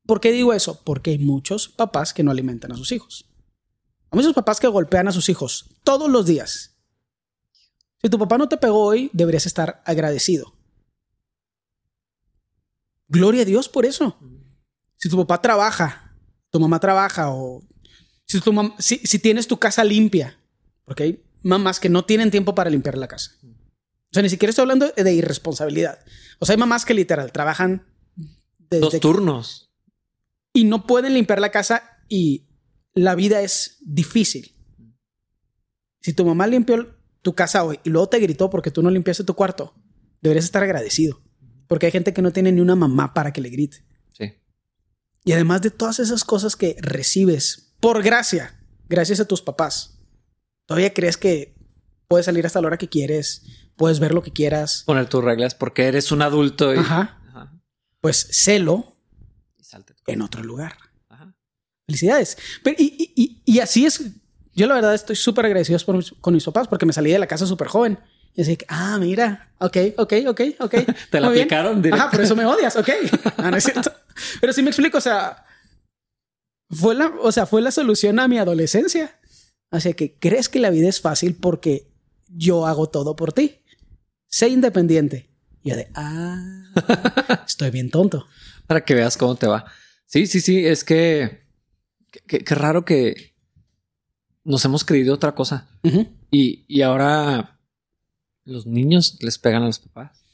¿Por 0.06 0.20
qué 0.20 0.32
digo 0.32 0.52
eso? 0.52 0.82
Porque 0.84 1.10
hay 1.10 1.18
muchos 1.18 1.68
papás 1.68 2.14
que 2.14 2.22
no 2.22 2.30
alimentan 2.30 2.72
a 2.72 2.76
sus 2.76 2.92
hijos. 2.92 3.28
Hay 4.10 4.16
muchos 4.16 4.32
papás 4.32 4.58
que 4.58 4.68
golpean 4.68 5.08
a 5.08 5.12
sus 5.12 5.28
hijos 5.28 5.66
todos 5.84 6.08
los 6.08 6.26
días. 6.26 6.76
Si 8.00 8.08
tu 8.08 8.18
papá 8.18 8.38
no 8.38 8.48
te 8.48 8.56
pegó 8.56 8.84
hoy, 8.84 9.10
deberías 9.12 9.46
estar 9.46 9.82
agradecido. 9.84 10.54
Gloria 13.08 13.42
a 13.42 13.44
Dios 13.44 13.68
por 13.68 13.84
eso. 13.84 14.16
Si 14.96 15.08
tu 15.08 15.16
papá 15.16 15.42
trabaja, 15.42 16.16
tu 16.50 16.60
mamá 16.60 16.78
trabaja 16.80 17.30
o 17.30 17.62
si, 18.28 18.40
tu 18.40 18.74
si, 18.78 18.98
si 18.98 19.18
tienes 19.18 19.48
tu 19.48 19.58
casa 19.58 19.82
limpia, 19.82 20.38
porque 20.84 21.02
hay 21.02 21.22
mamás 21.42 21.80
que 21.80 21.88
no 21.88 22.04
tienen 22.04 22.30
tiempo 22.30 22.54
para 22.54 22.70
limpiar 22.70 22.98
la 22.98 23.08
casa. 23.08 23.32
O 23.42 24.14
sea, 24.14 24.22
ni 24.22 24.28
siquiera 24.28 24.50
estoy 24.50 24.62
hablando 24.62 24.92
de 24.94 25.12
irresponsabilidad. 25.12 25.98
O 26.38 26.46
sea, 26.46 26.54
hay 26.54 26.58
mamás 26.58 26.84
que 26.84 26.94
literal 26.94 27.32
trabajan 27.32 27.86
dos 28.70 29.00
turnos 29.00 29.70
y 30.52 30.64
no 30.64 30.86
pueden 30.86 31.14
limpiar 31.14 31.40
la 31.40 31.50
casa 31.50 31.82
y 32.08 32.46
la 32.94 33.14
vida 33.14 33.42
es 33.42 33.78
difícil. 33.80 34.54
Si 36.00 36.12
tu 36.12 36.24
mamá 36.24 36.46
limpió 36.46 36.96
tu 37.22 37.34
casa 37.34 37.64
hoy 37.64 37.80
y 37.84 37.90
luego 37.90 38.08
te 38.08 38.18
gritó 38.18 38.50
porque 38.50 38.70
tú 38.70 38.82
no 38.82 38.90
limpiaste 38.90 39.24
tu 39.24 39.34
cuarto, 39.34 39.74
deberías 40.20 40.44
estar 40.44 40.62
agradecido. 40.62 41.20
Porque 41.66 41.86
hay 41.86 41.92
gente 41.92 42.12
que 42.12 42.22
no 42.22 42.32
tiene 42.32 42.52
ni 42.52 42.60
una 42.60 42.76
mamá 42.76 43.12
para 43.12 43.32
que 43.32 43.40
le 43.40 43.50
grite. 43.50 43.84
Sí. 44.12 44.32
Y 45.24 45.32
además 45.32 45.60
de 45.60 45.70
todas 45.70 45.98
esas 45.98 46.24
cosas 46.24 46.56
que 46.56 46.76
recibes 46.80 47.67
por 47.80 48.02
gracia, 48.02 48.54
gracias 48.88 49.20
a 49.20 49.26
tus 49.26 49.42
papás, 49.42 49.98
todavía 50.66 50.92
crees 50.92 51.16
que 51.16 51.54
puedes 52.06 52.26
salir 52.26 52.46
hasta 52.46 52.60
la 52.60 52.68
hora 52.68 52.78
que 52.78 52.88
quieres, 52.88 53.44
puedes 53.76 54.00
ver 54.00 54.14
lo 54.14 54.22
que 54.22 54.32
quieras. 54.32 54.82
Poner 54.86 55.08
tus 55.08 55.22
reglas 55.22 55.54
porque 55.54 55.86
eres 55.86 56.12
un 56.12 56.22
adulto. 56.22 56.74
Y... 56.74 56.78
Ajá. 56.78 57.14
Pues 58.00 58.28
celo 58.30 58.96
en 60.06 60.22
otro 60.22 60.42
lugar. 60.42 60.76
Felicidades. 61.86 62.36
Pero, 62.62 62.76
y, 62.78 63.60
así 63.60 63.86
es. 63.86 64.02
Yo 64.54 64.66
la 64.66 64.74
verdad 64.74 64.94
estoy 64.94 65.16
súper 65.16 65.46
agradecido 65.46 65.78
con 66.20 66.34
mis 66.34 66.44
papás 66.44 66.68
porque 66.68 66.84
me 66.84 66.92
salí 66.92 67.10
de 67.10 67.18
la 67.18 67.26
casa 67.26 67.46
súper 67.46 67.68
joven. 67.68 67.98
Y 68.34 68.42
así 68.42 68.56
que, 68.56 68.66
ah, 68.68 68.98
mira, 69.00 69.50
ok, 69.58 69.76
ok, 69.96 70.12
ok, 70.28 70.40
ok. 70.60 70.74
Te 71.10 71.20
la 71.20 71.28
aplicaron. 71.28 71.82
Ajá, 71.92 72.10
por 72.10 72.20
eso 72.20 72.36
me 72.36 72.46
odias, 72.46 72.76
ok. 72.76 72.88
Ah, 73.36 73.50
no 73.50 73.56
es 73.56 73.64
cierto. 73.64 73.92
Pero 74.40 74.52
sí 74.52 74.62
me 74.62 74.70
explico, 74.70 74.98
o 74.98 75.00
sea, 75.00 75.44
fue 76.70 76.94
la, 76.94 77.12
o 77.22 77.32
sea, 77.32 77.46
fue 77.46 77.62
la 77.62 77.70
solución 77.70 78.18
a 78.18 78.28
mi 78.28 78.38
adolescencia. 78.38 79.18
Así 79.70 79.94
que 79.94 80.14
crees 80.18 80.48
que 80.48 80.60
la 80.60 80.70
vida 80.70 80.88
es 80.88 81.00
fácil 81.00 81.34
porque 81.34 81.88
yo 82.28 82.66
hago 82.66 82.88
todo 82.88 83.16
por 83.16 83.32
ti. 83.32 83.58
Sé 84.26 84.48
independiente. 84.48 85.30
Y 85.62 85.70
yo 85.70 85.76
de, 85.76 85.88
ah, 85.94 87.42
estoy 87.46 87.70
bien 87.70 87.90
tonto. 87.90 88.26
Para 88.66 88.84
que 88.84 88.94
veas 88.94 89.16
cómo 89.16 89.36
te 89.36 89.46
va. 89.46 89.66
Sí, 90.06 90.26
sí, 90.26 90.40
sí, 90.40 90.64
es 90.66 90.84
que 90.84 91.42
qué 92.26 92.54
raro 92.54 92.84
que 92.84 93.34
nos 94.44 94.64
hemos 94.64 94.84
creído 94.84 95.14
otra 95.14 95.34
cosa. 95.34 95.68
y, 96.30 96.64
y 96.66 96.82
ahora 96.82 97.60
los 98.44 98.66
niños 98.66 99.18
les 99.20 99.38
pegan 99.38 99.62
a 99.62 99.66
los 99.66 99.78
papás. 99.78 100.24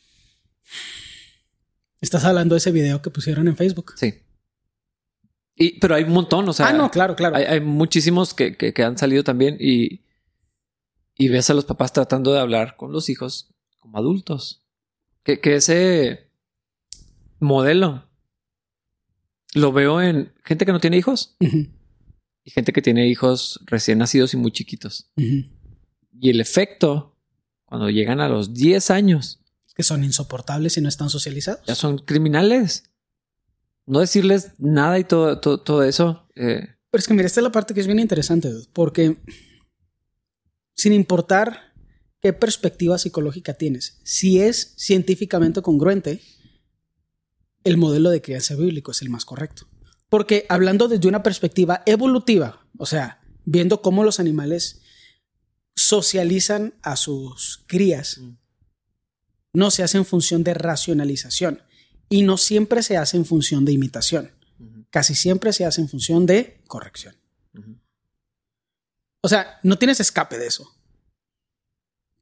Estás 2.01 2.24
hablando 2.24 2.55
de 2.55 2.59
ese 2.59 2.70
video 2.70 3.03
que 3.03 3.11
pusieron 3.11 3.49
en 3.49 3.57
Facebook. 3.57 3.95
Sí. 3.97 4.14
Y, 5.57 5.79
pero 5.79 5.95
hay 5.95 6.05
un 6.05 6.13
montón, 6.13 6.49
o 6.49 6.53
sea. 6.53 6.69
Ah, 6.69 6.73
no, 6.73 6.91
claro, 6.91 7.15
claro. 7.15 7.37
Hay, 7.37 7.61
muchísimos 7.61 8.35
que, 8.35 8.57
que, 8.57 8.83
han 8.83 8.99
salido 8.99 9.23
también 9.23 9.57
y, 9.61 10.05
y 11.17 11.29
ves 11.29 11.49
a 11.51 11.55
los 11.55 11.65
papás 11.65 11.93
tratando 11.93 12.33
de 12.33 12.41
hablar 12.41 12.77
con 12.77 12.93
los 12.93 13.09
hijos 13.09 13.55
como 13.79 13.99
adultos. 13.99 14.65
Que, 15.23 15.41
que 15.41 15.55
ese 15.57 16.31
modelo 17.39 18.09
lo 19.55 19.73
veo 19.73 20.03
en 20.03 20.33
gente 20.45 20.67
que 20.67 20.73
no 20.73 20.81
tiene 20.81 20.97
hijos 20.97 21.37
y 21.41 22.51
gente 22.51 22.73
que 22.73 22.83
tiene 22.83 23.09
hijos 23.09 23.61
recién 23.67 23.99
nacidos 23.99 24.35
y 24.35 24.37
muy 24.37 24.51
chiquitos. 24.51 25.11
Y 25.17 26.31
el 26.31 26.41
efecto, 26.41 27.17
cuando 27.65 27.89
llegan 27.91 28.21
a 28.21 28.29
los 28.29 28.53
10 28.53 28.91
años, 28.91 29.41
que 29.75 29.83
son 29.83 30.05
insoportables 30.05 30.77
y 30.77 30.81
no 30.81 30.89
están 30.89 31.11
socializados. 31.11 31.65
Ya 31.67 31.75
son 31.75 31.99
criminales. 31.99 32.91
No 33.87 34.01
decirles 34.01 34.53
nada 34.59 34.99
y 34.99 35.05
todo, 35.05 35.39
todo, 35.41 35.82
eso. 35.82 36.26
Eh. 36.37 36.68
Pero 36.91 37.01
es 37.01 37.07
que 37.07 37.14
mira, 37.14 37.26
esta 37.26 37.41
es 37.41 37.45
la 37.45 37.53
parte 37.53 37.74
que 37.74 37.80
es 37.80 37.87
bien 37.87 37.99
interesante, 37.99 38.51
porque 38.72 39.16
sin 40.74 40.93
importar 40.93 41.74
qué 42.20 42.32
perspectiva 42.32 42.99
psicológica 42.99 43.55
tienes, 43.55 44.01
si 44.05 44.41
es 44.41 44.74
científicamente 44.76 45.61
congruente, 45.61 46.20
el 47.64 47.76
modelo 47.76 48.11
de 48.11 48.22
crianza 48.22 48.55
bíblico 48.55 48.93
es 48.93 49.03
el 49.03 49.11
más 49.11 49.24
correcto. 49.24 49.66
Porque 50.09 50.47
hablando 50.49 50.89
desde 50.89 51.09
una 51.09 51.22
perspectiva 51.22 51.82
evolutiva, 51.87 52.66
o 52.78 52.87
sea, 52.87 53.20
viendo 53.45 53.82
cómo 53.82 54.05
los 54.05 54.20
animales 54.20 54.80
socializan 55.74 56.74
a 56.82 56.97
sus 56.97 57.64
crías, 57.66 58.18
mm. 58.18 58.37
no 59.55 59.70
se 59.70 59.82
hace 59.82 59.99
en 59.99 60.05
función 60.05 60.45
de 60.45 60.55
racionalización 60.55 61.62
y 62.09 62.23
no 62.23 62.37
siempre 62.37 62.83
se 62.83 62.97
hace 62.97 63.17
en 63.17 63.25
función 63.25 63.65
de 63.65 63.73
imitación. 63.73 64.31
Casi 64.91 65.15
siempre 65.15 65.53
se 65.53 65.65
hace 65.65 65.81
en 65.81 65.89
función 65.89 66.27
de 66.27 66.63
corrección. 66.67 67.17
O 69.23 69.29
sea, 69.29 69.59
no 69.63 69.79
tienes 69.79 70.01
escape 70.01 70.39
de 70.39 70.47
eso. 70.47 70.71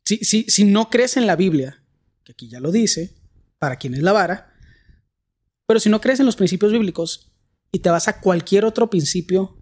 Si, 0.05 0.19
si, 0.19 0.45
si 0.45 0.65
no 0.65 0.89
crees 0.89 1.17
en 1.17 1.27
la 1.27 1.37
Biblia, 1.37 1.83
que 2.25 2.33
aquí 2.33 2.49
ya 2.49 2.61
lo 2.61 2.71
dice, 2.71 3.15
para 3.59 3.77
quien 3.77 3.95
es 3.95 4.03
la 4.03 4.13
vara, 4.13 4.55
pero 5.67 5.81
si 5.81 5.89
no 5.89 6.01
crees 6.01 6.21
en 6.21 6.27
los 6.27 6.37
principios 6.37 6.73
bíblicos 6.73 7.33
y 7.71 7.81
te 7.81 7.91
vas 7.91 8.09
a 8.09 8.21
cualquier 8.21 8.65
otro 8.65 8.91
principio 8.91 9.57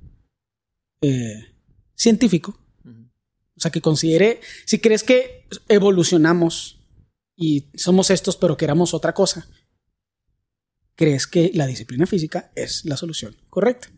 eh, 1.02 1.54
científico, 1.94 2.58
o 2.84 3.60
sea, 3.60 3.70
que 3.70 3.82
considere, 3.82 4.40
si 4.64 4.78
crees 4.78 5.02
que 5.02 5.46
evolucionamos 5.68 6.80
y 7.36 7.70
somos 7.74 8.10
estos, 8.10 8.36
pero 8.36 8.56
queramos 8.56 8.94
otra 8.94 9.12
cosa, 9.12 9.48
crees 11.00 11.26
que 11.26 11.50
la 11.54 11.64
disciplina 11.64 12.04
física 12.04 12.52
es 12.54 12.84
la 12.84 12.94
solución 12.94 13.34
correcta. 13.48 13.88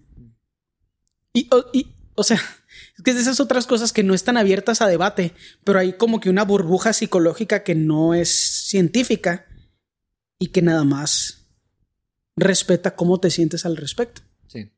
Y, 1.33 1.49
o 2.15 2.23
sea, 2.23 2.37
es 2.97 3.03
que 3.03 3.11
esas 3.11 3.41
otras 3.41 3.67
cosas 3.67 3.93
que 3.93 4.05
no 4.05 4.15
están 4.15 4.37
abiertas 4.37 4.81
a 4.81 4.87
debate, 4.87 5.33
pero 5.65 5.81
hay 5.81 5.95
como 5.95 6.21
que 6.21 6.31
una 6.31 6.45
burbuja 6.45 6.93
psicológica 6.93 7.65
que 7.65 7.75
no 7.75 8.15
es 8.15 8.29
científica 8.31 9.47
y 10.39 10.49
que 10.49 10.63
nada 10.63 10.85
más 10.85 11.49
respeta 12.37 12.95
cómo 12.95 13.19
te 13.19 13.31
sientes 13.31 13.67
al 13.67 13.77
respecto. 13.77 14.23
Sí. 14.47 14.71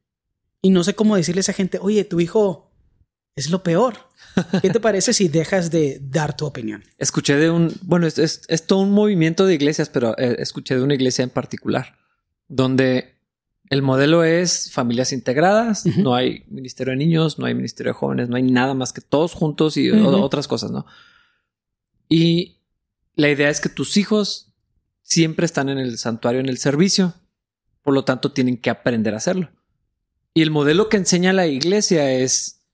Y 0.63 0.71
no 0.71 0.83
sé 0.83 0.95
cómo 0.95 1.17
decirle 1.17 1.41
a 1.41 1.43
esa 1.43 1.53
gente, 1.53 1.79
oye, 1.79 2.05
tu 2.05 2.21
hijo 2.21 2.73
es 3.37 3.51
lo 3.51 3.63
peor. 3.63 3.99
¿Qué 4.63 4.71
te 4.71 4.81
parece 4.81 5.13
si 5.13 5.29
dejas 5.29 5.71
de 5.71 6.01
dar 6.01 6.35
tu 6.35 6.47
opinión? 6.47 6.85
Escuché 6.97 7.37
de 7.37 7.51
un, 7.51 7.71
bueno, 7.83 8.07
es, 8.07 8.19
es, 8.49 8.67
todo 8.67 8.79
un 8.79 8.93
movimiento 8.93 9.45
de 9.45 9.57
iglesias, 9.57 9.91
pero 9.91 10.17
eh, 10.17 10.37
escuché 10.39 10.75
de 10.75 10.83
una 10.83 10.95
iglesia 10.95 11.23
en 11.23 11.29
particular, 11.29 11.99
donde 12.49 13.15
el 13.71 13.83
modelo 13.83 14.25
es 14.25 14.71
familias 14.73 15.13
integradas, 15.13 15.87
no 15.99 16.15
hay 16.15 16.45
ministerio 16.49 16.93
de 16.93 16.99
niños, 16.99 17.39
no 17.39 17.47
hay 17.47 17.55
ministerio 17.55 17.93
de 17.93 17.99
jóvenes, 17.99 18.29
no 18.29 18.37
hay 18.37 18.43
nada 18.43 18.75
más 18.75 18.93
que 18.93 19.01
todos 19.01 19.33
juntos 19.35 19.77
y 19.77 19.91
otras 19.91 20.49
cosas, 20.49 20.71
¿no? 20.71 20.87
Y 22.09 22.59
la 23.15 23.31
idea 23.31 23.49
es 23.49 23.61
que 23.61 23.69
tus 23.69 23.97
hijos 23.97 24.53
siempre 25.03 25.47
están 25.47 25.69
en 25.69 25.79
el 25.79 25.99
santuario, 25.99 26.41
en 26.41 26.49
el 26.49 26.59
servicio, 26.59 27.15
por 27.83 27.95
lo 27.95 28.05
tanto 28.05 28.33
tienen 28.33 28.59
que 28.59 28.71
aprender 28.71 29.15
a 29.15 29.19
hacerlo. 29.19 29.51
Y 30.35 30.43
el 30.43 30.51
modelo 30.51 30.89
que 30.89 30.97
enseña 30.97 31.33
la 31.33 31.47
iglesia 31.47 32.11
es 32.13 32.65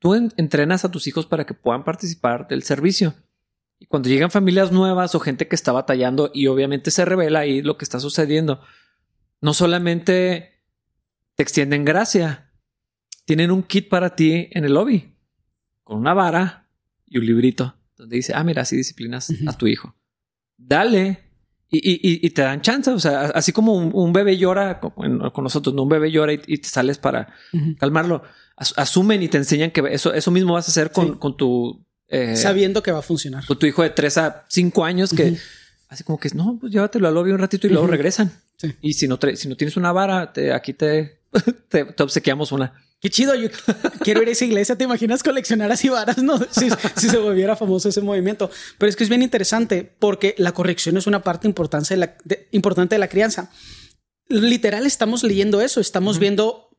Tú 0.00 0.14
entrenas 0.14 0.86
a 0.86 0.90
tus 0.90 1.06
hijos 1.06 1.26
para 1.26 1.44
que 1.44 1.52
puedan 1.52 1.84
participar 1.84 2.48
del 2.48 2.62
servicio. 2.62 3.14
Y 3.78 3.84
cuando 3.84 4.08
llegan 4.08 4.30
familias 4.30 4.72
nuevas 4.72 5.14
o 5.14 5.20
gente 5.20 5.46
que 5.46 5.54
está 5.54 5.72
batallando 5.72 6.30
y 6.32 6.46
obviamente 6.46 6.90
se 6.90 7.04
revela 7.04 7.40
ahí 7.40 7.60
lo 7.60 7.76
que 7.76 7.84
está 7.84 8.00
sucediendo, 8.00 8.62
no 9.40 9.54
solamente 9.54 10.64
te 11.34 11.42
extienden 11.42 11.84
gracia, 11.84 12.52
tienen 13.24 13.50
un 13.50 13.62
kit 13.62 13.88
para 13.88 14.14
ti 14.16 14.48
en 14.50 14.64
el 14.64 14.74
lobby 14.74 15.16
con 15.84 15.98
una 15.98 16.14
vara 16.14 16.68
y 17.06 17.18
un 17.18 17.26
librito 17.26 17.74
donde 17.96 18.16
dice, 18.16 18.32
ah, 18.34 18.44
mira, 18.44 18.62
así 18.62 18.76
disciplinas 18.76 19.32
a 19.46 19.56
tu 19.56 19.66
hijo. 19.66 19.94
Dale. 20.56 21.30
Y, 21.72 22.28
te 22.30 22.42
dan 22.42 22.62
chance, 22.62 22.90
o 22.90 22.98
sea, 22.98 23.26
así 23.26 23.52
como 23.52 23.74
un, 23.74 24.12
bebé 24.12 24.36
llora 24.36 24.80
con, 24.80 25.18
nosotros, 25.18 25.72
no 25.74 25.84
un 25.84 25.88
bebé 25.88 26.10
llora 26.10 26.32
y, 26.32 26.38
te 26.38 26.68
sales 26.68 26.98
para 26.98 27.32
calmarlo 27.78 28.24
asumen 28.56 29.22
y 29.22 29.28
te 29.28 29.38
enseñan 29.38 29.70
que 29.70 29.82
eso, 29.90 30.12
eso 30.12 30.30
mismo 30.30 30.54
vas 30.54 30.68
a 30.68 30.70
hacer 30.70 30.92
con, 30.92 31.16
con 31.16 31.36
tu... 31.36 31.86
Eh, 32.08 32.36
Sabiendo 32.36 32.82
que 32.82 32.90
va 32.90 32.98
a 32.98 33.02
funcionar. 33.02 33.46
Con 33.46 33.58
tu 33.58 33.66
hijo 33.66 33.82
de 33.82 33.90
3 33.90 34.18
a 34.18 34.44
5 34.48 34.84
años 34.84 35.14
que 35.14 35.38
así 35.88 36.04
como 36.04 36.18
que 36.18 36.28
no, 36.34 36.58
pues 36.60 36.72
llévatelo 36.72 37.08
al 37.08 37.14
lobby 37.14 37.30
un 37.30 37.38
ratito 37.38 37.66
y 37.66 37.70
luego 37.70 37.86
regresan. 37.86 38.32
Y 38.80 38.94
si 38.94 39.08
no, 39.08 39.18
si 39.34 39.48
no 39.48 39.56
tienes 39.56 39.76
una 39.76 39.92
vara, 39.92 40.32
te, 40.32 40.52
aquí 40.52 40.72
te, 40.74 41.20
te, 41.68 42.02
obsequiamos 42.02 42.52
una. 42.52 42.72
Qué 43.00 43.08
chido. 43.08 43.34
Yo 43.34 43.48
quiero 44.02 44.22
ir 44.22 44.28
a 44.28 44.32
esa 44.32 44.44
iglesia. 44.44 44.76
¿Te 44.76 44.84
imaginas 44.84 45.22
coleccionar 45.22 45.72
así 45.72 45.88
varas? 45.88 46.18
No, 46.18 46.38
si, 46.50 46.68
si, 46.96 47.08
se 47.08 47.16
volviera 47.18 47.56
famoso 47.56 47.88
ese 47.88 48.00
movimiento. 48.00 48.50
Pero 48.78 48.90
es 48.90 48.96
que 48.96 49.04
es 49.04 49.10
bien 49.10 49.22
interesante 49.22 49.90
porque 49.98 50.34
la 50.38 50.52
corrección 50.52 50.96
es 50.96 51.06
una 51.06 51.22
parte 51.22 51.48
importante 51.48 51.94
de 51.94 51.98
la, 51.98 52.16
importante 52.50 52.94
de 52.94 52.98
la 52.98 53.08
crianza. 53.08 53.50
Literal, 54.28 54.86
estamos 54.86 55.22
leyendo 55.22 55.60
eso. 55.60 55.80
Estamos 55.80 56.18
viendo 56.18 56.70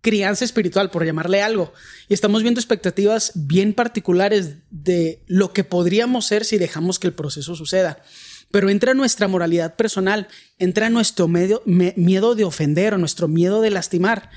crianza 0.00 0.44
espiritual, 0.44 0.90
por 0.90 1.04
llamarle 1.04 1.42
algo. 1.42 1.72
Y 2.08 2.14
estamos 2.14 2.42
viendo 2.42 2.60
expectativas 2.60 3.32
bien 3.34 3.74
particulares 3.74 4.56
de 4.70 5.22
lo 5.26 5.52
que 5.52 5.64
podríamos 5.64 6.26
ser 6.26 6.44
si 6.44 6.58
dejamos 6.58 6.98
que 6.98 7.08
el 7.08 7.14
proceso 7.14 7.54
suceda. 7.54 8.02
Pero 8.50 8.70
entra 8.70 8.94
nuestra 8.94 9.28
moralidad 9.28 9.76
personal, 9.76 10.28
entra 10.58 10.90
nuestro 10.90 11.28
miedo 11.28 12.34
de 12.34 12.44
ofender 12.44 12.94
o 12.94 12.98
nuestro 12.98 13.28
miedo 13.28 13.60
de 13.60 13.70
lastimar 13.70 14.30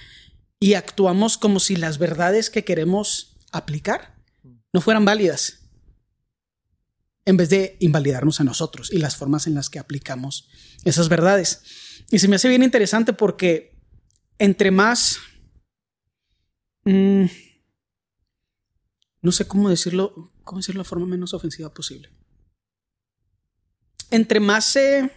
y 0.59 0.74
actuamos 0.74 1.38
como 1.38 1.59
si 1.59 1.76
las 1.76 1.97
verdades 1.97 2.49
que 2.49 2.64
queremos 2.64 3.38
aplicar 3.51 4.16
no 4.74 4.82
fueran 4.82 5.05
válidas 5.05 5.62
en 7.26 7.38
vez 7.38 7.49
de 7.49 7.78
invalidarnos 7.80 8.39
a 8.39 8.43
nosotros 8.43 8.91
y 8.91 8.97
las 8.97 9.16
formas 9.16 9.47
en 9.47 9.55
las 9.55 9.70
que 9.70 9.80
aplicamos 9.80 10.49
esas 10.84 11.09
verdades. 11.09 11.62
Y 12.09 12.20
se 12.20 12.28
me 12.28 12.36
hace 12.36 12.49
bien 12.49 12.64
interesante 12.64 13.14
porque 13.14 13.80
entre 14.38 14.72
más... 14.72 15.18
Mm, 16.84 17.26
no 19.22 19.32
sé 19.32 19.47
cómo 19.47 19.70
decirlo, 19.70 20.34
cómo 20.43 20.59
decirlo 20.59 20.80
de 20.80 20.84
la 20.84 20.89
forma 20.89 21.05
menos 21.05 21.34
ofensiva 21.34 21.72
posible. 21.74 22.09
Entre 24.12 24.39
más 24.39 24.66
se 24.66 25.09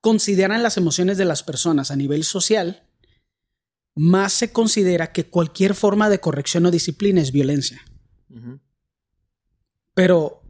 consideran 0.00 0.62
las 0.62 0.76
emociones 0.76 1.16
de 1.16 1.24
las 1.24 1.42
personas 1.42 1.90
a 1.90 1.96
nivel 1.96 2.24
social, 2.24 2.86
más 3.94 4.32
se 4.32 4.52
considera 4.52 5.12
que 5.12 5.26
cualquier 5.26 5.74
forma 5.74 6.10
de 6.10 6.20
corrección 6.20 6.66
o 6.66 6.70
disciplina 6.70 7.20
es 7.20 7.32
violencia. 7.32 7.82
Pero 9.94 10.42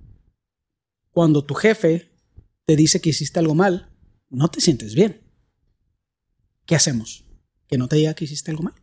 cuando 1.10 1.44
tu 1.44 1.54
jefe 1.54 2.10
te 2.64 2.76
dice 2.76 3.00
que 3.00 3.10
hiciste 3.10 3.38
algo 3.38 3.54
mal, 3.54 3.90
no 4.28 4.48
te 4.48 4.60
sientes 4.60 4.94
bien. 4.94 5.22
¿Qué 6.66 6.74
hacemos? 6.74 7.24
¿Que 7.66 7.78
no 7.78 7.88
te 7.88 7.96
diga 7.96 8.14
que 8.14 8.24
hiciste 8.24 8.50
algo 8.50 8.64
mal? 8.64 8.74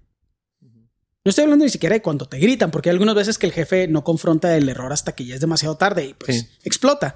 No 1.26 1.32
estoy 1.32 1.43
hablando 1.43 1.65
ni 1.65 1.71
siquiera 1.71 1.95
de 1.95 2.03
cuando 2.03 2.28
te 2.28 2.38
gritan, 2.38 2.69
porque 2.69 2.89
hay 2.89 2.93
algunas 2.93 3.15
veces 3.15 3.39
que 3.39 3.47
el 3.47 3.51
jefe 3.51 3.88
no 3.88 4.03
confronta 4.03 4.55
el 4.55 4.69
error 4.69 4.93
hasta 4.93 5.15
que 5.15 5.26
ya 5.26 5.34
es 5.34 5.41
demasiado 5.41 5.76
tarde 5.76 6.05
y 6.05 6.13
pues 6.13 6.49
explota. 6.63 7.15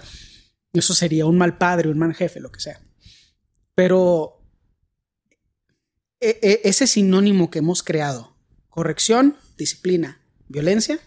Eso 0.73 0.95
sería 0.95 1.27
un 1.27 1.37
mal 1.37 1.59
padre, 1.59 1.89
un 1.89 1.99
mal 1.99 2.15
jefe, 2.15 2.39
lo 2.39 2.51
que 2.51 2.59
sea. 2.59 2.81
Pero 3.75 4.41
e, 6.19 6.39
e, 6.41 6.61
ese 6.63 6.87
sinónimo 6.87 7.51
que 7.51 7.59
hemos 7.59 7.83
creado, 7.83 8.35
corrección, 8.69 9.37
disciplina, 9.57 10.19
violencia, 10.47 10.99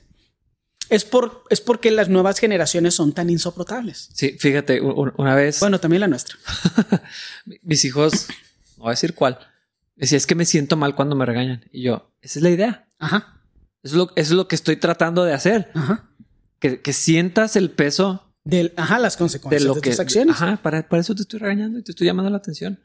es, 0.88 1.05
por, 1.05 1.42
es 1.50 1.61
porque 1.61 1.90
las 1.90 2.09
nuevas 2.09 2.38
generaciones 2.38 2.94
son 2.94 3.12
tan 3.12 3.30
insoportables. 3.30 4.11
Sí, 4.14 4.36
fíjate, 4.38 4.80
una 4.80 5.34
vez. 5.34 5.59
Bueno, 5.59 5.80
también 5.80 6.00
la 6.03 6.09
nuestra. 6.09 6.36
mis 7.62 7.84
hijos, 7.84 8.28
no 8.76 8.84
voy 8.84 8.90
a 8.90 8.92
decir 8.92 9.14
cuál, 9.14 9.38
decía 9.96 10.18
es 10.18 10.26
que 10.26 10.36
me 10.36 10.44
siento 10.44 10.76
mal 10.76 10.94
cuando 10.94 11.16
me 11.16 11.26
regañan. 11.26 11.64
Y 11.72 11.82
yo, 11.82 12.14
esa 12.20 12.38
es 12.38 12.42
la 12.42 12.50
idea. 12.50 12.88
Ajá. 13.03 13.40
Eso 13.82 13.94
es 13.94 13.98
lo, 13.98 14.11
es 14.16 14.30
lo 14.30 14.48
que 14.48 14.55
estoy 14.55 14.76
tratando 14.76 15.24
de 15.24 15.34
hacer. 15.34 15.70
Ajá. 15.74 16.09
Que, 16.59 16.80
que 16.80 16.92
sientas 16.92 17.57
el 17.57 17.70
peso. 17.70 18.28
Del, 18.44 18.72
ajá, 18.76 18.98
las 18.98 19.16
consecuencias 19.16 19.62
de, 19.62 19.68
lo 19.68 19.80
que, 19.80 19.90
tus 19.90 20.00
acciones. 20.00 20.36
Ajá, 20.36 20.59
para, 20.62 20.88
para, 20.88 21.00
eso 21.00 21.14
te 21.14 21.22
estoy 21.22 21.38
regañando 21.40 21.78
y 21.78 21.82
te 21.82 21.92
estoy 21.92 22.07
llamando 22.07 22.30
la 22.30 22.38
atención. 22.38 22.80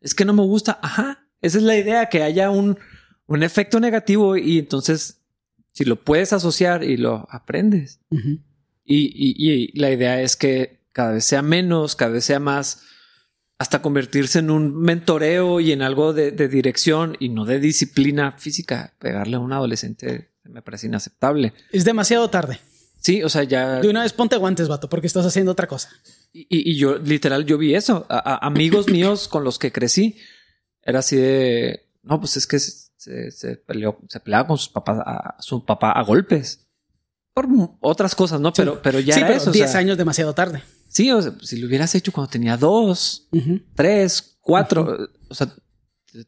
Es 0.00 0.14
que 0.14 0.24
no 0.24 0.32
me 0.32 0.42
gusta. 0.42 0.78
Ajá. 0.82 1.26
Esa 1.42 1.58
es 1.58 1.64
la 1.64 1.76
idea, 1.76 2.06
que 2.06 2.22
haya 2.22 2.50
un, 2.50 2.78
un 3.26 3.42
efecto 3.42 3.80
negativo 3.80 4.36
y 4.36 4.58
entonces 4.58 5.20
si 5.72 5.84
lo 5.84 5.96
puedes 6.02 6.32
asociar 6.32 6.84
y 6.84 6.96
lo 6.96 7.26
aprendes. 7.30 8.00
y, 8.84 9.78
la 9.78 9.90
idea 9.90 10.20
es 10.20 10.36
que 10.36 10.80
cada 10.92 11.12
vez 11.12 11.24
sea 11.24 11.42
menos, 11.42 11.96
cada 11.96 12.12
vez 12.12 12.24
sea 12.24 12.40
más, 12.40 12.82
hasta 13.60 13.82
convertirse 13.82 14.38
en 14.38 14.50
un 14.50 14.74
mentoreo 14.74 15.60
y 15.60 15.72
en 15.72 15.82
algo 15.82 16.14
de, 16.14 16.30
dirección 16.48 17.18
y 17.20 17.28
no 17.28 17.44
de 17.44 17.60
disciplina 17.60 18.32
física. 18.32 18.94
Pegarle 18.98 19.36
a 19.36 19.38
un 19.38 19.52
adolescente 19.52 20.30
me 20.44 20.62
parece 20.62 20.86
inaceptable. 20.86 21.52
Es 21.70 21.84
demasiado 21.84 22.30
tarde. 22.30 22.58
Sí, 23.00 23.22
o 23.22 23.28
sea, 23.28 23.42
ya. 23.42 23.80
De 23.80 23.90
una 23.90 24.00
vez 24.00 24.14
ponte 24.14 24.38
guantes, 24.38 24.66
vato, 24.66 24.88
porque 24.88 25.06
estás 25.06 25.26
haciendo 25.26 25.52
otra 25.52 25.66
cosa. 25.66 25.90
Y, 26.32 26.78
yo, 26.78 26.96
literal, 26.96 27.44
yo 27.44 27.58
vi 27.58 27.74
eso. 27.74 28.06
amigos 28.08 28.88
míos 28.88 29.28
con 29.28 29.44
los 29.44 29.58
que 29.58 29.70
crecí, 29.70 30.16
era 30.82 31.00
así 31.00 31.16
de. 31.16 31.86
No, 32.02 32.18
pues 32.18 32.38
es 32.38 32.46
que 32.46 32.58
se, 32.58 33.56
peleó, 33.66 33.98
se 34.08 34.20
peleaba 34.20 34.48
con 34.48 34.56
sus 34.56 34.70
papás, 34.70 35.00
a, 35.04 35.36
su 35.38 35.66
papá 35.66 35.92
a 35.92 36.02
golpes. 36.02 36.66
Por 37.34 37.46
otras 37.80 38.14
cosas, 38.14 38.40
¿no? 38.40 38.54
Pero, 38.54 38.80
pero 38.80 39.00
ya 39.00 39.12
sí, 39.12 39.20
era 39.20 39.36
eso. 39.36 39.52
10 39.52 39.74
años 39.74 39.98
demasiado 39.98 40.32
tarde. 40.32 40.62
Sí, 40.90 41.08
o 41.12 41.22
sea, 41.22 41.32
si 41.40 41.56
lo 41.56 41.68
hubieras 41.68 41.94
hecho 41.94 42.10
cuando 42.10 42.30
tenía 42.30 42.56
dos, 42.56 43.28
tres, 43.76 44.38
cuatro, 44.40 45.08
o 45.28 45.34
sea, 45.34 45.54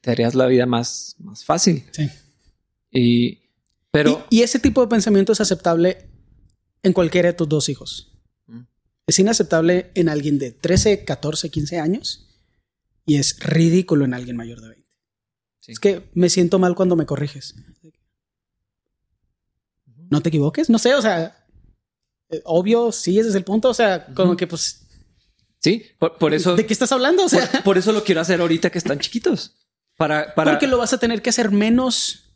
te 0.00 0.10
harías 0.10 0.36
la 0.36 0.46
vida 0.46 0.66
más, 0.66 1.16
más 1.18 1.44
fácil. 1.44 1.84
Sí. 1.90 2.08
Y, 2.92 3.50
pero. 3.90 4.24
Y, 4.30 4.42
ese 4.42 4.60
tipo 4.60 4.80
de 4.80 4.86
pensamiento 4.86 5.32
es 5.32 5.40
aceptable 5.40 6.08
en 6.84 6.92
cualquiera 6.92 7.28
de 7.28 7.34
tus 7.34 7.48
dos 7.48 7.68
hijos. 7.68 8.08
Es 9.04 9.18
inaceptable 9.18 9.90
en 9.96 10.08
alguien 10.08 10.38
de 10.38 10.52
13, 10.52 11.04
14, 11.04 11.50
15 11.50 11.80
años 11.80 12.28
y 13.04 13.16
es 13.16 13.40
ridículo 13.40 14.04
en 14.04 14.14
alguien 14.14 14.36
mayor 14.36 14.60
de 14.60 14.68
20. 14.68 14.88
Es 15.66 15.80
que 15.80 16.08
me 16.14 16.30
siento 16.30 16.60
mal 16.60 16.76
cuando 16.76 16.94
me 16.94 17.04
corriges. 17.04 17.56
No 20.08 20.20
te 20.20 20.28
equivoques, 20.28 20.70
no 20.70 20.78
sé, 20.78 20.94
o 20.94 21.02
sea, 21.02 21.41
obvio, 22.44 22.92
sí, 22.92 23.18
ese 23.18 23.30
es 23.30 23.34
el 23.34 23.44
punto, 23.44 23.68
o 23.68 23.74
sea, 23.74 24.06
como 24.14 24.36
que 24.36 24.46
pues... 24.46 24.86
Sí, 25.60 25.84
por, 25.98 26.34
eso... 26.34 26.56
¿De 26.56 26.66
qué 26.66 26.72
estás 26.72 26.90
hablando? 26.90 27.24
O 27.24 27.28
sea, 27.28 27.48
por, 27.64 27.78
eso 27.78 27.92
lo 27.92 28.02
quiero 28.02 28.20
hacer 28.20 28.40
ahorita 28.40 28.70
que 28.70 28.78
están 28.78 28.98
chiquitos. 28.98 29.54
Para, 29.96 30.34
para... 30.34 30.52
Porque 30.52 30.66
lo 30.66 30.78
vas 30.78 30.92
a 30.92 30.98
tener 30.98 31.22
que 31.22 31.30
hacer 31.30 31.52
menos 31.52 32.34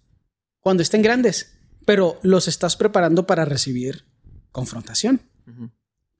cuando 0.61 0.83
estén 0.83 1.03
grandes, 1.03 1.59
pero 1.85 2.21
los 2.23 2.47
estás 2.47 2.77
preparando 2.77 3.27
para 3.27 3.45
recibir 3.45 4.05
confrontación, 4.53 5.21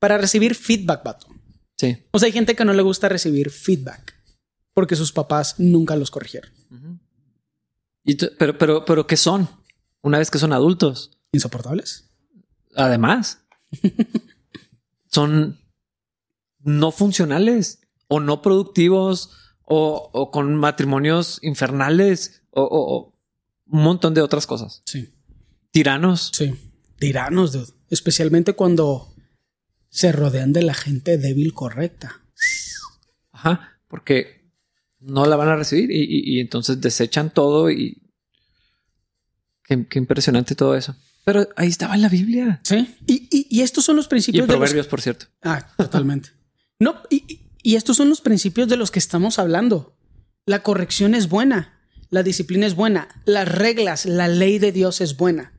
para 0.01 0.19
recibir 0.19 0.55
feedback, 0.55 1.05
vato. 1.05 1.29
Sí. 1.77 2.05
O 2.11 2.19
sea, 2.19 2.27
hay 2.27 2.33
gente 2.33 2.57
que 2.57 2.65
no 2.65 2.73
le 2.73 2.83
gusta 2.83 3.09
recibir 3.09 3.51
feedback 3.51 4.17
porque 4.77 4.95
sus 4.95 5.11
papás 5.11 5.55
nunca 5.57 5.97
los 5.97 6.11
corrigieron. 6.11 6.51
pero, 8.39 8.59
pero, 8.59 8.85
pero, 8.85 9.07
¿qué 9.07 9.17
son? 9.17 9.49
Una 10.03 10.19
vez 10.19 10.31
que 10.31 10.39
son 10.39 10.53
adultos. 10.53 11.19
Insoportables. 11.33 12.11
Además, 12.75 13.46
son 15.07 15.59
no 16.61 16.91
funcionales 16.91 17.81
o 18.09 18.21
no 18.21 18.43
productivos 18.43 19.31
o, 19.65 20.31
con 20.33 20.55
matrimonios 20.57 21.39
infernales 21.43 22.43
o, 22.51 23.13
un 23.69 23.83
montón 23.83 24.15
de 24.15 24.21
otras 24.21 24.47
cosas. 24.47 24.83
Sí. 24.87 25.13
Tiranos. 25.73 26.31
Sí. 26.33 26.55
Tiranos, 26.99 27.53
dude. 27.53 27.73
Especialmente 27.91 28.53
cuando 28.53 29.13
se 29.89 30.13
rodean 30.13 30.53
de 30.53 30.63
la 30.63 30.75
gente 30.75 31.19
débil 31.19 31.53
correcta. 31.53 32.23
Ajá. 33.33 33.81
Porque 33.89 34.37
no 35.01 35.27
la 35.27 35.37
van 35.37 35.49
a 35.49 35.57
recibir 35.57 35.91
y, 35.91 36.41
entonces 36.41 36.81
desechan 36.81 37.33
todo 37.33 37.71
y 37.71 38.03
qué, 39.65 39.87
impresionante 39.95 40.55
todo 40.55 40.77
eso. 40.77 40.97
Pero 41.27 41.47
ahí 41.57 41.69
estaba 41.69 41.95
en 41.95 42.01
la 42.01 42.09
Biblia. 42.09 42.61
Sí. 42.63 42.97
Y, 43.07 43.61
estos 43.61 43.85
son 43.85 43.97
los 43.97 44.09
principios 44.09 44.45
y 44.45 44.49
proverbios, 44.49 44.87
por 44.87 45.03
cierto. 45.03 45.27
Ah, 45.43 45.67
totalmente. 45.77 46.31
no, 46.81 47.03
y, 47.11 47.43
estos 47.75 47.99
son 47.99 48.09
los 48.09 48.23
principios 48.23 48.69
de 48.69 48.79
los 48.79 48.91
que 48.91 48.99
estamos 48.99 49.39
hablando. 49.39 49.99
La 50.47 50.63
corrección 50.63 51.15
es 51.15 51.29
buena, 51.29 51.81
la 52.09 52.23
disciplina 52.23 52.67
es 52.67 52.75
buena, 52.75 53.09
las 53.27 53.47
reglas, 53.47 54.07
la 54.07 54.29
ley 54.29 54.59
de 54.59 54.73
Dios 54.73 55.03
es 55.03 55.19
buena. 55.19 55.53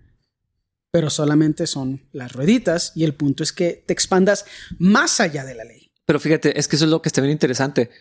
Pero 0.90 1.10
solamente 1.12 1.68
son 1.68 2.08
las 2.14 2.32
rueditas 2.32 2.94
y 2.96 3.04
el 3.04 3.14
punto 3.14 3.44
es 3.44 3.52
que 3.52 3.84
te 3.86 3.94
expandas 3.94 4.46
más 4.80 5.20
allá 5.20 5.44
de 5.44 5.54
la 5.54 5.66
ley. 5.66 5.92
Pero 6.06 6.20
fíjate, 6.20 6.58
es 6.58 6.68
que 6.68 6.78
eso 6.78 6.86
es 6.86 6.92
lo 6.92 7.02
que 7.02 7.10
está 7.10 7.22
bien 7.22 7.34
interesante 7.34 7.92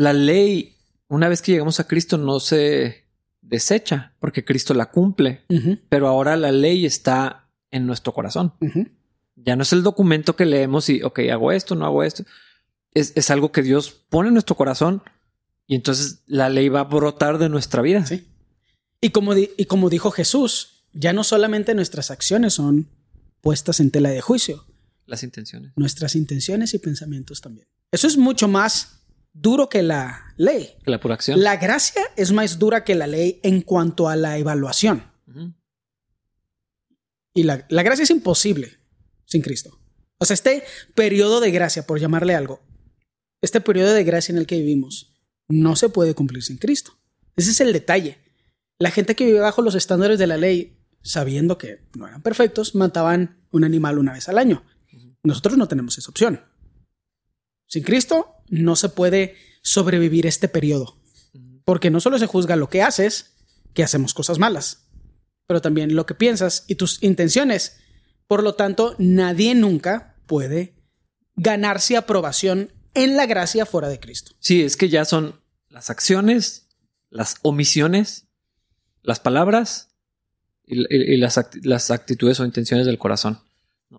la 0.00 0.14
ley, 0.14 0.78
una 1.08 1.28
vez 1.28 1.42
que 1.42 1.52
llegamos 1.52 1.78
a 1.78 1.86
Cristo, 1.86 2.16
no 2.16 2.40
se 2.40 3.04
desecha 3.50 4.14
porque 4.20 4.44
Cristo 4.44 4.72
la 4.72 4.86
cumple, 4.86 5.42
pero 5.88 6.08
ahora 6.08 6.36
la 6.36 6.52
ley 6.52 6.86
está 6.86 7.48
en 7.70 7.86
nuestro 7.86 8.14
corazón. 8.14 8.54
Ya 9.36 9.56
no 9.56 9.62
es 9.62 9.72
el 9.72 9.82
documento 9.82 10.36
que 10.36 10.46
leemos 10.46 10.88
y, 10.88 11.02
ok, 11.02 11.20
hago 11.30 11.52
esto, 11.52 11.74
no 11.74 11.84
hago 11.84 12.02
esto. 12.02 12.24
Es, 12.94 13.30
algo 13.30 13.52
que 13.52 13.62
Dios 13.62 13.90
pone 14.08 14.28
en 14.28 14.34
nuestro 14.34 14.56
corazón 14.56 15.02
y 15.66 15.74
entonces 15.74 16.22
la 16.26 16.48
ley 16.48 16.68
va 16.68 16.80
a 16.80 16.84
brotar 16.84 17.38
de 17.38 17.48
nuestra 17.48 17.82
vida. 17.82 18.06
Sí. 18.06 18.26
Y 19.00 19.10
como, 19.10 19.34
y 19.36 19.64
como 19.66 19.90
dijo 19.90 20.10
Jesús, 20.10 20.84
ya 20.92 21.12
no 21.12 21.24
solamente 21.24 21.74
nuestras 21.74 22.10
acciones 22.10 22.54
son 22.54 22.88
puestas 23.40 23.80
en 23.80 23.90
tela 23.90 24.10
de 24.10 24.20
juicio. 24.20 24.64
Las 25.06 25.22
intenciones. 25.24 25.72
Nuestras 25.76 26.14
intenciones 26.14 26.72
y 26.74 26.78
pensamientos 26.78 27.40
también. 27.40 27.66
Eso 27.90 28.06
es 28.06 28.16
mucho 28.16 28.46
más 28.46 28.99
duro 29.32 29.68
que 29.68 29.82
la 29.82 30.34
ley. 30.36 30.76
La 30.84 31.00
pura 31.00 31.14
acción. 31.14 31.42
La 31.42 31.56
gracia 31.56 32.02
es 32.16 32.32
más 32.32 32.58
dura 32.58 32.84
que 32.84 32.94
la 32.94 33.06
ley 33.06 33.40
en 33.42 33.62
cuanto 33.62 34.08
a 34.08 34.16
la 34.16 34.38
evaluación. 34.38 35.10
Y 37.34 37.44
la, 37.44 37.66
la, 37.68 37.82
gracia 37.82 38.02
es 38.02 38.10
imposible 38.10 38.78
sin 39.24 39.42
Cristo. 39.42 39.78
O 40.18 40.24
sea, 40.24 40.34
este 40.34 40.64
periodo 40.94 41.40
de 41.40 41.50
gracia, 41.50 41.86
por 41.86 42.00
llamarle 42.00 42.34
algo, 42.34 42.60
este 43.40 43.60
periodo 43.60 43.92
de 43.92 44.04
gracia 44.04 44.32
en 44.32 44.38
el 44.38 44.46
que 44.46 44.56
vivimos, 44.56 45.14
no 45.48 45.76
se 45.76 45.88
puede 45.88 46.14
cumplir 46.14 46.42
sin 46.42 46.58
Cristo. 46.58 46.92
Ese 47.36 47.52
es 47.52 47.60
el 47.60 47.72
detalle. 47.72 48.18
La 48.78 48.90
gente 48.90 49.14
que 49.14 49.26
vive 49.26 49.40
bajo 49.40 49.62
los 49.62 49.74
estándares 49.74 50.18
de 50.18 50.26
la 50.26 50.36
ley, 50.36 50.78
sabiendo 51.02 51.58
que 51.58 51.86
no 51.96 52.06
eran 52.06 52.22
perfectos, 52.22 52.74
mataban 52.74 53.44
un 53.50 53.64
animal 53.64 53.98
una 53.98 54.12
vez 54.12 54.28
al 54.28 54.38
año. 54.38 54.64
Nosotros 55.22 55.56
no 55.56 55.68
tenemos 55.68 55.98
esa 55.98 56.10
opción. 56.10 56.44
Sin 57.66 57.82
Cristo 57.82 58.39
no 58.50 58.76
se 58.76 58.90
puede 58.90 59.36
sobrevivir 59.62 60.26
este 60.26 60.48
periodo. 60.48 60.98
Porque 61.64 61.90
no 61.90 62.00
solo 62.00 62.18
se 62.18 62.26
juzga 62.26 62.56
lo 62.56 62.68
que 62.68 62.82
haces, 62.82 63.32
que 63.74 63.82
hacemos 63.82 64.12
cosas 64.12 64.38
malas, 64.38 64.88
pero 65.46 65.60
también 65.60 65.94
lo 65.94 66.06
que 66.06 66.14
piensas 66.14 66.64
y 66.66 66.74
tus 66.74 67.02
intenciones. 67.02 67.78
Por 68.26 68.42
lo 68.42 68.54
tanto, 68.54 68.94
nadie 68.98 69.54
nunca 69.54 70.16
puede 70.26 70.74
ganarse 71.36 71.96
aprobación 71.96 72.72
en 72.94 73.16
la 73.16 73.26
gracia 73.26 73.66
fuera 73.66 73.88
de 73.88 74.00
Cristo. 74.00 74.32
Sí, 74.40 74.62
es 74.62 74.76
que 74.76 74.88
ya 74.88 75.04
son 75.04 75.40
las 75.68 75.90
acciones, 75.90 76.68
las 77.08 77.36
omisiones, 77.42 78.26
las 79.02 79.20
palabras 79.20 79.88
y, 80.64 81.16
las, 81.16 81.90
actitudes 81.90 82.40
o 82.40 82.44
intenciones 82.44 82.86
del 82.86 82.98
corazón. 82.98 83.40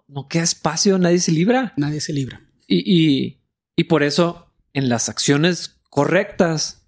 No, 0.08 0.28
queda 0.28 0.44
espacio, 0.44 0.98
nadie 0.98 1.20
se 1.20 1.32
libra. 1.32 1.74
Nadie 1.76 2.00
se 2.00 2.14
libra. 2.14 2.42
Y, 2.68 2.84
y 2.86 3.41
por 3.86 4.04
eso 4.04 4.48
en 4.74 4.90
las 4.90 5.10
acciones 5.10 5.80
correctas 5.90 6.88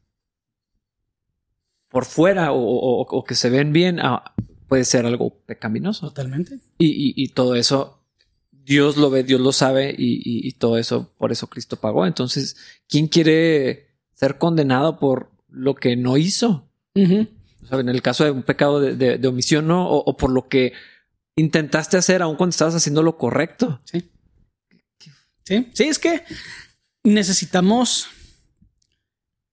por 1.89 2.06
fuera 2.06 2.50
o, 2.52 3.24
que 3.28 3.36
se 3.36 3.50
ven 3.50 3.72
bien 3.72 4.00
ah, 4.00 4.34
puede 4.68 4.84
ser 4.84 5.06
algo 5.06 5.41
pecaminoso. 5.46 6.08
Totalmente. 6.08 6.60
Y, 6.80 7.28
todo 7.30 7.56
eso 7.56 8.00
Dios 8.52 8.98
lo 8.98 9.10
ve, 9.12 9.24
Dios 9.24 9.39
lo 9.39 9.52
sabe 9.52 9.94
y, 9.96 10.52
todo 10.54 10.78
eso, 10.78 11.14
por 11.18 11.32
eso 11.32 11.48
Cristo 11.48 11.76
pagó. 11.76 12.08
Entonces, 12.08 12.58
¿quién 12.89 13.08
quiere 13.08 13.88
ser 14.14 14.38
condenado 14.38 14.98
por 14.98 15.32
lo 15.50 15.76
que 15.76 15.96
no 15.96 16.18
hizo? 16.18 16.68
en 16.96 17.89
el 17.89 18.02
caso 18.02 18.24
de 18.24 18.32
un 18.32 18.44
pecado 18.44 18.80
de, 18.80 19.28
omisión, 19.28 19.68
¿no? 19.68 19.88
O, 19.89 20.18
por 20.18 20.32
lo 20.32 20.48
que 20.48 20.74
intentaste 21.36 21.98
hacer 21.98 22.22
aun 22.22 22.36
cuando 22.36 22.52
estabas 22.52 22.76
haciendo 22.76 23.04
lo 23.04 23.18
correcto. 23.18 23.82
Sí. 23.84 24.10
Sí, 25.46 25.70
sí, 25.74 25.84
es 25.84 26.00
que 26.00 26.24
necesitamos 27.04 28.08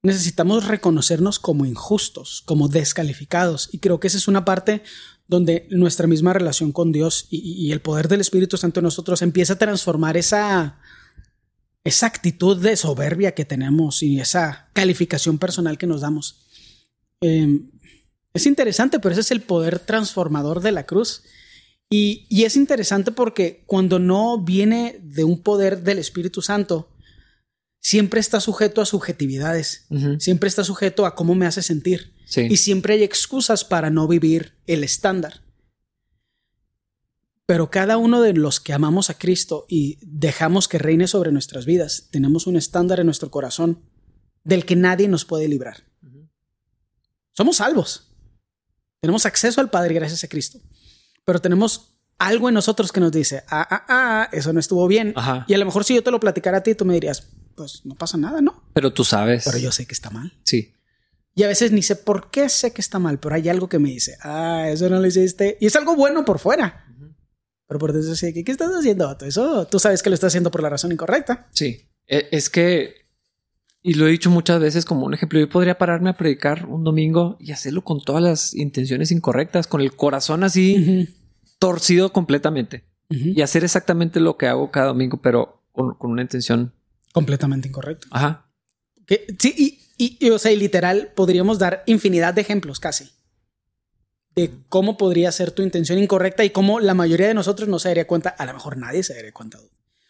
necesitamos 0.02 0.66
reconocernos 0.66 1.38
como 1.38 1.66
injustos, 1.66 2.42
como 2.46 2.68
descalificados. 2.68 3.68
Y 3.72 3.78
creo 3.78 4.00
que 4.00 4.06
esa 4.08 4.18
es 4.18 4.28
una 4.28 4.44
parte 4.44 4.82
donde 5.28 5.68
nuestra 5.70 6.06
misma 6.06 6.32
relación 6.32 6.72
con 6.72 6.90
Dios 6.90 7.26
y, 7.30 7.70
el 7.70 7.80
poder 7.80 8.08
del 8.08 8.20
Espíritu 8.20 8.56
Santo 8.56 8.80
en 8.80 8.84
nosotros 8.84 9.22
empieza 9.22 9.52
a 9.52 9.58
transformar 9.58 10.16
esa, 10.16 10.80
esa 11.84 12.06
actitud 12.06 12.60
de 12.60 12.76
soberbia 12.76 13.32
que 13.32 13.44
tenemos 13.44 14.02
y 14.02 14.18
esa 14.18 14.70
calificación 14.72 15.38
personal 15.38 15.78
que 15.78 15.86
nos 15.86 16.00
damos. 16.00 16.46
Em, 17.20 17.70
es 18.34 18.46
interesante, 18.46 18.98
pero 18.98 19.12
ese 19.12 19.20
es 19.20 19.30
el 19.30 19.42
poder 19.42 19.78
transformador 19.78 20.62
de 20.62 20.72
la 20.72 20.86
cruz. 20.86 21.22
Y, 21.88 22.26
y 22.28 22.44
es 22.44 22.56
interesante 22.56 23.12
porque 23.12 23.62
cuando 23.66 23.98
no 23.98 24.38
viene 24.38 24.98
de 25.02 25.24
un 25.24 25.42
poder 25.42 25.82
del 25.82 25.98
Espíritu 25.98 26.42
Santo, 26.42 26.89
siempre 27.80 28.20
está 28.20 28.40
sujeto 28.40 28.80
a 28.80 28.86
subjetividades, 28.86 29.86
siempre 30.18 30.48
está 30.48 30.62
sujeto 30.64 31.06
a 31.06 31.14
cómo 31.14 31.34
me 31.34 31.46
hace 31.46 31.62
sentir. 31.62 32.14
Y 32.36 32.58
siempre 32.58 32.94
hay 32.94 33.02
excusas 33.02 33.64
para 33.64 33.90
no 33.90 34.06
vivir 34.06 34.54
el 34.66 34.84
estándar. 34.84 35.42
Pero 37.46 37.68
cada 37.68 37.96
uno 37.96 38.22
de 38.22 38.32
los 38.32 38.60
que 38.60 38.72
amamos 38.72 39.10
a 39.10 39.18
Cristo 39.18 39.66
y 39.68 39.98
dejamos 40.02 40.68
que 40.68 40.78
reine 40.78 41.08
sobre 41.08 41.32
nuestras 41.32 41.66
vidas, 41.66 42.06
tenemos 42.12 42.46
un 42.46 42.56
estándar 42.56 43.00
en 43.00 43.06
nuestro 43.06 43.32
corazón 43.32 43.82
del 44.44 44.64
que 44.64 44.76
nadie 44.76 45.08
nos 45.08 45.24
puede 45.24 45.48
librar. 45.48 45.84
Somos 47.32 47.56
salvos. 47.56 48.14
Tenemos 49.00 49.26
acceso 49.26 49.60
al 49.60 49.70
Padre 49.70 49.94
gracias 49.94 50.22
a 50.22 50.28
Cristo. 50.28 50.60
Pero 51.24 51.40
tenemos 51.40 51.96
algo 52.18 52.48
en 52.48 52.54
nosotros 52.54 52.92
que 52.92 53.00
nos 53.00 53.10
dice, 53.10 53.42
ah, 53.48 53.66
ah, 53.68 53.84
ah, 53.88 54.28
eso 54.30 54.52
no 54.52 54.60
estuvo 54.60 54.86
bien. 54.86 55.14
Y 55.48 55.54
a 55.54 55.58
lo 55.58 55.64
mejor 55.64 55.84
si 55.84 55.94
yo 55.94 56.04
te 56.04 56.10
lo 56.12 56.20
platicara 56.20 56.58
a 56.58 56.62
ti, 56.62 56.76
tú 56.76 56.84
me 56.84 56.94
dirías, 56.94 57.30
pues 57.60 57.84
no 57.84 57.94
pasa 57.94 58.16
nada, 58.16 58.40
¿no? 58.40 58.62
Pero 58.72 58.94
tú 58.94 59.04
sabes. 59.04 59.44
Pero 59.44 59.58
yo 59.58 59.70
sé 59.70 59.84
que 59.84 59.92
está 59.92 60.08
mal. 60.08 60.32
Sí. 60.44 60.72
Y 61.34 61.42
a 61.42 61.46
veces 61.46 61.72
ni 61.72 61.82
sé 61.82 61.94
por 61.94 62.30
qué 62.30 62.48
sé 62.48 62.72
que 62.72 62.80
está 62.80 62.98
mal, 62.98 63.20
pero 63.20 63.34
hay 63.34 63.50
algo 63.50 63.68
que 63.68 63.78
me 63.78 63.90
dice, 63.90 64.16
ah, 64.22 64.64
eso 64.70 64.88
no 64.88 64.98
lo 64.98 65.06
hiciste. 65.06 65.58
Y 65.60 65.66
es 65.66 65.76
algo 65.76 65.94
bueno 65.94 66.24
por 66.24 66.38
fuera. 66.38 66.86
Pero 67.66 67.78
por 67.78 67.92
dentro 67.92 68.16
sí, 68.16 68.32
¿qué 68.32 68.50
estás 68.50 68.70
haciendo? 68.70 69.14
Eso 69.20 69.66
tú 69.66 69.78
sabes 69.78 70.02
que 70.02 70.08
lo 70.08 70.14
estás 70.14 70.28
haciendo 70.28 70.50
por 70.50 70.62
la 70.62 70.70
razón 70.70 70.90
incorrecta. 70.90 71.48
Sí. 71.52 71.86
E, 72.06 72.28
es 72.32 72.48
que, 72.48 72.94
y 73.82 73.92
lo 73.92 74.08
he 74.08 74.10
dicho 74.10 74.30
muchas 74.30 74.58
veces 74.58 74.86
como 74.86 75.04
un 75.04 75.12
ejemplo, 75.12 75.38
yo 75.38 75.50
podría 75.50 75.76
pararme 75.76 76.08
a 76.08 76.16
predicar 76.16 76.64
un 76.64 76.82
domingo 76.82 77.36
y 77.40 77.52
hacerlo 77.52 77.84
con 77.84 78.02
todas 78.02 78.22
las 78.22 78.54
intenciones 78.54 79.10
incorrectas, 79.10 79.66
con 79.66 79.82
el 79.82 79.94
corazón 79.94 80.44
así 80.44 81.14
torcido 81.58 82.10
completamente. 82.10 82.84
Y 83.10 83.42
hacer 83.42 83.64
exactamente 83.64 84.18
lo 84.18 84.38
que 84.38 84.46
hago 84.46 84.70
cada 84.70 84.86
domingo, 84.86 85.20
pero 85.20 85.62
con, 85.72 85.92
con 85.96 86.10
una 86.10 86.22
intención 86.22 86.72
Completamente 87.12 87.68
incorrecto. 87.68 88.08
Ajá. 88.10 88.50
sí, 89.38 89.80
y, 89.98 90.16
y, 90.20 90.30
o 90.30 90.38
sea, 90.38 90.52
literal, 90.52 91.12
podríamos 91.14 91.58
dar 91.58 91.82
infinidad 91.86 92.34
de 92.34 92.40
ejemplos 92.40 92.80
casi 92.80 93.10
de 94.34 94.50
cómo 94.68 94.96
podría 94.96 95.32
ser 95.32 95.50
tu 95.50 95.62
intención 95.62 95.98
incorrecta 95.98 96.44
y 96.44 96.50
cómo 96.50 96.80
la 96.80 96.94
mayoría 96.94 97.28
de 97.28 97.34
nosotros 97.34 97.68
no 97.68 97.78
se 97.78 97.88
daría 97.88 98.06
cuenta. 98.06 98.30
A 98.30 98.46
lo 98.46 98.54
mejor 98.54 98.76
nadie 98.76 99.02
se 99.02 99.14
daría 99.14 99.32
cuenta. 99.32 99.58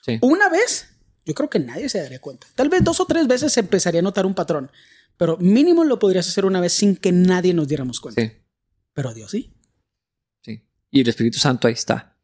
Sí. 0.04 0.18
Una 0.20 0.48
vez, 0.48 0.88
yo 1.24 1.34
creo 1.34 1.48
que 1.48 1.58
nadie 1.58 1.88
se 1.88 2.00
daría 2.00 2.20
cuenta. 2.20 2.46
Tal 2.54 2.68
vez 2.68 2.84
dos 2.84 3.00
o 3.00 3.06
tres 3.06 3.26
veces 3.26 3.52
se 3.52 3.60
empezaría 3.60 4.00
a 4.00 4.02
notar 4.02 4.26
un 4.26 4.34
patrón, 4.34 4.70
pero 5.16 5.36
mínimo 5.38 5.84
lo 5.84 5.98
podrías 5.98 6.28
hacer 6.28 6.44
una 6.44 6.60
vez 6.60 6.72
sin 6.72 6.96
que 6.96 7.12
nadie 7.12 7.54
nos 7.54 7.68
diéramos 7.68 8.00
cuenta. 8.00 8.20
Sí. 8.22 8.32
Pero 8.92 9.14
Dios 9.14 9.30
sí. 9.30 9.54
Sí. 10.42 10.62
Y 10.90 11.00
el 11.00 11.08
Espíritu 11.08 11.38
Santo 11.38 11.68
ahí 11.68 11.74
está. 11.74 12.16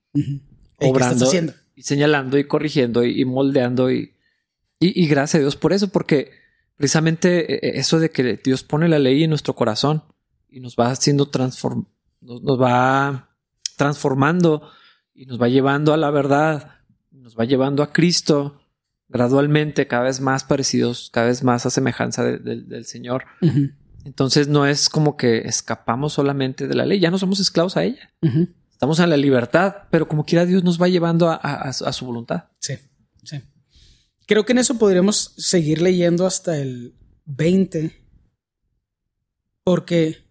Obrando. 0.78 1.30
Y 1.74 1.82
señalando 1.82 2.38
y 2.38 2.46
corrigiendo 2.46 3.04
y 3.04 3.24
moldeando 3.24 3.90
y 3.90 4.15
y, 4.78 5.06
gracias 5.06 5.36
a 5.36 5.38
Dios 5.38 5.56
por 5.56 5.72
eso, 5.72 5.88
porque 5.88 6.30
precisamente 6.76 7.54
eh, 7.54 7.60
eh, 7.62 7.72
eso 7.80 7.98
de 7.98 8.10
que 8.10 8.38
Dios 8.42 8.62
pone 8.62 8.88
la 8.88 8.98
ley 8.98 9.24
en 9.24 9.30
nuestro 9.30 9.54
corazón 9.54 10.02
y 10.48 10.60
nos 10.60 10.76
va 10.76 10.90
haciendo 10.90 11.30
transform 11.30 11.86
nos, 12.20 12.60
va 12.60 13.30
transformando 13.76 14.68
y 15.14 15.26
nos 15.26 15.40
va 15.40 15.48
llevando 15.48 15.92
a 15.94 15.96
la 15.96 16.10
verdad, 16.10 16.80
nos 17.10 17.38
va 17.38 17.44
llevando 17.44 17.82
a 17.82 17.92
Cristo 17.92 18.60
gradualmente, 19.08 19.86
cada 19.86 20.02
vez 20.02 20.20
más 20.20 20.44
parecidos, 20.44 21.10
cada 21.12 21.28
vez 21.28 21.44
más 21.44 21.64
a 21.64 21.70
semejanza 21.70 22.24
del 22.24 22.84
Señor. 22.84 23.24
Entonces 24.04 24.48
no 24.48 24.66
es 24.66 24.88
como 24.88 25.16
que 25.16 25.38
escapamos 25.38 26.12
solamente 26.12 26.66
de 26.66 26.74
la 26.74 26.84
ley, 26.84 26.98
ya 26.98 27.10
no 27.10 27.18
somos 27.18 27.38
esclavos 27.40 27.76
a 27.76 27.84
ella. 27.84 28.12
Estamos 28.70 28.98
en 28.98 29.08
la 29.08 29.16
libertad, 29.16 29.76
pero 29.90 30.08
como 30.08 30.24
quiera 30.24 30.44
Dios 30.44 30.64
nos 30.64 30.82
va 30.82 30.88
llevando 30.88 31.30
a 31.30 31.72
su 31.72 32.04
voluntad. 32.04 32.44
Sí, 32.58 32.74
sí. 33.22 33.40
Creo 34.26 34.44
que 34.44 34.52
en 34.52 34.58
eso 34.58 34.76
podríamos 34.76 35.34
seguir 35.36 35.80
leyendo 35.80 36.26
hasta 36.26 36.58
el 36.58 36.94
20, 37.26 37.92
porque 39.62 40.26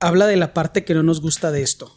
habla 0.00 0.26
de 0.26 0.36
la 0.36 0.54
parte 0.54 0.84
que 0.84 0.94
no 0.94 1.02
nos 1.02 1.20
gusta 1.20 1.52
de 1.52 1.62
esto, 1.62 1.92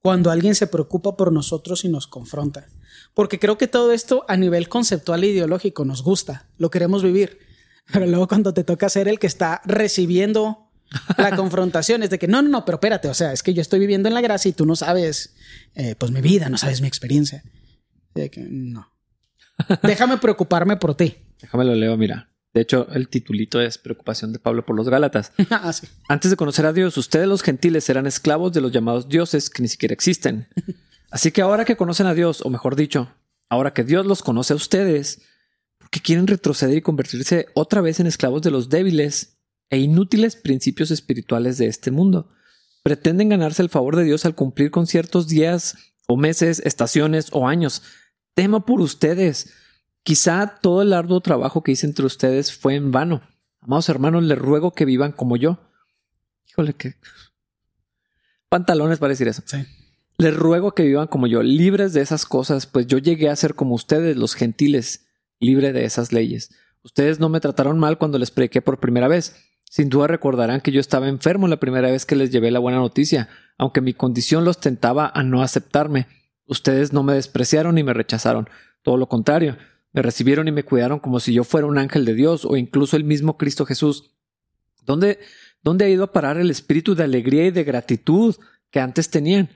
cuando 0.00 0.30
alguien 0.30 0.54
se 0.54 0.68
preocupa 0.68 1.16
por 1.16 1.32
nosotros 1.32 1.84
y 1.84 1.88
nos 1.88 2.06
confronta. 2.06 2.68
Porque 3.14 3.40
creo 3.40 3.58
que 3.58 3.66
todo 3.66 3.92
esto 3.92 4.24
a 4.28 4.36
nivel 4.36 4.68
conceptual 4.68 5.24
e 5.24 5.28
ideológico 5.28 5.84
nos 5.84 6.02
gusta, 6.02 6.48
lo 6.56 6.70
queremos 6.70 7.02
vivir, 7.02 7.38
pero 7.92 8.06
luego 8.06 8.28
cuando 8.28 8.54
te 8.54 8.62
toca 8.62 8.88
ser 8.88 9.08
el 9.08 9.18
que 9.18 9.26
está 9.26 9.60
recibiendo 9.64 10.70
la 11.16 11.34
confrontación 11.36 12.04
es 12.04 12.10
de 12.10 12.18
que 12.18 12.28
no, 12.28 12.42
no, 12.42 12.48
no, 12.48 12.64
pero 12.64 12.76
espérate, 12.76 13.08
o 13.08 13.14
sea, 13.14 13.32
es 13.32 13.42
que 13.42 13.54
yo 13.54 13.60
estoy 13.60 13.80
viviendo 13.80 14.08
en 14.08 14.14
la 14.14 14.20
gracia 14.20 14.48
y 14.48 14.52
tú 14.52 14.66
no 14.66 14.76
sabes, 14.76 15.34
eh, 15.74 15.96
pues 15.98 16.12
mi 16.12 16.20
vida, 16.20 16.48
no 16.48 16.58
sabes 16.58 16.80
mi 16.80 16.86
experiencia. 16.86 17.42
De 18.14 18.30
que 18.30 18.40
no. 18.40 18.97
Déjame 19.82 20.18
preocuparme 20.18 20.76
por 20.76 20.94
ti. 20.94 21.16
Déjame 21.40 21.64
lo 21.64 21.74
leo, 21.74 21.96
mira. 21.96 22.28
De 22.54 22.62
hecho, 22.62 22.88
el 22.92 23.08
titulito 23.08 23.60
es 23.60 23.78
Preocupación 23.78 24.32
de 24.32 24.38
Pablo 24.38 24.64
por 24.64 24.74
los 24.74 24.88
Gálatas. 24.88 25.32
Ah, 25.50 25.72
Antes 26.08 26.30
de 26.30 26.36
conocer 26.36 26.66
a 26.66 26.72
Dios, 26.72 26.96
ustedes 26.96 27.28
los 27.28 27.42
gentiles 27.42 27.88
eran 27.88 28.06
esclavos 28.06 28.52
de 28.52 28.60
los 28.60 28.72
llamados 28.72 29.08
dioses 29.08 29.50
que 29.50 29.62
ni 29.62 29.68
siquiera 29.68 29.92
existen. 29.92 30.48
Así 31.10 31.30
que 31.30 31.42
ahora 31.42 31.64
que 31.64 31.76
conocen 31.76 32.06
a 32.06 32.14
Dios, 32.14 32.42
o 32.42 32.50
mejor 32.50 32.76
dicho, 32.76 33.12
ahora 33.48 33.72
que 33.72 33.84
Dios 33.84 34.06
los 34.06 34.22
conoce 34.22 34.52
a 34.52 34.56
ustedes, 34.56 35.22
¿por 35.78 35.90
qué 35.90 36.00
quieren 36.00 36.26
retroceder 36.26 36.76
y 36.76 36.82
convertirse 36.82 37.46
otra 37.54 37.80
vez 37.80 38.00
en 38.00 38.06
esclavos 38.06 38.42
de 38.42 38.50
los 38.50 38.68
débiles 38.68 39.38
e 39.70 39.78
inútiles 39.78 40.36
principios 40.36 40.90
espirituales 40.90 41.58
de 41.58 41.66
este 41.66 41.90
mundo? 41.90 42.30
Pretenden 42.82 43.28
ganarse 43.28 43.62
el 43.62 43.68
favor 43.70 43.96
de 43.96 44.04
Dios 44.04 44.24
al 44.24 44.34
cumplir 44.34 44.70
con 44.70 44.86
ciertos 44.86 45.28
días 45.28 45.76
o 46.06 46.16
meses, 46.16 46.60
estaciones 46.64 47.28
o 47.32 47.46
años 47.46 47.82
temo 48.38 48.64
por 48.64 48.80
ustedes. 48.80 49.52
Quizá 50.04 50.60
todo 50.62 50.82
el 50.82 50.92
arduo 50.92 51.20
trabajo 51.20 51.64
que 51.64 51.72
hice 51.72 51.86
entre 51.86 52.06
ustedes 52.06 52.56
fue 52.56 52.76
en 52.76 52.92
vano. 52.92 53.20
Amados 53.60 53.88
hermanos, 53.88 54.22
les 54.22 54.38
ruego 54.38 54.70
que 54.70 54.84
vivan 54.84 55.10
como 55.10 55.36
yo. 55.36 55.58
Híjole, 56.48 56.72
que 56.74 56.94
pantalones 58.48 59.00
para 59.00 59.10
decir 59.10 59.26
eso. 59.26 59.42
Sí. 59.44 59.66
Les 60.18 60.36
ruego 60.36 60.70
que 60.70 60.84
vivan 60.84 61.08
como 61.08 61.26
yo, 61.26 61.42
libres 61.42 61.92
de 61.94 62.00
esas 62.00 62.26
cosas, 62.26 62.66
pues 62.66 62.86
yo 62.86 62.98
llegué 62.98 63.28
a 63.28 63.34
ser 63.34 63.56
como 63.56 63.74
ustedes, 63.74 64.16
los 64.16 64.34
gentiles, 64.34 65.08
libre 65.40 65.72
de 65.72 65.84
esas 65.84 66.12
leyes. 66.12 66.54
Ustedes 66.84 67.18
no 67.18 67.28
me 67.28 67.40
trataron 67.40 67.80
mal 67.80 67.98
cuando 67.98 68.18
les 68.18 68.30
prediqué 68.30 68.62
por 68.62 68.78
primera 68.78 69.08
vez. 69.08 69.34
Sin 69.64 69.88
duda 69.88 70.06
recordarán 70.06 70.60
que 70.60 70.70
yo 70.70 70.78
estaba 70.78 71.08
enfermo 71.08 71.48
la 71.48 71.58
primera 71.58 71.90
vez 71.90 72.06
que 72.06 72.14
les 72.14 72.30
llevé 72.30 72.52
la 72.52 72.60
buena 72.60 72.78
noticia, 72.78 73.30
aunque 73.58 73.80
mi 73.80 73.94
condición 73.94 74.44
los 74.44 74.60
tentaba 74.60 75.10
a 75.12 75.24
no 75.24 75.42
aceptarme. 75.42 76.06
Ustedes 76.48 76.94
no 76.94 77.02
me 77.02 77.12
despreciaron 77.12 77.74
ni 77.74 77.84
me 77.84 77.92
rechazaron. 77.92 78.48
Todo 78.82 78.96
lo 78.96 79.08
contrario, 79.08 79.58
me 79.92 80.02
recibieron 80.02 80.48
y 80.48 80.52
me 80.52 80.64
cuidaron 80.64 80.98
como 80.98 81.20
si 81.20 81.34
yo 81.34 81.44
fuera 81.44 81.66
un 81.66 81.76
ángel 81.78 82.06
de 82.06 82.14
Dios 82.14 82.44
o 82.46 82.56
incluso 82.56 82.96
el 82.96 83.04
mismo 83.04 83.36
Cristo 83.36 83.66
Jesús. 83.66 84.14
¿Dónde, 84.82 85.18
dónde 85.62 85.84
ha 85.84 85.88
ido 85.90 86.04
a 86.04 86.12
parar 86.12 86.38
el 86.38 86.50
espíritu 86.50 86.94
de 86.94 87.04
alegría 87.04 87.44
y 87.46 87.50
de 87.50 87.64
gratitud 87.64 88.34
que 88.70 88.80
antes 88.80 89.10
tenían? 89.10 89.50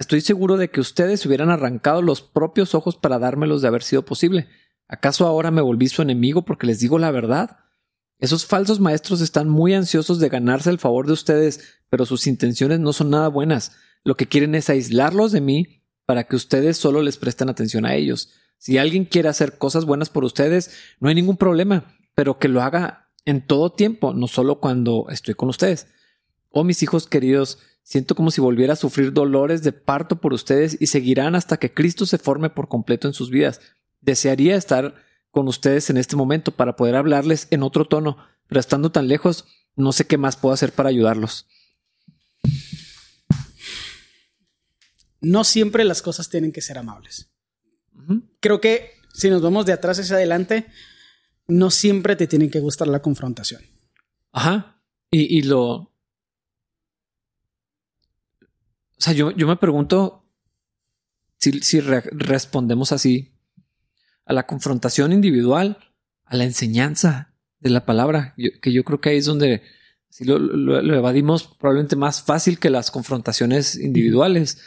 Estoy 0.00 0.20
seguro 0.20 0.56
de 0.56 0.68
que 0.68 0.80
ustedes 0.80 1.24
hubieran 1.26 1.48
arrancado 1.48 2.02
los 2.02 2.22
propios 2.22 2.74
ojos 2.74 2.96
para 2.96 3.20
dármelos 3.20 3.62
de 3.62 3.68
haber 3.68 3.84
sido 3.84 4.04
posible. 4.04 4.48
¿Acaso 4.88 5.26
ahora 5.28 5.52
me 5.52 5.62
volví 5.62 5.88
su 5.88 6.02
enemigo 6.02 6.44
porque 6.44 6.66
les 6.66 6.80
digo 6.80 6.98
la 6.98 7.12
verdad? 7.12 7.58
Esos 8.18 8.46
falsos 8.46 8.80
maestros 8.80 9.20
están 9.20 9.48
muy 9.48 9.74
ansiosos 9.74 10.18
de 10.18 10.28
ganarse 10.28 10.70
el 10.70 10.78
favor 10.80 11.06
de 11.06 11.12
ustedes, 11.12 11.80
pero 11.88 12.04
sus 12.04 12.26
intenciones 12.26 12.80
no 12.80 12.92
son 12.92 13.10
nada 13.10 13.28
buenas. 13.28 13.76
Lo 14.02 14.16
que 14.16 14.26
quieren 14.26 14.56
es 14.56 14.70
aislarlos 14.70 15.30
de 15.30 15.40
mí 15.40 15.81
para 16.06 16.24
que 16.24 16.36
ustedes 16.36 16.76
solo 16.76 17.02
les 17.02 17.16
presten 17.16 17.48
atención 17.48 17.86
a 17.86 17.94
ellos. 17.94 18.30
Si 18.58 18.78
alguien 18.78 19.04
quiere 19.04 19.28
hacer 19.28 19.58
cosas 19.58 19.84
buenas 19.84 20.10
por 20.10 20.24
ustedes, 20.24 20.76
no 21.00 21.08
hay 21.08 21.14
ningún 21.14 21.36
problema, 21.36 21.96
pero 22.14 22.38
que 22.38 22.48
lo 22.48 22.62
haga 22.62 23.10
en 23.24 23.46
todo 23.46 23.72
tiempo, 23.72 24.14
no 24.14 24.26
solo 24.26 24.60
cuando 24.60 25.06
estoy 25.10 25.34
con 25.34 25.48
ustedes. 25.48 25.86
Oh, 26.50 26.64
mis 26.64 26.82
hijos 26.82 27.06
queridos, 27.06 27.58
Siento 27.82 28.14
como 28.14 28.30
si 28.30 28.40
volviera 28.40 28.74
a 28.74 28.76
sufrir 28.76 29.12
dolores 29.12 29.62
de 29.62 29.72
parto 29.72 30.20
por 30.20 30.32
ustedes 30.32 30.76
y 30.80 30.86
seguirán 30.86 31.34
hasta 31.34 31.56
que 31.56 31.74
Cristo 31.74 32.06
se 32.06 32.18
forme 32.18 32.48
por 32.48 32.68
completo 32.68 33.08
en 33.08 33.14
sus 33.14 33.30
vidas. 33.30 33.60
Desearía 34.00 34.56
estar 34.56 34.94
con 35.30 35.48
ustedes 35.48 35.90
en 35.90 35.96
este 35.96 36.16
momento 36.16 36.52
para 36.52 36.76
poder 36.76 36.94
hablarles 36.94 37.48
en 37.50 37.62
otro 37.62 37.84
tono, 37.84 38.18
pero 38.46 38.60
estando 38.60 38.92
tan 38.92 39.08
lejos, 39.08 39.46
no 39.74 39.92
sé 39.92 40.06
qué 40.06 40.16
más 40.16 40.36
puedo 40.36 40.52
hacer 40.52 40.72
para 40.72 40.90
ayudarlos. 40.90 41.46
No 45.22 45.44
siempre 45.44 45.84
las 45.84 46.02
cosas 46.02 46.28
tienen 46.28 46.52
que 46.52 46.60
ser 46.60 46.76
amables. 46.78 47.30
Creo 48.40 48.60
que 48.60 48.90
si 49.14 49.30
nos 49.30 49.40
vamos 49.40 49.64
de 49.64 49.72
atrás 49.72 49.98
hacia 49.98 50.16
adelante, 50.16 50.66
no 51.48 51.70
siempre 51.70 52.16
te 52.16 52.26
tiene 52.26 52.50
que 52.50 52.60
gustar 52.60 52.88
la 52.88 53.00
confrontación. 53.00 53.62
Ajá. 54.32 54.82
Y, 55.10 55.38
y 55.38 55.42
lo, 55.42 55.92
O 59.02 59.04
sea, 59.04 59.14
yo, 59.14 59.32
me 59.34 59.56
pregunto 59.56 60.28
si, 61.36 61.80
respondemos 61.80 62.92
así 62.92 63.32
a 64.24 64.32
la 64.32 64.46
confrontación 64.46 65.12
individual, 65.12 65.76
a 66.24 66.36
la 66.36 66.44
enseñanza 66.44 67.34
de 67.58 67.70
la 67.70 67.84
palabra, 67.84 68.36
que 68.36 68.72
yo 68.72 68.84
creo 68.84 69.00
que 69.00 69.08
ahí 69.08 69.16
es 69.16 69.24
donde 69.24 69.62
si 70.08 70.24
lo, 70.24 70.78
evadimos 70.94 71.42
probablemente 71.42 71.96
más 71.96 72.22
fácil 72.22 72.60
que 72.60 72.70
las 72.70 72.92
confrontaciones 72.92 73.74
individuales, 73.74 74.62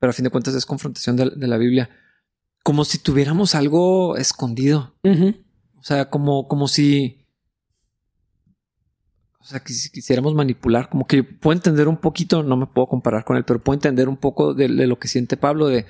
pero 0.00 0.10
a 0.10 0.14
fin 0.14 0.24
de 0.24 0.30
cuentas 0.30 0.54
es 0.54 0.66
confrontación 0.66 1.14
de, 1.16 1.46
la 1.46 1.56
Biblia, 1.56 1.90
como 2.64 2.84
si 2.84 2.98
tuviéramos 2.98 3.54
algo 3.54 4.16
escondido. 4.16 4.96
O 5.04 5.82
sea, 5.82 6.10
como, 6.10 6.48
como 6.48 6.66
si 6.66 7.20
o 9.40 9.44
sea, 9.44 9.60
que 9.60 9.72
si 9.72 9.90
quisiéramos 9.90 10.34
manipular, 10.34 10.90
como 10.90 11.06
que 11.06 11.24
puedo 11.24 11.56
entender 11.56 11.88
un 11.88 11.96
poquito, 11.96 12.42
no 12.42 12.56
me 12.56 12.66
puedo 12.66 12.88
comparar 12.88 13.24
con 13.24 13.36
él, 13.36 13.44
pero 13.44 13.58
puedo 13.58 13.74
entender 13.74 14.08
un 14.08 14.18
poco 14.18 14.52
de, 14.52 14.68
lo 14.68 14.98
que 14.98 15.08
siente 15.08 15.36
Pablo 15.38 15.66
de 15.66 15.86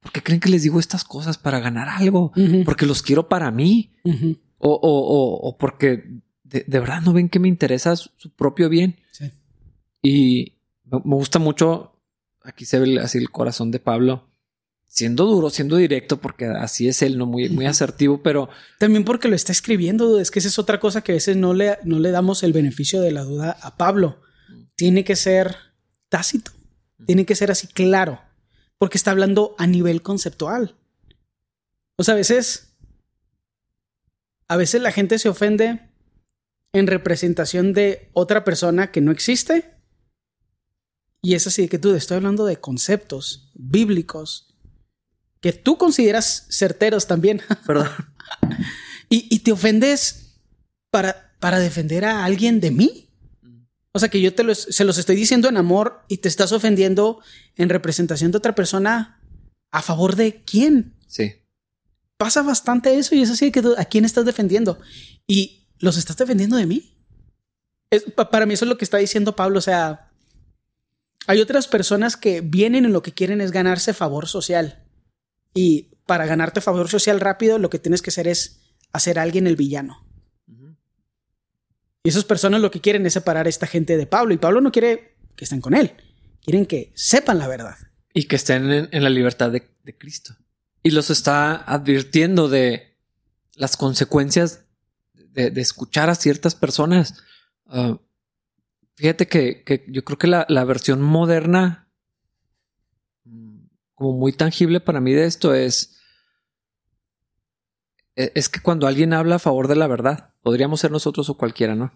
¿por 0.00 0.12
qué 0.12 0.22
creen 0.22 0.40
que 0.40 0.48
les 0.48 0.62
digo 0.62 0.80
estas 0.80 1.04
cosas 1.04 1.36
para 1.36 1.60
ganar 1.60 1.88
algo? 1.88 2.32
Porque 2.64 2.86
los 2.86 3.02
quiero 3.02 3.28
para 3.28 3.50
mí 3.50 3.92
o, 4.58 4.72
o, 4.72 5.48
o, 5.48 5.58
porque 5.58 6.22
de, 6.42 6.64
verdad 6.66 7.02
no 7.02 7.12
ven 7.12 7.28
que 7.28 7.38
me 7.38 7.48
interesa 7.48 7.96
su, 7.96 8.30
propio 8.34 8.70
bien. 8.70 8.96
Sí. 9.12 9.30
Y 10.02 10.58
me 10.86 11.14
gusta 11.14 11.38
mucho, 11.38 11.89
aquí 12.50 12.64
se 12.64 12.78
ve 12.78 13.00
así 13.00 13.18
el 13.18 13.30
corazón 13.30 13.70
de 13.70 13.80
Pablo 13.80 14.30
siendo 14.86 15.24
duro, 15.24 15.50
siendo 15.50 15.76
directo, 15.76 16.20
porque 16.20 16.46
así 16.46 16.88
es 16.88 17.00
él, 17.02 17.16
no 17.16 17.24
muy, 17.24 17.48
muy 17.48 17.64
asertivo, 17.64 18.22
pero 18.22 18.48
también 18.78 19.04
porque 19.04 19.28
lo 19.28 19.36
está 19.36 19.52
escribiendo. 19.52 20.18
Es 20.18 20.32
que 20.32 20.40
esa 20.40 20.48
es 20.48 20.58
otra 20.58 20.80
cosa 20.80 21.02
que 21.02 21.12
a 21.12 21.14
veces 21.14 21.36
no 21.36 21.54
le, 21.54 21.78
no 21.84 22.00
le 22.00 22.10
damos 22.10 22.42
el 22.42 22.52
beneficio 22.52 23.00
de 23.00 23.12
la 23.12 23.22
duda 23.22 23.56
a 23.62 23.76
Pablo. 23.76 24.20
Tiene 24.74 25.04
que 25.04 25.14
ser 25.14 25.56
tácito, 26.08 26.50
tiene 27.06 27.24
que 27.24 27.36
ser 27.36 27.52
así 27.52 27.68
claro, 27.68 28.20
porque 28.78 28.98
está 28.98 29.12
hablando 29.12 29.54
a 29.58 29.66
nivel 29.68 30.02
conceptual. 30.02 30.74
O 31.96 32.02
sea, 32.02 32.14
a 32.14 32.16
veces, 32.16 32.74
a 34.48 34.56
veces 34.56 34.82
la 34.82 34.90
gente 34.90 35.20
se 35.20 35.28
ofende 35.28 35.88
en 36.72 36.88
representación 36.88 37.72
de 37.72 38.10
otra 38.12 38.42
persona 38.42 38.90
que 38.90 39.00
no 39.00 39.12
existe. 39.12 39.69
Y 41.22 41.34
es 41.34 41.46
así 41.46 41.68
que 41.68 41.78
tú 41.78 41.94
estoy 41.94 42.16
hablando 42.16 42.46
de 42.46 42.58
conceptos 42.58 43.50
bíblicos 43.54 44.54
que 45.40 45.52
tú 45.52 45.78
consideras 45.78 46.46
certeros 46.50 47.06
también. 47.06 47.42
Perdón. 47.66 47.88
y, 49.08 49.38
te 49.40 49.52
ofendes 49.52 50.38
para, 50.90 51.34
para 51.40 51.58
defender 51.58 52.04
a 52.04 52.24
alguien 52.24 52.60
de 52.60 52.70
mí. 52.70 53.08
O 53.92 53.98
sea, 53.98 54.08
que 54.08 54.20
yo 54.20 54.34
te 54.34 54.54
se 54.54 54.84
los 54.84 54.98
estoy 54.98 55.16
diciendo 55.16 55.48
en 55.48 55.56
amor 55.56 56.04
y 56.08 56.18
te 56.18 56.28
estás 56.28 56.52
ofendiendo 56.52 57.20
en 57.56 57.68
representación 57.68 58.30
de 58.30 58.38
otra 58.38 58.54
persona 58.54 59.20
a 59.72 59.82
favor 59.82 60.14
de 60.14 60.42
quién. 60.44 60.94
Sí. 61.06 61.34
Pasa 62.16 62.42
bastante 62.42 62.96
eso 62.96 63.14
y 63.14 63.22
es 63.22 63.30
así 63.30 63.50
que 63.50 63.62
a 63.76 63.84
quién 63.86 64.04
estás 64.04 64.24
defendiendo 64.24 64.78
y 65.26 65.66
los 65.78 65.96
estás 65.96 66.16
defendiendo 66.18 66.56
de 66.56 66.66
mí. 66.66 66.94
para 68.30 68.46
mí 68.46 68.54
eso 68.54 68.64
es 68.64 68.68
lo 68.68 68.78
que 68.78 68.84
está 68.84 68.98
diciendo 68.98 69.34
Pablo. 69.34 69.58
O 69.58 69.62
sea, 69.62 70.09
hay 71.26 71.40
otras 71.40 71.68
personas 71.68 72.16
que 72.16 72.40
vienen 72.40 72.84
en 72.84 72.92
lo 72.92 73.02
que 73.02 73.12
quieren 73.12 73.40
es 73.40 73.52
ganarse 73.52 73.94
favor 73.94 74.26
social. 74.26 74.84
Y 75.54 75.90
para 76.06 76.26
ganarte 76.26 76.60
favor 76.60 76.88
social 76.88 77.20
rápido, 77.20 77.58
lo 77.58 77.70
que 77.70 77.78
tienes 77.78 78.02
que 78.02 78.10
hacer 78.10 78.26
es 78.26 78.60
hacer 78.92 79.18
a 79.18 79.22
alguien 79.22 79.46
el 79.46 79.56
villano. 79.56 80.06
Y 82.02 82.08
esas 82.08 82.24
personas 82.24 82.62
lo 82.62 82.70
que 82.70 82.80
quieren 82.80 83.04
es 83.04 83.12
separar 83.12 83.46
a 83.46 83.50
esta 83.50 83.66
gente 83.66 83.96
de 83.96 84.06
Pablo. 84.06 84.32
Y 84.32 84.38
Pablo 84.38 84.60
no 84.60 84.72
quiere 84.72 85.16
que 85.36 85.44
estén 85.44 85.60
con 85.60 85.74
él. 85.74 85.92
Quieren 86.42 86.66
que 86.66 86.92
sepan 86.94 87.38
la 87.38 87.46
verdad. 87.46 87.76
Y 88.14 88.24
que 88.24 88.36
estén 88.36 88.88
en, 88.90 89.04
la 89.04 89.10
libertad 89.10 89.50
de, 89.50 89.68
Cristo. 89.98 90.34
Y 90.82 90.90
los 90.90 91.10
está 91.10 91.56
advirtiendo 91.56 92.48
de 92.48 92.96
las 93.54 93.76
consecuencias 93.76 94.64
de, 95.14 95.52
escuchar 95.60 96.08
a 96.08 96.14
ciertas 96.14 96.54
personas. 96.54 97.22
Ah, 97.66 97.98
fíjate 98.94 99.28
que, 99.28 99.84
yo 99.88 100.04
creo 100.04 100.18
que 100.18 100.26
la 100.26 100.64
versión 100.64 101.02
moderna 101.02 101.90
como 104.00 104.14
muy 104.14 104.32
tangible 104.32 104.80
para 104.80 104.98
mí 104.98 105.12
de 105.12 105.26
esto 105.26 105.52
es, 105.52 106.00
e, 108.16 108.32
es 108.34 108.48
que 108.48 108.60
cuando 108.60 108.86
alguien 108.86 109.12
habla 109.12 109.34
a 109.34 109.38
favor 109.38 109.68
de 109.68 109.76
la 109.76 109.88
verdad, 109.88 110.32
podríamos 110.40 110.80
ser 110.80 110.90
nosotros 110.90 111.28
o 111.28 111.36
cualquiera, 111.36 111.74
¿no? 111.74 111.92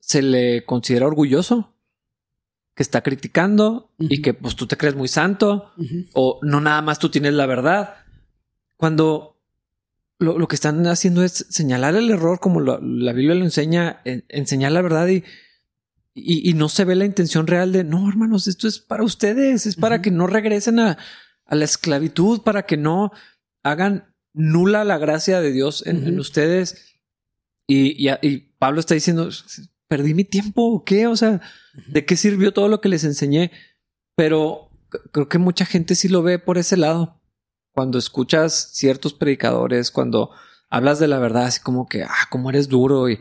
Se 0.00 0.20
le 0.20 0.64
considera 0.64 1.06
orgulloso 1.06 1.76
que 2.74 2.82
está 2.82 3.04
criticando 3.04 3.92
y 4.00 4.20
que 4.20 4.34
pues 4.34 4.56
tú 4.56 4.66
te 4.66 4.76
crees 4.76 4.96
muy 4.96 5.06
santo 5.06 5.70
o 6.12 6.40
no 6.42 6.60
nada 6.60 6.82
más 6.82 6.98
tú 6.98 7.08
tienes 7.08 7.34
la 7.34 7.46
verdad. 7.46 7.98
Cuando 8.76 9.40
lo, 10.18 10.48
que 10.48 10.56
están 10.56 10.84
haciendo 10.88 11.22
es 11.22 11.46
señalar 11.50 11.94
el 11.94 12.10
error 12.10 12.40
como 12.40 12.60
la 12.60 13.12
Biblia 13.12 13.36
lo 13.36 13.44
enseña, 13.44 14.02
enseñar 14.04 14.72
la 14.72 14.82
verdad 14.82 15.06
y, 15.06 15.22
y, 16.18 16.54
no 16.54 16.70
se 16.70 16.86
ve 16.86 16.94
la 16.94 17.04
intención 17.04 17.46
real 17.46 17.72
de, 17.72 17.84
no, 17.84 18.08
hermanos, 18.08 18.48
esto 18.48 18.66
es 18.66 18.78
para 18.78 19.04
ustedes, 19.04 19.66
es 19.66 19.76
para 19.76 20.00
que 20.00 20.10
no 20.10 20.26
regresen 20.26 20.80
a, 20.80 20.96
la 21.48 21.64
esclavitud, 21.64 22.40
para 22.40 22.64
que 22.64 22.78
no 22.78 23.12
hagan 23.62 24.14
nula 24.32 24.82
la 24.84 24.96
gracia 24.96 25.42
de 25.42 25.52
Dios 25.52 25.86
en, 25.86 26.18
ustedes. 26.18 26.96
Y, 27.66 28.08
y, 28.22 28.38
Pablo 28.58 28.80
está 28.80 28.94
diciendo, 28.94 29.28
perdí 29.88 30.14
mi 30.14 30.24
tiempo 30.24 30.62
o 30.62 30.84
qué, 30.84 31.06
o 31.06 31.16
sea, 31.16 31.42
¿de 31.86 32.06
qué 32.06 32.16
sirvió 32.16 32.54
todo 32.54 32.68
lo 32.68 32.80
que 32.80 32.88
les 32.88 33.04
enseñé? 33.04 33.52
Pero 34.14 34.70
creo 35.12 35.28
que 35.28 35.38
mucha 35.38 35.66
gente 35.66 35.94
sí 35.94 36.08
lo 36.08 36.22
ve 36.22 36.38
por 36.38 36.56
ese 36.56 36.78
lado. 36.78 37.20
Cuando 37.72 37.98
escuchas 37.98 38.70
ciertos 38.72 39.12
predicadores, 39.12 39.90
cuando 39.90 40.30
hablas 40.68 40.98
de 40.98 41.08
la 41.08 41.18
verdad, 41.18 41.44
así 41.44 41.60
como 41.60 41.88
que, 41.88 42.02
ah, 42.02 42.26
cómo 42.30 42.50
eres 42.50 42.68
duro 42.68 43.08
y 43.08 43.18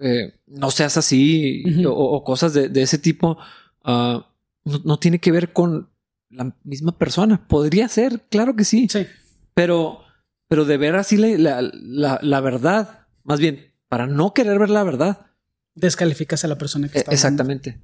eh, 0.00 0.34
no 0.46 0.70
seas 0.70 0.96
así 0.96 1.64
o, 1.86 2.24
cosas 2.24 2.52
de, 2.54 2.82
ese 2.82 2.98
tipo, 2.98 3.38
ah, 3.84 4.26
no, 4.64 4.98
tiene 4.98 5.18
que 5.18 5.32
ver 5.32 5.52
con 5.52 5.88
la 6.30 6.54
misma 6.64 6.96
persona. 6.98 7.46
Podría 7.46 7.88
ser, 7.88 8.20
claro 8.30 8.56
que 8.56 8.64
sí. 8.64 8.88
Sí. 8.90 9.06
Pero, 9.54 10.00
pero 10.48 10.64
de 10.64 10.76
ver 10.76 10.96
así 10.96 11.16
la, 11.16 11.60
la, 11.60 12.40
verdad, 12.40 13.06
más 13.24 13.40
bien, 13.40 13.72
para 13.88 14.06
no 14.06 14.34
querer 14.34 14.58
ver 14.58 14.70
la 14.70 14.84
verdad. 14.84 15.26
Descalificas 15.74 16.44
a 16.44 16.48
la 16.48 16.58
persona 16.58 16.88
que 16.88 16.98
está. 16.98 17.12
Exactamente. 17.12 17.80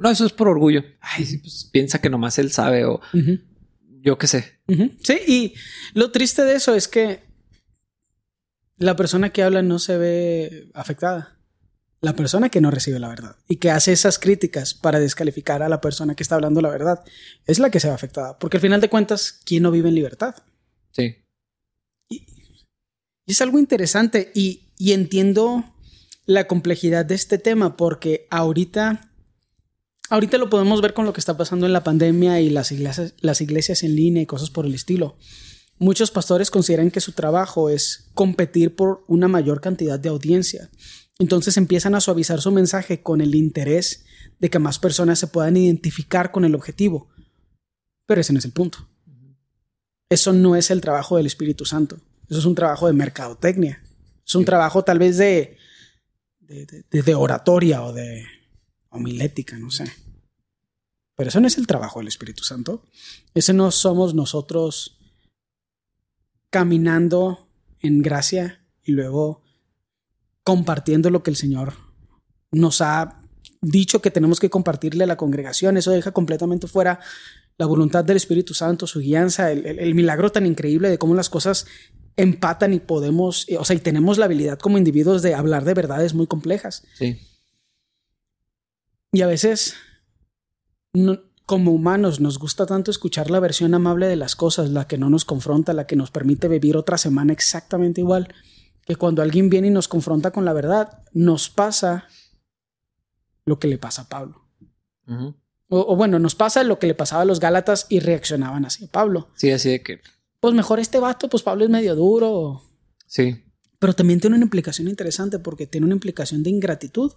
no, 0.00 0.10
eso 0.10 0.26
es 0.26 0.32
por 0.32 0.48
orgullo. 0.48 0.84
Ay, 1.00 1.38
pues, 1.38 1.68
piensa 1.72 2.00
que 2.00 2.10
nomás 2.10 2.38
él 2.38 2.52
sabe 2.52 2.84
o 2.84 3.00
yo 4.02 4.18
qué 4.18 4.26
sé. 4.26 4.60
Sí, 5.02 5.18
y 5.26 5.54
lo 5.94 6.10
triste 6.10 6.44
de 6.44 6.56
eso 6.56 6.74
es 6.74 6.88
que 6.88 7.31
La 8.76 8.96
persona 8.96 9.30
que 9.30 9.42
habla 9.42 9.62
no 9.62 9.78
se 9.78 9.98
ve 9.98 10.68
afectada. 10.74 11.38
La 12.00 12.16
persona 12.16 12.48
que 12.48 12.60
no 12.60 12.72
recibe 12.72 12.98
la 12.98 13.08
verdad 13.08 13.36
y 13.48 13.56
que 13.56 13.70
hace 13.70 13.92
esas 13.92 14.18
críticas 14.18 14.74
para 14.74 14.98
descalificar 14.98 15.62
a 15.62 15.68
la 15.68 15.80
persona 15.80 16.16
que 16.16 16.24
está 16.24 16.34
hablando 16.34 16.60
la 16.60 16.70
verdad 16.70 17.04
es 17.46 17.60
la 17.60 17.70
que 17.70 17.78
se 17.78 17.86
ve 17.86 17.94
afectada. 17.94 18.38
Porque 18.38 18.56
al 18.56 18.60
final 18.60 18.80
de 18.80 18.88
cuentas, 18.88 19.40
¿quién 19.44 19.62
no 19.62 19.70
vive 19.70 19.88
en 19.88 19.94
libertad? 19.94 20.34
Sí. 20.90 21.16
Y, 22.08 22.26
y 23.24 23.32
es 23.32 23.40
algo 23.40 23.60
interesante 23.60 24.32
y, 24.34 24.72
y 24.78 24.92
entiendo 24.92 25.64
la 26.26 26.48
complejidad 26.48 27.04
de 27.04 27.14
este 27.14 27.38
tema 27.38 27.76
porque 27.76 28.26
ahorita 28.30 29.12
ahorita 30.12 30.38
lo 30.38 30.50
podemos 30.50 30.82
ver 30.82 30.92
con 30.92 31.06
lo 31.06 31.12
que 31.12 31.20
está 31.20 31.36
pasando 31.36 31.66
en 31.66 31.72
la 31.72 31.84
pandemia 31.84 32.40
y 32.40 32.50
las 32.50 32.70
iglesias, 32.70 33.14
las 33.20 33.40
iglesias 33.40 33.82
en 33.82 33.96
línea 33.96 34.22
y 34.22 34.26
cosas 34.26 34.50
por 34.50 34.66
el 34.66 34.74
estilo. 34.74 35.16
Muchos 35.82 36.12
pastores 36.12 36.52
consideran 36.52 36.92
que 36.92 37.00
su 37.00 37.10
trabajo 37.10 37.68
es 37.68 38.08
competir 38.14 38.76
por 38.76 39.02
una 39.08 39.26
mayor 39.26 39.60
cantidad 39.60 39.98
de 39.98 40.10
audiencia. 40.10 40.70
Entonces 41.18 41.56
empiezan 41.56 41.96
a 41.96 42.00
suavizar 42.00 42.40
su 42.40 42.52
mensaje 42.52 43.02
con 43.02 43.20
el 43.20 43.34
interés 43.34 44.04
de 44.38 44.48
que 44.48 44.60
más 44.60 44.78
personas 44.78 45.18
se 45.18 45.26
puedan 45.26 45.56
identificar 45.56 46.30
con 46.30 46.44
el 46.44 46.54
objetivo. 46.54 47.08
Pero 48.06 48.20
ese 48.20 48.32
no 48.32 48.38
es 48.38 48.44
el 48.44 48.52
punto. 48.52 48.86
Eso 50.08 50.32
no 50.32 50.54
es 50.54 50.70
el 50.70 50.80
trabajo 50.80 51.16
del 51.16 51.26
Espíritu 51.26 51.64
Santo. 51.64 51.96
Eso 52.30 52.38
es 52.38 52.44
un 52.44 52.54
trabajo 52.54 52.86
de 52.86 52.92
mercadotecnia. 52.92 53.82
Es 54.24 54.36
un 54.36 54.44
trabajo 54.44 54.84
tal 54.84 55.00
vez 55.00 55.16
de, 55.16 55.56
de, 56.38 56.84
de, 56.92 57.02
de 57.02 57.14
oratoria 57.16 57.82
o 57.82 57.92
de 57.92 58.24
homilética, 58.90 59.58
no 59.58 59.72
sé. 59.72 59.92
Pero 61.16 61.30
eso 61.30 61.40
no 61.40 61.48
es 61.48 61.58
el 61.58 61.66
trabajo 61.66 61.98
del 61.98 62.06
Espíritu 62.06 62.44
Santo. 62.44 62.84
Ese 63.34 63.52
no 63.52 63.72
somos 63.72 64.14
nosotros 64.14 65.00
caminando 66.52 67.48
en 67.80 68.02
gracia 68.02 68.62
y 68.84 68.92
luego 68.92 69.40
compartiendo 70.44 71.08
lo 71.08 71.22
que 71.22 71.30
el 71.30 71.36
Señor 71.36 71.72
nos 72.50 72.82
ha 72.82 73.22
dicho 73.62 74.02
que 74.02 74.10
tenemos 74.10 74.38
que 74.38 74.50
compartirle 74.50 75.04
a 75.04 75.06
la 75.06 75.16
congregación. 75.16 75.78
Eso 75.78 75.92
deja 75.92 76.12
completamente 76.12 76.66
fuera 76.66 77.00
la 77.56 77.64
voluntad 77.64 78.04
del 78.04 78.18
Espíritu 78.18 78.52
Santo, 78.52 78.86
su 78.86 79.00
guianza, 79.00 79.50
el, 79.50 79.64
el, 79.64 79.78
el 79.78 79.94
milagro 79.94 80.30
tan 80.30 80.44
increíble 80.44 80.90
de 80.90 80.98
cómo 80.98 81.14
las 81.14 81.30
cosas 81.30 81.66
empatan 82.16 82.74
y 82.74 82.80
podemos, 82.80 83.46
o 83.58 83.64
sea, 83.64 83.74
y 83.74 83.80
tenemos 83.80 84.18
la 84.18 84.26
habilidad 84.26 84.58
como 84.58 84.76
individuos 84.76 85.22
de 85.22 85.34
hablar 85.34 85.64
de 85.64 85.72
verdades 85.72 86.12
muy 86.12 86.26
complejas. 86.26 86.84
Sí. 86.92 87.18
Y 89.10 89.22
a 89.22 89.26
veces, 89.26 89.74
no, 90.92 91.18
como 91.52 91.72
humanos, 91.72 92.18
nos 92.18 92.38
gusta 92.38 92.64
tanto 92.64 92.90
escuchar 92.90 93.30
la 93.30 93.38
versión 93.38 93.74
amable 93.74 94.06
de 94.06 94.16
las 94.16 94.36
cosas, 94.36 94.70
la 94.70 94.86
que 94.86 94.96
no 94.96 95.10
nos 95.10 95.26
confronta, 95.26 95.74
la 95.74 95.86
que 95.86 95.96
nos 95.96 96.10
permite 96.10 96.48
vivir 96.48 96.78
otra 96.78 96.96
semana 96.96 97.34
exactamente 97.34 98.00
igual, 98.00 98.34
que 98.86 98.96
cuando 98.96 99.20
alguien 99.20 99.50
viene 99.50 99.66
y 99.66 99.70
nos 99.70 99.86
confronta 99.86 100.30
con 100.30 100.46
la 100.46 100.54
verdad, 100.54 101.02
nos 101.12 101.50
pasa 101.50 102.08
lo 103.44 103.58
que 103.58 103.68
le 103.68 103.76
pasa 103.76 104.00
a 104.00 104.08
Pablo. 104.08 104.46
Uh 105.06 105.12
-huh. 105.12 105.34
o, 105.68 105.92
o, 105.92 105.94
bueno, 105.94 106.18
nos 106.18 106.34
pasa 106.34 106.64
lo 106.64 106.78
que 106.78 106.86
le 106.86 106.94
pasaba 106.94 107.20
a 107.20 107.26
los 107.26 107.38
Gálatas 107.38 107.84
y 107.90 108.00
reaccionaban 108.00 108.64
así 108.64 108.86
a 108.86 108.88
Pablo. 108.90 109.28
Sí, 109.34 109.50
así 109.50 109.68
de 109.72 109.82
que. 109.82 110.00
Pues 110.40 110.54
mejor 110.54 110.80
este 110.80 111.00
vato, 111.00 111.28
pues 111.28 111.42
Pablo 111.42 111.64
es 111.64 111.70
medio 111.70 111.94
duro. 111.94 112.62
Sí. 113.06 113.41
Pero 113.82 113.94
también 113.94 114.20
tiene 114.20 114.36
una 114.36 114.44
implicación 114.44 114.86
interesante 114.86 115.40
porque 115.40 115.66
tiene 115.66 115.86
una 115.86 115.96
implicación 115.96 116.44
de 116.44 116.50
ingratitud. 116.50 117.14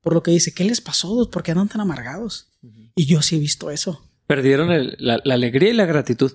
Por 0.00 0.14
lo 0.14 0.24
que 0.24 0.32
dice, 0.32 0.52
¿qué 0.52 0.64
les 0.64 0.80
pasó? 0.80 1.30
¿Por 1.30 1.44
qué 1.44 1.52
andan 1.52 1.68
tan 1.68 1.80
amargados? 1.80 2.48
Uh 2.60 2.66
-huh. 2.66 2.92
Y 2.96 3.06
yo 3.06 3.22
sí 3.22 3.36
he 3.36 3.38
visto 3.38 3.70
eso. 3.70 4.02
Perdieron 4.26 4.72
el, 4.72 4.96
la, 4.98 5.20
la, 5.22 5.34
alegría 5.34 5.70
y 5.70 5.74
la 5.74 5.86
gratitud 5.86 6.32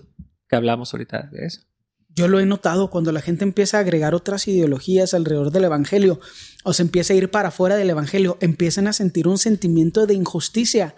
que 0.48 0.56
hablamos 0.56 0.94
ahorita 0.94 1.24
de 1.34 1.48
eso. 1.48 1.64
Yo 2.08 2.30
lo 2.30 2.40
he 2.40 2.46
notado 2.46 2.90
cuando 2.90 3.12
la 3.12 3.20
gente 3.20 3.44
empieza 3.44 3.76
a 3.76 3.82
agregar 3.82 4.16
otras 4.16 4.48
ideologías 4.48 5.14
alrededor 5.14 5.52
del 5.52 5.66
Evangelio 5.66 6.22
o 6.64 6.72
se 6.72 6.84
empieza 6.84 7.12
a 7.12 7.18
ir 7.18 7.30
para 7.30 7.50
afuera 7.50 7.76
del 7.76 7.90
Evangelio, 7.90 8.38
empiezan 8.40 8.88
a 8.88 8.94
sentir 8.94 9.28
un 9.28 9.38
sentimiento 9.38 10.08
de 10.08 10.14
injusticia 10.14 10.96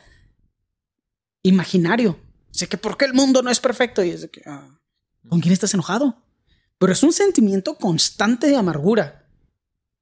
imaginario. 1.42 2.20
Sé 2.52 2.68
que 2.68 2.78
¿por 2.78 2.98
qué 2.98 3.06
el 3.06 3.16
mundo 3.16 3.42
no 3.42 3.50
es 3.50 3.60
perfecto? 3.60 4.04
Y 4.04 4.12
es 4.12 4.22
de 4.22 4.30
que, 4.30 4.44
ah, 4.46 4.78
¿con 5.28 5.42
quién 5.42 5.54
estás 5.54 5.74
enojado? 5.74 6.22
Pero 6.78 6.94
es 6.94 7.04
un 7.04 7.14
sentimiento 7.14 7.76
constante 7.76 8.48
de 8.48 8.56
amargura, 8.56 9.28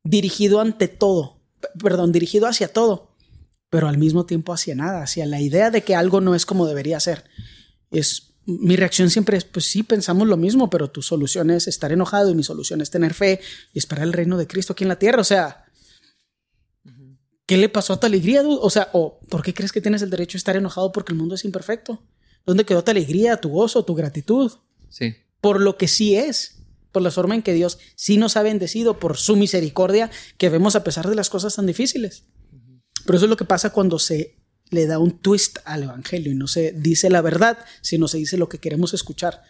dirigido 0.03 0.59
ante 0.59 0.87
todo, 0.87 1.41
perdón, 1.81 2.11
dirigido 2.11 2.47
hacia 2.47 2.67
todo, 2.67 3.15
pero 3.69 3.87
al 3.87 3.97
mismo 3.97 4.25
tiempo 4.25 4.53
hacia 4.53 4.75
nada, 4.75 5.03
hacia 5.03 5.25
la 5.25 5.39
idea 5.39 5.71
de 5.71 5.83
que 5.83 5.95
algo 5.95 6.21
no 6.21 6.35
es 6.35 6.45
como 6.45 6.67
debería 6.67 6.99
ser. 6.99 7.25
Es 7.91 8.33
mi 8.45 8.75
reacción 8.75 9.09
siempre 9.09 9.37
es, 9.37 9.45
pues 9.45 9.65
sí, 9.65 9.83
pensamos 9.83 10.27
lo 10.27 10.37
mismo, 10.37 10.69
pero 10.69 10.89
tu 10.89 11.01
solución 11.01 11.49
es 11.49 11.67
estar 11.67 11.91
enojado 11.91 12.29
y 12.29 12.35
mi 12.35 12.43
solución 12.43 12.81
es 12.81 12.89
tener 12.89 13.13
fe 13.13 13.39
y 13.73 13.79
esperar 13.79 14.03
el 14.03 14.13
reino 14.13 14.37
de 14.37 14.47
Cristo 14.47 14.73
aquí 14.73 14.83
en 14.83 14.89
la 14.89 14.99
tierra. 14.99 15.21
O 15.21 15.25
sea, 15.25 15.65
¿qué 17.45 17.57
le 17.57 17.69
pasó 17.69 17.93
a 17.93 17.99
tu 17.99 18.05
alegría? 18.05 18.43
O 18.45 18.69
sea, 18.69 18.89
o 18.93 19.19
¿por 19.29 19.43
qué 19.43 19.53
crees 19.53 19.71
que 19.71 19.81
tienes 19.81 20.01
el 20.01 20.09
derecho 20.09 20.37
a 20.37 20.39
estar 20.39 20.57
enojado 20.57 20.91
porque 20.91 21.13
el 21.13 21.17
mundo 21.17 21.35
es 21.35 21.45
imperfecto? 21.45 22.03
¿Dónde 22.45 22.65
quedó 22.65 22.83
tu 22.83 22.91
alegría, 22.91 23.37
tu 23.37 23.49
gozo, 23.49 23.85
tu 23.85 23.95
gratitud? 23.95 24.51
Sí. 24.89 25.15
Por 25.39 25.61
lo 25.61 25.77
que 25.77 25.87
sí 25.87 26.15
es, 26.15 26.62
por 26.93 27.01
la 27.01 27.11
forma 27.11 27.35
en 27.35 27.41
que 27.41 27.53
Dios 27.53 27.79
sí 27.95 28.15
nos 28.17 28.37
ha 28.37 28.43
bendecido, 28.43 28.99
por 28.99 29.17
su 29.17 29.35
misericordia 29.35 30.09
que 30.37 30.47
vemos 30.47 30.77
a 30.77 30.83
pesar 30.85 31.09
de 31.09 31.15
las 31.15 31.29
cosas 31.29 31.55
tan 31.55 31.65
difíciles. 31.65 32.27
Pero 33.05 33.17
eso 33.17 33.25
es 33.25 33.29
lo 33.29 33.35
que 33.35 33.43
pasa 33.43 33.71
cuando 33.71 33.99
se 33.99 34.37
le 34.69 34.85
da 34.85 34.99
un 34.99 35.19
twist 35.19 35.57
al 35.65 35.83
evangelio 35.83 36.31
y 36.31 36.35
no 36.35 36.47
se 36.47 36.71
dice 36.71 37.09
la 37.09 37.21
verdad, 37.21 37.57
sino 37.81 38.07
se 38.07 38.19
dice 38.19 38.37
lo 38.37 38.47
que 38.47 38.59
queremos 38.59 38.93
escuchar. 38.93 39.43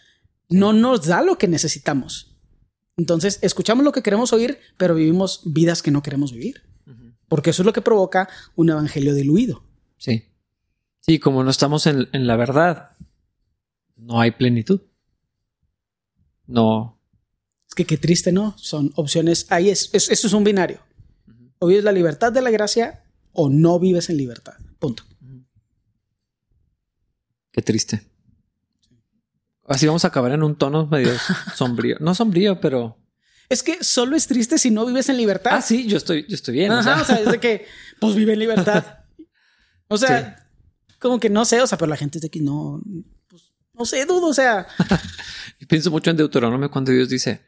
No 0.50 0.74
nos 0.74 1.06
da 1.06 1.22
lo 1.22 1.38
que 1.38 1.48
necesitamos. 1.48 2.36
Entonces, 2.98 3.40
escuchamos 3.42 3.84
lo 3.84 3.92
que 3.92 4.04
queremos 4.04 4.34
oír, 4.34 4.60
pero 4.78 4.96
vivimos 4.96 5.42
vidas 5.46 5.84
que 5.84 5.92
no 5.92 6.02
queremos 6.02 6.32
vivir. 6.32 6.64
Porque 7.28 7.50
eso 7.50 7.64
es 7.64 7.66
lo 7.66 7.74
que 7.74 7.82
provoca 7.82 8.30
un 8.56 8.70
evangelio 8.70 9.14
diluido. 9.14 9.64
Sí. 9.98 10.30
Sí, 11.00 11.20
como 11.20 11.44
no 11.44 11.50
estamos 11.50 11.88
en, 11.88 12.08
en 12.14 12.28
la 12.28 12.36
verdad, 12.36 12.92
no 13.96 14.20
hay 14.22 14.32
plenitud. 14.32 14.82
No. 16.46 16.93
Que 17.76 17.86
qué 17.86 17.98
triste, 17.98 18.32
¿no? 18.32 18.56
Son 18.58 18.92
opciones. 18.96 19.48
Ahí 19.50 19.70
es. 19.70 19.90
es 19.94 20.10
eso 20.10 20.28
es 20.28 20.34
un 20.34 20.44
binario. 20.44 20.80
O 21.60 21.68
vives 21.68 21.84
la 21.84 21.92
libertad 21.92 22.32
de 22.32 22.42
la 22.42 22.52
gracia 22.52 23.04
o 23.32 23.50
no 23.50 23.80
vives 23.80 24.10
en 24.10 24.18
libertad. 24.18 24.54
Punto. 24.80 25.04
Qué 27.52 27.62
triste. 27.62 28.02
Así 29.66 29.86
vamos 29.86 30.04
a 30.04 30.10
acabar 30.10 30.32
en 30.32 30.44
un 30.44 30.56
tono 30.56 30.88
medio 30.88 31.12
sombrío. 31.56 31.98
No 32.00 32.16
sombrío, 32.16 32.60
pero. 32.60 32.98
Es 33.50 33.64
que 33.64 33.84
solo 33.84 34.16
es 34.16 34.28
triste 34.28 34.58
si 34.58 34.72
no 34.72 34.86
vives 34.86 35.10
en 35.10 35.18
libertad. 35.18 35.52
Ah, 35.54 35.62
sí, 35.62 35.88
yo 35.88 35.98
estoy, 35.98 36.26
yo 36.28 36.36
estoy 36.36 36.56
bien. 36.56 36.72
Ajá, 36.72 36.80
o 36.80 36.84
sea, 36.84 37.02
o 37.02 37.06
sea 37.06 37.20
es 37.20 37.32
de 37.32 37.40
que, 37.40 37.66
pues 38.00 38.16
vive 38.16 38.34
en 38.34 38.40
libertad. 38.40 38.86
O 39.90 39.98
sea, 39.98 40.38
sí. 40.88 40.96
como 40.98 41.20
que 41.20 41.30
no 41.30 41.46
sé, 41.46 41.62
o 41.62 41.68
sea, 41.68 41.78
pero 41.78 41.90
la 41.90 41.98
gente 41.98 42.18
es 42.18 42.24
de 42.24 42.30
que 42.32 42.40
no, 42.40 42.82
pues, 43.28 43.52
no 43.74 43.86
sé, 43.86 44.06
dudo, 44.06 44.28
o 44.28 44.34
sea. 44.34 44.66
Pienso 45.68 45.92
mucho 45.92 46.10
en 46.10 46.18
Deuteronomio 46.18 46.72
cuando 46.72 46.92
Dios 46.92 47.10
dice: 47.10 47.42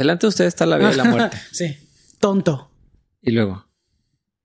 Delante 0.00 0.24
de 0.26 0.28
ustedes 0.28 0.48
está 0.48 0.64
la 0.64 0.78
vida 0.78 0.92
y 0.94 0.96
la 0.96 1.04
muerte. 1.04 1.36
sí, 1.52 1.76
tonto. 2.18 2.70
Y 3.20 3.32
luego, 3.32 3.66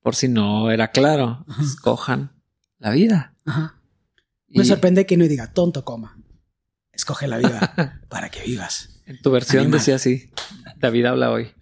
por 0.01 0.13
si 0.13 0.27
no 0.27 0.69
era 0.69 0.91
claro, 0.91 1.45
Ajá. 1.47 1.63
escojan 1.63 2.33
la 2.77 2.89
vida. 2.91 3.33
Ajá. 3.45 3.79
Me 4.49 4.63
y... 4.63 4.65
sorprende 4.65 5.05
que 5.05 5.15
no 5.15 5.23
diga 5.29 5.53
tonto, 5.53 5.85
coma. 5.85 6.17
Escoge 6.91 7.27
la 7.29 7.37
vida 7.37 8.01
para 8.09 8.27
que 8.29 8.41
vivas. 8.43 9.01
En 9.05 9.21
tu 9.21 9.31
versión 9.31 9.61
Animal. 9.61 9.79
decía 9.79 9.95
así. 9.95 10.29
David 10.75 11.05
habla 11.05 11.31
hoy. 11.31 11.53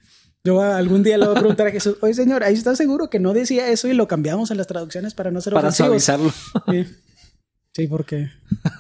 Yo 0.44 0.60
algún 0.60 1.04
día 1.04 1.20
le 1.20 1.28
voy 1.28 1.36
a 1.36 1.39
preguntar 1.39 1.68
a 1.68 1.72
Jesús, 1.72 1.98
oye 2.02 2.16
señor, 2.16 2.44
ahí 2.44 2.56
está 2.56 2.76
seguro 2.76 3.12
que 3.12 3.20
no 3.20 3.34
decía 3.34 3.68
eso 3.70 3.88
y 3.88 3.94
lo 3.94 4.08
cambiamos 4.08 4.50
en 4.50 4.58
las 4.58 4.66
traducciones 4.66 5.14
para 5.14 5.30
no 5.30 5.39
ser 5.39 5.54
para 5.54 5.68
ofensivos. 5.68 6.04
suavizarlo. 6.04 6.34
Sí, 6.72 6.96
sí 7.74 7.88
porque 7.88 8.32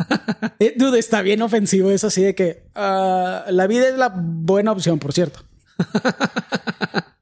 eh, 0.59 0.73
dude, 0.77 0.99
está 0.99 1.21
bien 1.21 1.41
ofensivo 1.41 1.91
eso 1.91 2.07
así 2.07 2.21
de 2.21 2.35
que 2.35 2.63
uh, 2.75 3.51
la 3.51 3.67
vida 3.67 3.87
es 3.87 3.97
la 3.97 4.09
buena 4.09 4.71
opción, 4.71 4.99
por 4.99 5.13
cierto. 5.13 5.41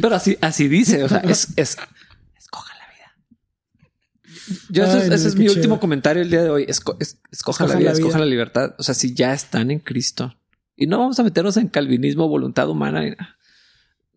Pero 0.00 0.14
así, 0.16 0.38
así 0.40 0.68
dice, 0.68 1.04
o 1.04 1.08
sea, 1.08 1.18
es, 1.28 1.48
es 1.56 1.76
escoja 2.36 2.74
la 2.78 2.86
vida. 2.92 3.12
Yo, 4.70 4.84
Ay, 4.84 4.98
ese, 4.98 5.08
no, 5.08 5.14
es 5.14 5.36
mi 5.36 5.46
chido. 5.46 5.54
último 5.54 5.80
comentario 5.80 6.22
el 6.22 6.30
día 6.30 6.42
de 6.42 6.50
hoy. 6.50 6.64
Esco, 6.68 6.96
es, 7.00 7.18
escoja, 7.30 7.64
escoja 7.64 7.66
la 7.66 7.74
vida, 7.74 7.90
la 7.90 7.92
vida, 7.92 8.00
escoja 8.00 8.18
la 8.18 8.26
libertad. 8.26 8.74
O 8.78 8.82
sea, 8.82 8.94
si 8.94 9.14
ya 9.14 9.34
están 9.34 9.70
en 9.70 9.80
Cristo 9.80 10.34
y 10.76 10.86
no 10.86 10.98
vamos 10.98 11.18
a 11.18 11.22
meternos 11.24 11.56
en 11.56 11.68
calvinismo, 11.68 12.28
voluntad 12.28 12.68
humana. 12.68 13.36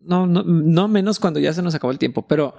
No, 0.00 0.26
no, 0.26 0.44
no 0.44 0.88
menos 0.88 1.18
cuando 1.18 1.40
ya 1.40 1.52
se 1.52 1.62
nos 1.62 1.74
acabó 1.74 1.90
el 1.92 1.98
tiempo, 1.98 2.26
pero. 2.26 2.56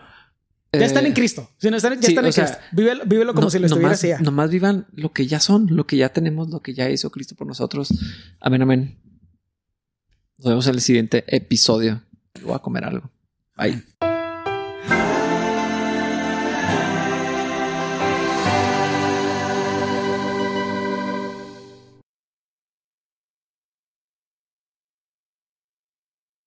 Ya 0.73 0.81
eh, 0.81 0.85
están 0.85 1.05
en 1.05 1.13
Cristo. 1.13 1.49
Si 1.57 1.69
no 1.69 1.77
están, 1.77 1.95
ya 1.95 2.01
sí, 2.01 2.07
están 2.11 2.25
en 2.25 2.33
sea, 2.33 2.45
Cristo. 2.45 3.05
Vívelo 3.05 3.33
como 3.33 3.45
no, 3.45 3.49
si 3.49 3.59
lo 3.59 3.67
estuviera 3.67 3.93
así. 3.93 4.11
Nomás 4.21 4.49
vivan 4.49 4.85
lo 4.93 5.13
que 5.13 5.25
ya 5.25 5.39
son, 5.39 5.67
lo 5.71 5.87
que 5.87 5.97
ya 5.97 6.09
tenemos, 6.09 6.49
lo 6.49 6.61
que 6.61 6.73
ya 6.73 6.89
hizo 6.89 7.09
Cristo 7.09 7.35
por 7.35 7.47
nosotros. 7.47 7.93
Amén, 8.39 8.61
amén. 8.61 8.97
Nos 10.37 10.47
vemos 10.49 10.67
en 10.67 10.75
el 10.75 10.81
siguiente 10.81 11.23
episodio. 11.27 12.03
Voy 12.43 12.53
a 12.53 12.59
comer 12.59 12.83
algo. 12.83 13.09
Bye. 13.55 13.83